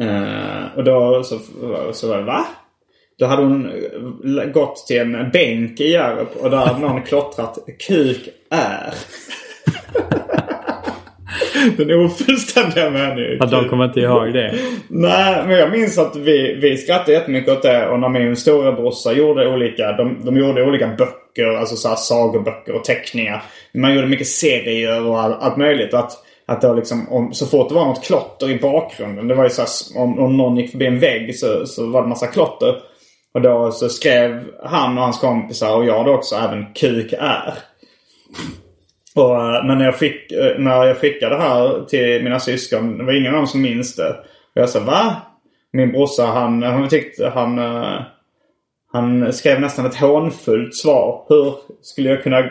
Uh, 0.01 0.77
och 0.77 0.85
då 0.85 1.25
så, 1.25 1.39
så 1.93 2.09
var 2.09 2.17
det 2.17 2.25
va? 2.25 2.47
Då 3.19 3.27
hade 3.27 3.43
hon 3.43 3.73
gått 4.53 4.87
till 4.87 5.01
en 5.01 5.31
bänk 5.31 5.81
i 5.81 5.91
Hjärup 5.91 6.37
och 6.37 6.51
där 6.51 6.59
hade 6.59 6.81
någon 6.81 7.03
klottrat 7.03 7.59
Kuk 7.87 8.29
är. 8.51 8.95
Den 11.77 11.91
ofullständiga 11.91 12.91
meningen. 12.91 13.43
Att 13.43 13.51
de 13.51 13.69
kommer 13.69 13.85
inte 13.85 14.01
ihåg 14.01 14.33
det. 14.33 14.55
Nej, 14.89 15.43
men 15.47 15.57
jag 15.57 15.71
minns 15.71 15.99
att 15.99 16.17
vi, 16.17 16.59
vi 16.63 16.77
skrattade 16.77 17.13
jättemycket 17.13 17.53
åt 17.53 17.63
det. 17.63 17.89
Och 17.89 18.01
när 18.01 18.09
min 18.09 18.37
storebrorsa 18.37 19.13
gjorde 19.13 19.49
olika, 19.49 19.93
de, 19.93 20.25
de 20.25 20.37
gjorde 20.37 20.63
olika 20.63 20.87
böcker, 20.87 21.49
alltså 21.49 21.77
så 21.77 21.89
här 21.89 21.97
sagoböcker 21.97 22.75
och 22.75 22.85
teckningar. 22.85 23.43
Man 23.75 23.95
gjorde 23.95 24.07
mycket 24.07 24.27
serier 24.27 25.07
och 25.07 25.21
all, 25.21 25.33
allt 25.33 25.57
möjligt. 25.57 25.95
Att, 25.95 26.13
att 26.47 26.61
det 26.61 26.69
var 26.69 26.77
liksom, 26.77 27.13
om, 27.13 27.33
så 27.33 27.47
fort 27.47 27.69
det 27.69 27.75
var 27.75 27.87
något 27.87 28.05
klotter 28.05 28.51
i 28.51 28.59
bakgrunden. 28.59 29.29
Det 29.29 29.35
var 29.35 29.45
ju 29.45 29.51
så 29.51 29.63
här, 29.63 30.03
om, 30.03 30.19
om 30.19 30.37
någon 30.37 30.57
gick 30.57 30.71
förbi 30.71 30.87
en 30.87 30.99
vägg 30.99 31.39
så, 31.39 31.67
så 31.67 31.87
var 31.87 32.03
det 32.03 32.09
massa 32.09 32.27
klotter. 32.27 32.75
Och 33.35 33.41
då 33.41 33.73
så 33.73 33.89
skrev 33.89 34.45
han 34.65 34.99
och 34.99 35.05
hans 35.05 35.19
kompisar 35.19 35.77
och 35.77 35.85
jag 35.85 36.07
då 36.07 36.15
också 36.15 36.35
även 36.35 36.67
kuk 36.75 37.13
är. 37.19 37.55
Och, 39.15 39.37
eh, 39.55 39.65
men 39.65 39.79
när 39.79 39.85
jag, 39.85 39.99
fick, 39.99 40.33
eh, 40.33 40.59
när 40.59 40.85
jag 40.85 40.97
skickade 40.97 41.37
det 41.37 41.43
här 41.43 41.85
till 41.85 42.25
mina 42.25 42.41
syskon, 42.41 42.99
det 42.99 43.05
var 43.05 43.13
ingen 43.13 43.33
av 43.35 43.39
dem 43.39 43.47
som 43.47 43.63
minns 43.63 43.97
det. 43.97 44.09
Och 44.55 44.61
jag 44.61 44.69
sa 44.69 44.81
va? 44.81 45.17
Min 45.73 45.93
brorsa 45.93 46.23
han, 46.23 46.63
han 46.63 46.89
tyckte 46.89 47.29
han, 47.29 47.59
eh, 47.59 48.01
han 48.93 49.33
skrev 49.33 49.61
nästan 49.61 49.87
ett 49.87 49.97
hånfullt 49.97 50.75
svar. 50.77 51.27
Hur 51.29 51.55
skulle 51.83 52.09
jag 52.11 52.23
kunna... 52.23 52.45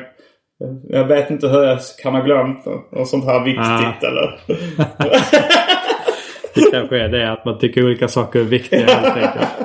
Jag 0.90 1.06
vet 1.08 1.30
inte 1.32 1.48
hur 1.48 1.64
jag 1.64 1.80
kan 2.04 2.16
ha 2.16 2.22
glömt 2.22 2.66
något 2.66 3.08
sånt 3.10 3.26
här 3.26 3.44
viktigt 3.44 4.04
Ah. 4.04 4.08
eller... 4.08 4.40
Det 6.56 6.72
kanske 6.72 7.00
är 7.00 7.10
det 7.10 7.32
att 7.32 7.46
man 7.46 7.60
tycker 7.60 7.86
olika 7.86 8.08
saker 8.08 8.40
är 8.40 8.44
viktiga 8.44 8.86
helt 8.86 9.18
enkelt. 9.18 9.48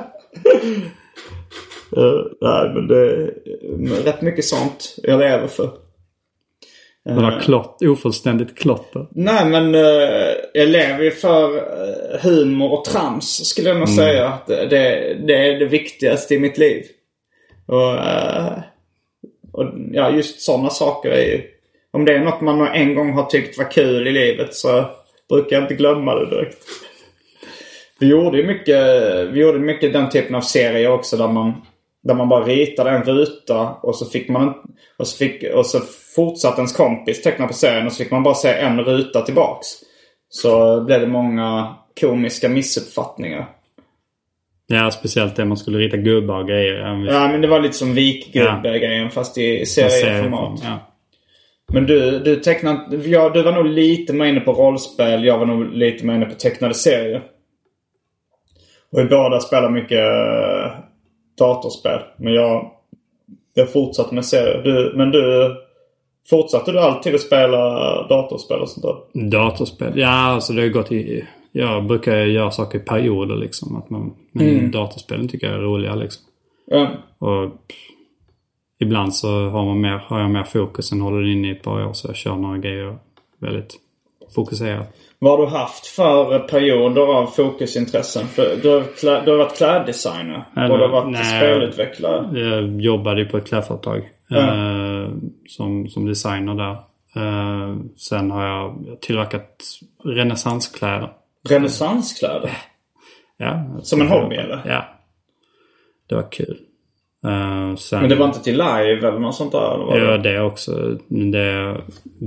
Eh, 1.97 2.26
nej 2.40 2.70
men 2.74 2.86
det 2.88 2.97
är 2.97 4.05
rätt 4.05 4.22
mycket 4.22 4.44
sånt 4.44 4.94
jag 5.03 5.18
lever 5.20 5.47
för. 5.47 5.70
Det 7.07 7.14
var 7.14 7.40
klott, 7.40 7.82
ofullständigt 7.82 8.59
klotter. 8.59 9.07
Nej 9.11 9.46
men 9.46 9.74
uh, 9.74 10.32
jag 10.54 10.68
lever 10.68 11.04
ju 11.04 11.11
för 11.11 11.57
eh, 11.57 12.20
humor 12.22 12.72
och 12.72 12.84
trams 12.84 13.48
skulle 13.48 13.68
jag 13.68 13.78
nog 13.78 13.88
säga. 13.88 14.28
Att 14.28 14.46
det, 14.46 14.66
det, 15.26 15.34
är 15.34 15.59
det 15.59 15.66
viktigaste 15.66 16.34
i 16.34 16.38
mitt 16.38 16.59
liv. 16.59 16.84
Och, 17.66 17.94
eh, 17.94 18.52
och 19.52 19.64
ja, 19.92 20.11
just 20.11 20.40
sådana 20.40 20.70
saker 20.70 21.11
är 21.11 21.24
ju... 21.24 21.42
Om 21.90 22.04
det 22.04 22.12
är 22.12 22.20
något 22.20 22.40
man 22.40 22.68
en 22.68 22.94
gång 22.94 23.12
har 23.12 23.26
tyckt 23.26 23.59
var 23.59 23.70
kul 23.70 24.07
i 24.09 24.12
livet 24.12 24.54
så 24.54 24.84
brukar 25.28 25.57
jag 25.57 25.64
inte 25.64 25.74
glömma 25.74 26.14
det 26.14 26.30
direkt. 26.30 26.59
Vi 28.00 28.07
gjorde 28.07 28.38
ju 28.38 28.46
mycket, 28.46 28.84
vi 29.32 29.40
gjorde 29.40 29.59
mycket 29.59 29.92
den 29.92 30.11
typen 30.11 30.34
av 30.34 30.40
serier 30.40 30.90
också 30.90 31.16
där 31.16 31.28
man, 31.28 31.52
där 32.07 32.14
man 32.14 32.28
bara 32.28 32.44
ritade 32.44 32.90
en 32.90 33.02
ruta 33.02 33.68
och 33.82 33.96
så 33.96 34.07
fick 34.07 34.28
man 34.28 34.54
och 34.96 35.07
så, 35.07 35.16
fick, 35.16 35.54
och 35.54 35.66
så 35.66 35.80
fortsatte 36.16 36.61
ens 36.61 36.76
kompis 36.76 37.22
teckna 37.22 37.46
på 37.46 37.52
serien 37.52 37.86
och 37.86 37.92
så 37.92 38.02
fick 38.02 38.12
man 38.12 38.22
bara 38.22 38.34
se 38.34 38.48
en 38.48 38.80
ruta 38.80 39.20
tillbaks. 39.20 39.66
Så 40.28 40.80
blev 40.84 41.00
det 41.00 41.07
många 41.07 41.74
komiska 42.00 42.48
missuppfattningar. 42.48 43.48
Ja, 44.66 44.90
speciellt 44.90 45.36
det 45.36 45.44
man 45.44 45.57
skulle 45.57 45.78
rita 45.78 45.96
gubbar 45.96 46.38
och 46.38 46.48
grejer. 46.48 46.74
Ja, 47.07 47.28
men 47.28 47.40
det 47.40 47.48
var 47.48 47.61
lite 47.61 47.74
som 47.74 47.94
vikgubbe-grejen 47.94 49.11
fast 49.11 49.38
i 49.38 49.66
serieformat. 49.66 50.61
Ja. 50.64 50.92
Men 51.72 51.86
du, 51.86 52.18
du 52.18 52.36
tecknade... 52.36 52.96
Ja, 52.96 53.30
du 53.30 53.42
var 53.42 53.52
nog 53.52 53.66
lite 53.66 54.12
mer 54.12 54.26
inne 54.26 54.40
på 54.40 54.52
rollspel. 54.52 55.24
Jag 55.24 55.38
var 55.38 55.46
nog 55.46 55.72
lite 55.72 56.07
mer 56.07 56.14
inne 56.14 56.26
på 56.26 56.34
tecknade 56.34 56.74
serier. 56.74 57.22
Och 58.92 58.98
vi 58.98 59.04
båda 59.04 59.40
spelar 59.40 59.70
mycket 59.70 60.00
datorspel. 61.39 62.01
Men 62.16 62.32
jag, 62.34 62.70
jag 63.55 63.72
fortsatte 63.72 64.14
med 64.14 64.24
serier. 64.24 64.62
Du, 64.62 64.93
men 64.97 65.11
du... 65.11 65.57
Fortsatte 66.30 66.72
du 66.72 66.80
alltid 66.80 67.14
att 67.14 67.20
spela 67.20 67.59
datorspel 68.09 68.61
och 68.61 68.68
sånt 68.68 68.87
där? 69.12 69.30
Datorspel? 69.30 69.99
Ja, 69.99 70.09
alltså 70.09 70.53
det 70.53 70.62
har 70.62 70.68
gått 70.68 70.93
i... 70.93 71.24
Jag 71.53 71.87
brukar 71.87 72.16
göra 72.16 72.51
saker 72.51 72.78
i 72.78 72.82
perioder 72.82 73.37
liksom. 73.37 73.76
Att 73.76 73.91
man, 73.91 74.14
men 74.32 74.49
Mm. 74.49 74.70
datorspelen 74.70 75.28
tycker 75.28 75.47
jag 75.47 75.57
är 75.57 75.61
roliga 75.61 75.95
liksom. 75.95 76.22
Ja. 76.66 76.89
Och 77.18 77.53
ibland 78.78 79.14
så 79.14 79.49
har, 79.49 79.64
man 79.64 79.80
mer, 79.80 80.03
har 80.07 80.20
jag 80.20 80.30
mer 80.30 80.45
fokus 80.45 80.93
än 80.93 81.01
håller 81.01 81.32
inne 81.32 81.49
i 81.49 81.51
ett 81.51 81.62
par 81.62 81.87
år. 81.87 81.93
Så 81.93 82.09
jag 82.09 82.16
kör 82.16 82.37
några 82.37 82.59
grejer 82.59 82.97
väldigt 83.39 83.74
fokuserat. 84.34 84.97
Vad 85.26 85.38
har 85.38 85.46
du 85.46 85.52
haft 85.52 85.86
för 85.86 86.38
perioder 86.38 87.02
av 87.02 87.26
fokusintressen? 87.26 88.26
För 88.26 88.56
du, 88.62 88.68
har, 88.68 88.82
klä, 88.82 89.22
du 89.24 89.30
har 89.30 89.38
varit 89.38 89.56
kläddesigner 89.56 90.44
Eller, 90.56 90.70
och 90.70 90.78
du 90.78 90.84
har 90.84 90.90
varit 90.92 91.12
nej. 91.12 91.24
spelutvecklare. 91.24 92.40
Jag 92.40 92.80
jobbade 92.80 93.20
ju 93.20 93.28
på 93.28 93.36
ett 93.36 93.46
klädföretag 93.48 94.08
Ja. 94.28 94.38
eh, 94.38 95.08
som, 95.48 95.88
som 95.88 96.06
designer 96.06 96.54
där. 96.54 96.72
Eh, 97.22 97.76
sen 97.96 98.30
har 98.30 98.46
jag 98.46 98.76
tillverkat 99.00 99.64
renässanskläder. 100.04 101.12
Renässanskläder? 101.48 102.50
Ja, 103.36 103.64
Som 103.82 104.00
en 104.00 104.08
hobby, 104.08 104.36
eller? 104.36 104.60
Ja. 104.66 104.84
Det 106.08 106.14
var 106.14 106.32
kul. 106.32 106.58
Eh, 107.24 107.76
sen, 107.76 108.00
Men 108.00 108.08
det 108.10 108.16
var 108.16 108.26
inte 108.26 108.42
till 108.42 108.56
live 108.56 109.08
eller 109.08 109.18
något 109.18 109.34
sånt 109.34 109.52
där? 109.52 109.58
Ja, 109.98 110.16
det? 110.16 110.18
det 110.18 110.40
också. 110.40 110.98
Det 111.08 111.76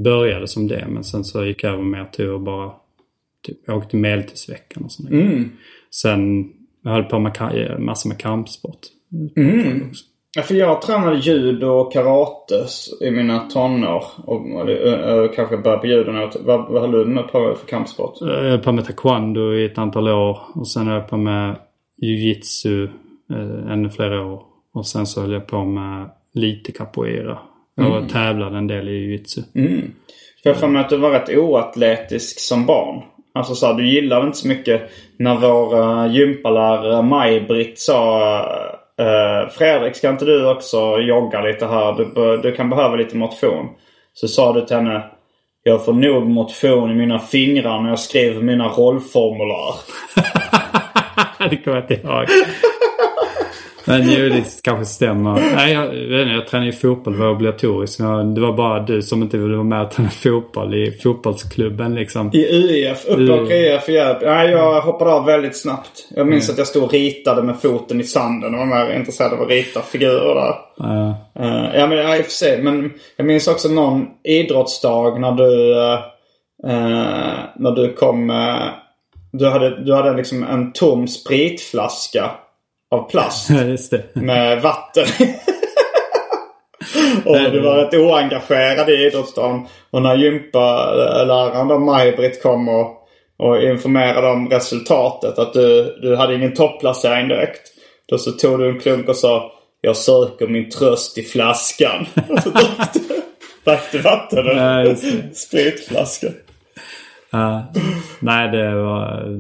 började 0.04 0.48
som 0.48 0.68
det. 0.68 0.86
Men 0.90 1.04
sen 1.04 1.24
så 1.24 1.46
gick 1.46 1.64
jag 1.64 1.74
över 1.74 1.84
mer 1.84 2.06
till 2.12 2.36
att 2.36 2.42
bara... 2.42 2.72
Typ, 3.48 3.58
jag 3.66 3.78
åkte 3.78 3.96
medeltidsveckan 3.96 4.84
och 4.84 4.92
sånt. 4.92 5.10
Mm. 5.10 5.52
Sen 5.92 6.50
jag 6.84 6.92
höll 6.92 7.04
på 7.04 7.20
med 7.20 7.76
massor 7.80 8.10
med 8.10 8.18
kampsport. 8.20 8.80
Mm. 9.38 9.92
Ja, 10.36 10.42
för 10.42 10.56
jag 10.56 10.82
tränade 10.82 11.18
judo 11.18 11.68
och 11.68 11.94
karate 11.94 12.66
i 13.02 13.12
mina 13.12 13.40
tonår. 13.40 14.04
Och, 14.26 14.36
och, 14.56 14.70
och, 14.70 15.24
och 15.26 15.36
kanske 15.36 15.58
började 15.58 15.82
på 15.82 15.88
judo 15.88 16.12
nu. 16.12 16.30
Vad, 16.40 16.72
vad 16.72 16.82
höll 16.82 16.92
du 16.92 17.06
med 17.06 17.28
på 17.28 17.56
för 17.60 17.68
kampsport? 17.68 18.14
Jag 18.20 18.28
höll 18.28 18.60
på 18.60 18.72
med 18.72 18.86
taekwondo 18.86 19.54
i 19.54 19.66
ett 19.66 19.78
antal 19.78 20.08
år. 20.08 20.40
Och 20.56 20.68
sen 20.68 20.88
höll 20.88 20.96
jag 20.96 21.10
på 21.10 21.18
med 21.18 21.56
jiu-jitsu 22.02 22.84
eh, 23.32 23.72
ännu 23.74 23.90
flera 23.90 24.26
år. 24.26 24.44
Och 24.74 24.88
sen 24.88 25.06
så 25.06 25.22
höll 25.22 25.32
jag 25.32 25.48
på 25.48 25.66
med 25.66 26.10
lite 26.34 26.72
capoeira. 26.72 27.40
Jag 27.76 27.98
Mm. 27.98 28.08
tävlade 28.08 28.58
en 28.58 28.68
del 28.68 28.90
i 28.90 28.92
jiu-jitsu. 28.92 29.42
Mm. 29.56 29.82
För 30.44 30.50
jag 30.50 30.58
för 30.58 30.68
mig 30.68 30.82
att 30.82 30.90
du 30.90 30.98
var 30.98 31.12
rätt 31.12 31.38
oatletisk 31.38 32.40
som 32.40 32.66
barn. 32.66 33.02
Alltså 33.34 33.56
så 33.56 33.68
här, 33.68 33.74
du 33.74 33.88
gillade 33.90 34.26
inte 34.26 34.38
så 34.38 34.48
mycket 34.48 34.82
när 35.18 35.36
vår 35.36 35.80
uh, 35.80 36.16
gympalärare 36.16 37.02
Maj-Britt 37.02 37.80
sa 37.80 38.20
uh, 39.02 39.50
Fredrik 39.50 39.96
ska 39.96 40.10
inte 40.10 40.26
du 40.26 40.50
också 40.50 41.00
jogga 41.00 41.42
lite 41.42 41.66
här? 41.66 41.94
Du, 41.94 42.38
du 42.38 42.52
kan 42.52 42.70
behöva 42.70 42.96
lite 42.96 43.18
motion. 43.18 43.70
Så 44.14 44.28
sa 44.28 44.54
du 44.54 44.62
till 44.62 44.76
henne 44.76 45.04
Jag 45.64 45.86
får 45.86 45.94
nog 45.94 46.30
motion 46.30 46.92
i 46.92 46.94
mina 46.94 47.20
fingrar 47.20 47.82
när 47.82 47.90
jag 47.90 48.00
skriver 48.00 48.42
mina 48.42 48.68
rollformulär. 48.68 49.76
det 51.50 51.58
kommer 51.58 51.78
jag 51.78 51.92
inte 51.92 52.08
ihåg. 52.08 52.26
Men 53.90 54.02
jo, 54.12 54.30
det 54.30 54.44
kanske 54.64 54.86
stämmer. 54.86 55.34
Nej, 55.56 55.74
jag, 55.74 55.96
jag, 55.96 56.28
jag 56.36 56.48
tränade 56.48 56.66
ju 56.72 56.72
fotboll, 56.78 57.14
det 57.14 57.20
var 57.20 57.30
obligatoriskt. 57.30 58.00
Jag- 58.00 58.26
Det 58.36 58.42
var 58.42 58.54
bara 58.54 58.80
du 58.80 59.02
som 59.02 59.22
inte 59.24 59.38
ville 59.38 59.54
vara 59.54 59.64
med 59.64 59.82
och 59.82 59.92
träna 59.92 60.10
fotboll 60.10 60.74
i 60.76 60.92
fotbollsklubben 61.04 61.96
liksom. 61.96 62.30
I 62.34 62.46
UIF, 62.56 63.06
Uppåkra 63.08 63.56
IF 63.56 63.90
i 63.90 63.94
Hjälp. 63.94 64.18
Nej, 64.22 64.50
jag 64.50 64.82
hoppade 64.82 65.12
av 65.14 65.26
väldigt 65.26 65.58
snabbt. 65.62 66.08
Jag 66.16 66.28
minns 66.28 66.50
att 66.50 66.58
jag 66.58 66.68
stod 66.68 66.84
och 66.84 66.92
ritade 66.94 67.44
med 67.44 67.60
foten 67.62 68.02
i 68.02 68.04
sanden 68.04 68.54
och 68.54 68.60
var 68.60 68.66
mer 68.66 68.96
intresserad 68.96 69.34
av 69.34 69.42
att 69.42 69.50
rita 69.50 69.82
figurer 69.82 70.36
där. 70.36 70.56
Eh, 70.90 71.14
Eh, 71.40 71.80
ja 71.80 71.88
men 71.88 71.98
ja, 71.98 72.18
i 72.18 72.22
och 72.22 72.26
för 72.26 72.32
sig. 72.32 72.64
Men 72.64 72.92
jag 73.18 73.26
minns 73.28 73.48
också 73.48 73.70
någon 73.70 74.06
idrottsdag 74.24 75.20
när 75.22 75.32
du... 75.32 75.74
eh, 75.84 76.00
när 77.56 77.72
du 77.76 77.94
kom... 77.94 78.28
du, 79.32 79.50
hade, 79.50 79.84
du 79.86 79.94
hade 79.96 80.14
liksom 80.18 80.44
en 80.44 80.72
tom 80.74 81.08
spritflaska 81.08 82.32
av 82.92 83.10
plast 83.10 83.50
med 84.14 84.62
vatten. 84.62 85.06
och 87.26 87.52
du 87.52 87.60
var 87.60 87.76
rätt 87.76 87.94
oengagerad 87.94 88.90
i 88.90 88.94
idrottsdagen. 88.94 89.68
Och 89.92 90.02
när 90.02 90.16
gympaläraren 90.16 91.68
då 91.68 91.80
Maj-Britt 91.80 92.44
kom 92.44 92.70
och, 92.70 93.08
och 93.38 93.64
informerade 93.64 94.28
om 94.30 94.50
resultatet. 94.50 95.40
Att 95.40 95.54
du, 95.54 95.98
du 96.02 96.16
hade 96.16 96.36
ingen 96.36 96.54
topplacering 96.54 97.28
direkt. 97.28 97.62
Då 98.08 98.18
så 98.18 98.32
tog 98.32 98.60
du 98.60 98.70
en 98.70 98.80
klunk 98.80 99.10
och 99.10 99.16
sa 99.16 99.52
Jag 99.82 99.96
söker 99.98 100.48
min 100.48 100.70
tröst 100.70 101.18
i 101.18 101.24
flaskan. 101.24 102.06
Och 102.30 102.40
så 102.44 102.50
drack 103.64 103.92
du, 103.92 104.00
vatten 104.00 104.40
ur 104.48 104.56
Ja, 104.56 104.80
en 104.80 104.86
just 104.86 105.04
det. 105.04 105.36
spritflaska. 105.36 106.28
Ja. 107.32 107.74
nej, 108.20 108.52
det 108.52 108.76
var... 108.76 109.40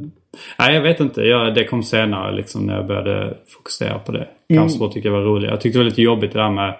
Nej, 0.59 0.75
jag 0.75 0.81
vet 0.81 0.99
inte. 0.99 1.21
Jag, 1.21 1.55
det 1.55 1.63
kom 1.63 1.83
senare 1.83 2.35
liksom 2.35 2.65
när 2.65 2.75
jag 2.75 2.87
började 2.87 3.37
fokusera 3.47 3.99
på 3.99 4.11
det. 4.11 4.27
Kampsport 4.53 4.93
tyckte 4.93 5.09
jag 5.09 5.13
var 5.13 5.21
roligt. 5.21 5.49
Jag 5.49 5.61
tyckte 5.61 5.79
det 5.79 5.83
var 5.83 5.89
lite 5.89 6.01
jobbigt 6.01 6.33
det 6.33 6.39
där 6.39 6.51
med... 6.51 6.75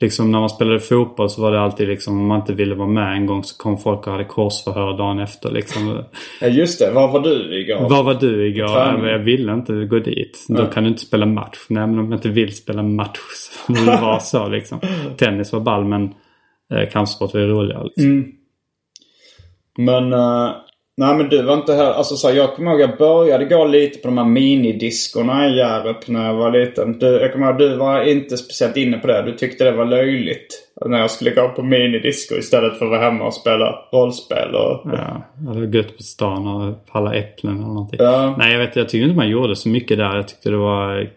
Liksom 0.00 0.30
när 0.30 0.40
man 0.40 0.48
spelade 0.48 0.80
fotboll 0.80 1.30
så 1.30 1.42
var 1.42 1.52
det 1.52 1.60
alltid 1.60 1.88
liksom 1.88 2.20
om 2.20 2.26
man 2.26 2.40
inte 2.40 2.52
ville 2.52 2.74
vara 2.74 2.88
med 2.88 3.16
en 3.16 3.26
gång 3.26 3.44
så 3.44 3.56
kom 3.56 3.78
folk 3.78 4.06
och 4.06 4.12
hade 4.12 4.24
korsförhör 4.24 4.98
dagen 4.98 5.18
efter 5.18 5.50
liksom. 5.50 6.04
Ja 6.40 6.46
just 6.48 6.78
det. 6.78 6.90
Var 6.90 7.12
var 7.12 7.20
du 7.20 7.60
igår? 7.60 7.88
Var 7.88 8.02
var 8.02 8.14
du 8.14 8.48
igår? 8.48 8.66
Träning. 8.66 9.06
Jag 9.06 9.18
ville 9.18 9.52
inte 9.52 9.72
gå 9.72 9.98
dit. 9.98 10.46
Då 10.48 10.66
kan 10.66 10.82
du 10.82 10.88
inte 10.88 11.02
spela 11.02 11.26
match. 11.26 11.58
Nej 11.68 11.86
men 11.86 11.98
om 11.98 12.12
jag 12.12 12.18
inte 12.18 12.28
vill 12.28 12.56
spela 12.56 12.82
match 12.82 13.18
så 13.34 13.74
får 13.74 13.86
det 13.86 14.00
vara 14.00 14.20
så 14.20 14.48
liksom. 14.48 14.80
Tennis 15.16 15.52
var 15.52 15.60
ball 15.60 15.84
men 15.84 16.14
eh, 16.74 16.88
kampsport 16.92 17.34
var 17.34 17.40
ju 17.40 17.46
roligare. 17.46 17.84
Liksom. 17.84 18.32
Men, 19.78 20.12
eh, 20.12 20.52
nej 21.02 21.16
men 21.16 21.28
du 21.28 21.42
var 21.42 21.54
inte 21.54 21.74
här. 21.74 21.92
Alltså 21.92 22.16
så 22.16 22.28
här, 22.28 22.34
jag 22.34 22.54
kommer 22.54 22.70
ihåg 22.70 22.80
jag 22.80 22.98
började 22.98 23.44
gå 23.44 23.64
lite 23.64 23.98
på 23.98 24.08
de 24.08 24.18
här 24.18 24.24
minidiskorna 24.24 25.48
i 25.48 25.56
Hjärup 25.56 26.08
när 26.08 26.26
jag 26.26 26.34
var 26.34 26.50
liten. 26.50 26.98
Du, 26.98 27.06
jag 27.06 27.32
kommer 27.32 27.46
ihåg 27.46 27.58
du 27.58 27.76
var 27.76 28.02
inte 28.02 28.36
speciellt 28.36 28.76
inne 28.76 28.98
på 28.98 29.06
det. 29.06 29.22
Du 29.22 29.32
tyckte 29.32 29.64
det 29.64 29.72
var 29.72 29.84
löjligt. 29.84 30.68
När 30.86 30.98
jag 30.98 31.10
skulle 31.10 31.30
gå 31.30 31.48
på 31.48 31.62
minidisco 31.62 32.34
istället 32.34 32.78
för 32.78 32.84
att 32.84 32.90
vara 32.90 33.00
hemma 33.00 33.24
och 33.24 33.34
spela 33.34 33.74
rollspel 33.92 34.54
och... 34.54 34.80
Ja, 34.84 35.22
eller 35.50 35.66
gå 35.66 35.78
ut 35.78 35.96
på 35.96 36.02
stan 36.02 36.46
och 36.46 36.86
palla 36.86 37.14
äpplen 37.14 37.56
eller 37.56 37.66
någonting. 37.66 37.98
Ja. 38.02 38.34
Nej 38.38 38.52
jag 38.52 38.58
vet 38.58 38.76
jag 38.76 38.88
tycker 38.88 39.04
inte 39.04 39.16
man 39.16 39.28
gjorde 39.28 39.56
så 39.56 39.68
mycket 39.68 39.98
där. 39.98 40.16
Jag 40.16 40.28
tyckte 40.28 40.50
det 40.50 40.56
var 40.56 41.10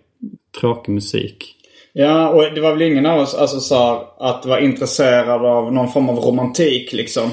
tråkig 0.59 0.91
musik. 0.91 1.55
Ja, 1.93 2.29
och 2.29 2.53
det 2.55 2.61
var 2.61 2.71
väl 2.71 2.81
ingen 2.81 3.05
av 3.05 3.19
oss 3.19 3.35
alltså, 3.35 3.59
så 3.59 3.75
här, 3.75 3.99
att 4.19 4.45
var 4.45 4.57
intresserad 4.57 5.45
av 5.45 5.73
någon 5.73 5.91
form 5.91 6.09
av 6.09 6.15
romantik 6.15 6.93
liksom. 6.93 7.31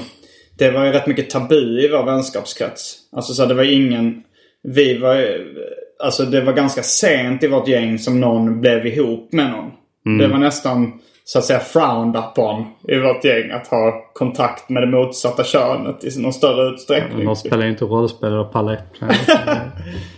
Det 0.57 0.71
var 0.71 0.85
ju 0.85 0.91
rätt 0.91 1.07
mycket 1.07 1.29
tabu 1.29 1.79
i 1.79 1.87
vår 1.87 2.03
vänskapskrets. 2.03 2.95
Alltså 3.11 3.33
så 3.33 3.41
här, 3.41 3.49
det 3.49 3.55
var 3.55 3.63
ingen... 3.63 4.23
Vi 4.63 4.97
var... 4.97 5.15
ju- 5.15 5.55
Alltså 6.03 6.25
det 6.25 6.41
var 6.41 6.53
ganska 6.53 6.83
sent 6.83 7.43
i 7.43 7.47
vårt 7.47 7.67
gäng 7.67 7.99
som 7.99 8.19
någon 8.19 8.61
blev 8.61 8.87
ihop 8.87 9.33
med 9.33 9.51
någon. 9.51 9.71
Det 10.03 10.27
var 10.27 10.37
nästan 10.37 10.99
så 11.25 11.39
att 11.39 11.45
säga 11.45 11.59
frowned 11.59 12.15
upon 12.15 12.65
i 12.87 12.99
vårt 12.99 13.23
gäng 13.23 13.51
att 13.51 13.67
ha 13.67 14.11
kontakt 14.13 14.69
med 14.69 14.83
det 14.83 14.87
motsatta 14.87 15.43
könet 15.43 16.03
i 16.03 16.21
någon 16.21 16.33
större 16.33 16.69
utsträckning. 16.69 17.25
De 17.25 17.35
spelar 17.35 17.63
ju 17.63 17.69
inte 17.69 17.85
rollspel 17.85 18.33
och 18.33 18.71
äpplen. 18.71 19.09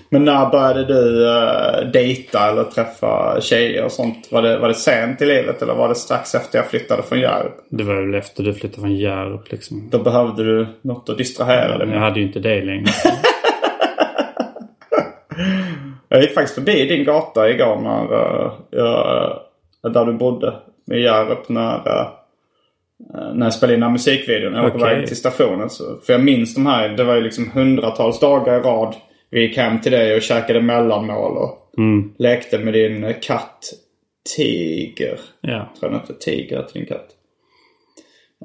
Men 0.10 0.26
när 0.26 0.50
började 0.50 0.86
du 0.86 1.26
uh, 1.26 1.92
dejta 1.92 2.50
eller 2.50 2.64
träffa 2.64 3.42
tjejer 3.42 3.86
och 3.86 3.92
sånt? 3.92 4.28
Var 4.32 4.42
det, 4.42 4.60
var 4.60 4.68
det 4.68 4.74
sent 4.74 5.22
i 5.22 5.26
livet 5.26 5.62
eller 5.62 5.74
var 5.74 5.90
det 5.90 5.96
strax 5.96 6.36
efter 6.36 6.58
jag 6.58 6.68
flyttade 6.68 7.04
från 7.04 7.20
Hjärup? 7.20 7.54
det 7.70 7.84
var 7.84 7.96
väl 7.96 8.16
efter 8.16 8.44
du 8.44 8.54
flyttade 8.54 8.82
från 8.82 8.96
Hjärup 8.96 9.52
liksom. 9.52 9.90
Då 9.92 10.00
behövde 10.00 10.44
du 10.44 10.68
något 10.82 11.10
att 11.10 11.18
distrahera 11.18 11.78
dig 11.78 11.80
Jag 11.80 11.90
med. 11.90 12.00
hade 12.00 12.20
ju 12.20 12.26
inte 12.26 12.40
det 12.40 12.62
längre. 12.62 12.86
Jag 16.10 16.22
gick 16.22 16.34
faktiskt 16.34 16.56
förbi 16.56 16.86
din 16.86 17.04
gata 17.04 17.50
igår 17.50 17.76
när 17.82 18.14
eh, 18.14 18.52
jag, 18.72 19.40
där 19.90 20.06
du 20.06 20.14
bodde 20.14 20.54
i 20.92 21.00
Hjärup 21.00 21.50
när, 21.50 21.76
eh, 21.76 22.08
när 23.34 23.46
jag 23.46 23.54
spelade 23.54 23.74
in 23.74 23.80
den 23.80 23.90
här 23.90 23.94
musikvideon. 23.94 24.54
Jag 24.54 24.64
var 24.64 24.70
på 24.70 24.78
Okej. 24.78 24.96
väg 24.96 25.08
till 25.08 25.18
stationen. 25.18 25.70
Så, 25.70 25.98
för 26.06 26.14
jag 26.14 26.24
minns 26.24 26.56
de 26.56 26.66
här, 26.66 26.90
det 26.90 27.04
var 27.04 27.16
ju 27.16 27.22
liksom 27.22 27.52
hundratals 27.52 28.20
dagar 28.20 28.60
i 28.60 28.62
rad 28.62 28.96
Vi 29.30 29.42
gick 29.42 29.58
hem 29.58 29.82
till 29.82 29.92
dig 29.92 30.16
och 30.16 30.22
käkade 30.22 30.62
mellanmål 30.62 31.38
och 31.38 31.66
lekte 32.18 32.60
med 32.60 32.74
din 32.74 33.14
katt 33.22 33.66
Tiger. 34.36 35.20
Ja. 35.42 35.70
Tror 35.80 35.92
jag 35.92 36.02
inte 36.02 36.14
Tiger 36.14 36.64
till 36.64 36.82
din 36.82 36.86
katt. 36.86 37.08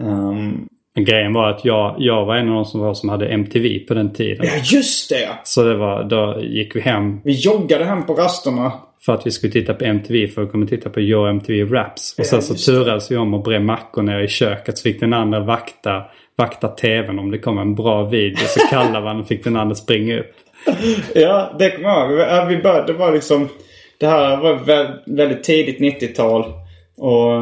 Ehm, 0.00 0.68
Men 0.94 1.04
grejen 1.04 1.32
var 1.32 1.50
att 1.50 1.64
jag, 1.64 1.94
jag 1.98 2.24
var 2.24 2.36
en 2.36 2.48
av 2.48 2.54
de 2.54 2.64
som, 2.64 2.80
var 2.80 2.94
som 2.94 3.08
hade 3.08 3.28
MTV 3.28 3.78
på 3.78 3.94
den 3.94 4.12
tiden. 4.12 4.46
ja 4.46 4.52
just 4.64 5.10
det! 5.10 5.28
Så 5.44 5.62
det 5.64 5.76
var, 5.76 6.04
då 6.04 6.38
gick 6.42 6.76
vi 6.76 6.80
hem 6.80 7.20
Vi 7.24 7.32
joggade 7.32 7.84
hem 7.84 8.06
på 8.06 8.14
rasterna. 8.14 8.72
för 9.06 9.14
att 9.14 9.26
vi 9.26 9.30
skulle 9.30 9.52
titta 9.52 9.74
på 9.74 9.84
MTV 9.84 10.28
för 10.28 10.42
att 10.42 10.52
komma 10.52 10.66
titta 10.66 10.90
på 10.90 11.00
Your 11.00 11.28
MTV 11.28 11.74
Raps. 11.74 12.14
Och 12.18 12.26
sen 12.26 12.42
så 12.42 12.54
turades 12.54 13.10
vi 13.10 13.16
om 13.16 13.34
och 13.34 13.42
bre 13.42 13.60
mackor 13.60 14.02
nere 14.02 14.24
i 14.24 14.28
köket. 14.28 14.78
Så 14.78 14.82
fick 14.82 15.00
den 15.00 15.12
andra 15.12 15.40
vakta, 15.40 16.02
vakta 16.38 16.68
tvn 16.68 17.18
om 17.18 17.30
det 17.30 17.38
kom 17.38 17.58
en 17.58 17.74
bra 17.74 18.04
video. 18.04 18.38
Så 18.46 18.60
kallade 18.70 19.04
man 19.04 19.20
och 19.20 19.28
fick 19.28 19.44
den 19.44 19.56
andra 19.56 19.74
springa 19.74 20.18
upp. 20.20 20.30
Ja, 21.14 21.56
det 21.58 21.70
kommer 21.70 21.88
jag 21.88 22.10
ihåg. 22.10 22.20
Ja, 22.20 22.44
Vi 22.48 22.56
började, 22.56 22.92
det 22.92 22.98
var 22.98 23.12
liksom... 23.12 23.48
Det 24.00 24.06
här 24.06 24.36
var 24.36 24.54
vä- 24.54 24.98
väldigt 25.06 25.44
tidigt 25.44 25.78
90-tal. 26.02 26.44
Och, 26.98 27.32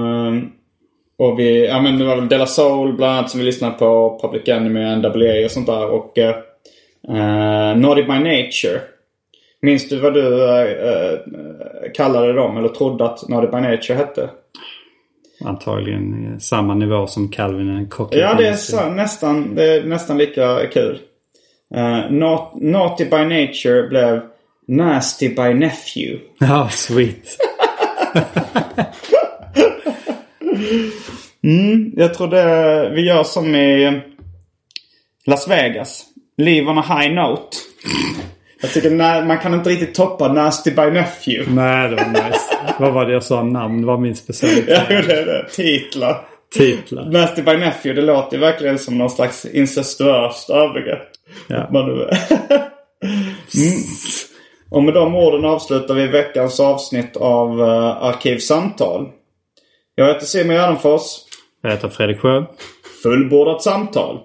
och 1.19 1.39
vi... 1.39 1.67
Ja 1.67 1.81
men 1.81 1.99
det 1.99 2.05
var 2.05 2.17
väl 2.17 2.29
Della 2.29 2.47
Soul 2.47 2.93
bland 2.93 3.13
annat 3.13 3.31
som 3.31 3.41
vi 3.41 3.47
lyssnade 3.47 3.73
på. 3.73 4.19
Public 4.23 4.49
Enemy, 4.49 4.97
NWA 4.97 5.45
och 5.45 5.51
sånt 5.51 5.67
där. 5.67 5.91
Och 5.91 6.19
uh, 6.19 7.77
Naughty 7.77 8.03
by 8.03 8.19
Nature. 8.19 8.81
Minns 9.63 9.89
du 9.89 10.01
vad 10.01 10.15
du 10.15 10.51
eh, 10.51 11.19
kallade 11.95 12.33
dem? 12.33 12.57
Eller 12.57 12.69
trodde 12.69 13.05
att 13.05 13.29
Naughty 13.29 13.47
by 13.47 13.61
Nature 13.61 13.95
hette? 13.95 14.31
Antagligen 15.45 16.41
samma 16.41 16.75
nivå 16.75 17.07
som 17.07 17.29
Calvin 17.29 17.77
and 17.77 17.91
Cochran. 17.91 18.21
Ja, 18.21 18.35
det 18.35 18.47
är 18.47 18.55
så, 18.55 18.89
nästan, 18.89 19.55
det 19.55 19.65
är 19.65 19.85
nästan 19.85 20.19
lika 20.19 20.67
kul. 20.67 20.99
Uh, 21.75 22.11
Naut- 22.11 22.51
Naughty 22.55 23.05
by 23.05 23.25
Nature 23.25 23.89
blev 23.89 24.21
Nasty 24.69 25.29
by 25.29 25.55
Nephew. 25.55 26.21
Ja, 26.39 26.69
sweet. 26.71 27.29
Jag 31.97 32.15
tror 32.15 32.29
det, 32.29 32.91
vi 32.95 33.07
gör 33.07 33.25
som 33.25 33.55
i 33.55 34.01
Las 35.27 35.49
Vegas. 35.49 36.05
Leave 36.37 36.67
on 36.71 36.79
a 36.79 36.85
high 36.89 37.15
note. 37.15 37.57
Jag 38.63 38.73
tycker 38.73 38.91
nä- 38.91 39.25
man 39.25 39.39
kan 39.39 39.55
inte 39.55 39.71
riktigt 39.71 39.95
toppa 39.95 40.33
Nasty 40.33 40.71
by 40.71 40.83
Nephew. 40.91 41.55
Nej, 41.55 41.89
det 41.89 41.97
var 41.97 42.09
nice. 42.09 42.41
Vad 42.79 42.93
var 42.93 43.07
det 43.07 43.13
jag 43.13 43.23
sa? 43.23 43.43
Namn 43.43 43.87
var 43.87 43.99
min 43.99 44.17
specialitet. 44.17 44.69
Ja, 44.69 44.83
det 44.89 45.13
är 45.13 45.27
det. 45.27 45.47
Titlar. 45.53 46.29
Titlar. 46.55 47.05
Nasty 47.05 47.43
by 47.43 47.57
Nephew, 47.57 48.01
det 48.01 48.07
låter 48.07 48.37
ju 48.37 48.41
verkligen 48.41 48.79
som 48.79 48.99
någon 48.99 49.11
slags 49.11 49.45
incestuöst 49.45 50.51
övergrepp. 50.51 51.09
Ja. 51.49 51.69
Man 51.73 51.91
mm. 51.91 52.09
Och 54.71 54.83
med 54.83 54.95
de 54.95 55.15
orden 55.15 55.45
avslutar 55.45 55.95
vi 55.95 56.07
veckans 56.07 56.61
avsnitt 56.61 57.17
av 57.17 57.61
uh, 57.61 58.03
Arkivsamtal. 58.03 59.09
Jag 59.95 60.07
heter 60.07 60.27
Simon 60.27 60.57
Gärdenfors. 60.57 61.03
Jag 61.63 61.71
heter 61.71 61.89
Fredrik 61.89 62.21
Sjö. 62.21 62.45
Fullbordat 63.03 63.63
samtal. 63.63 64.21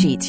she 0.00 0.09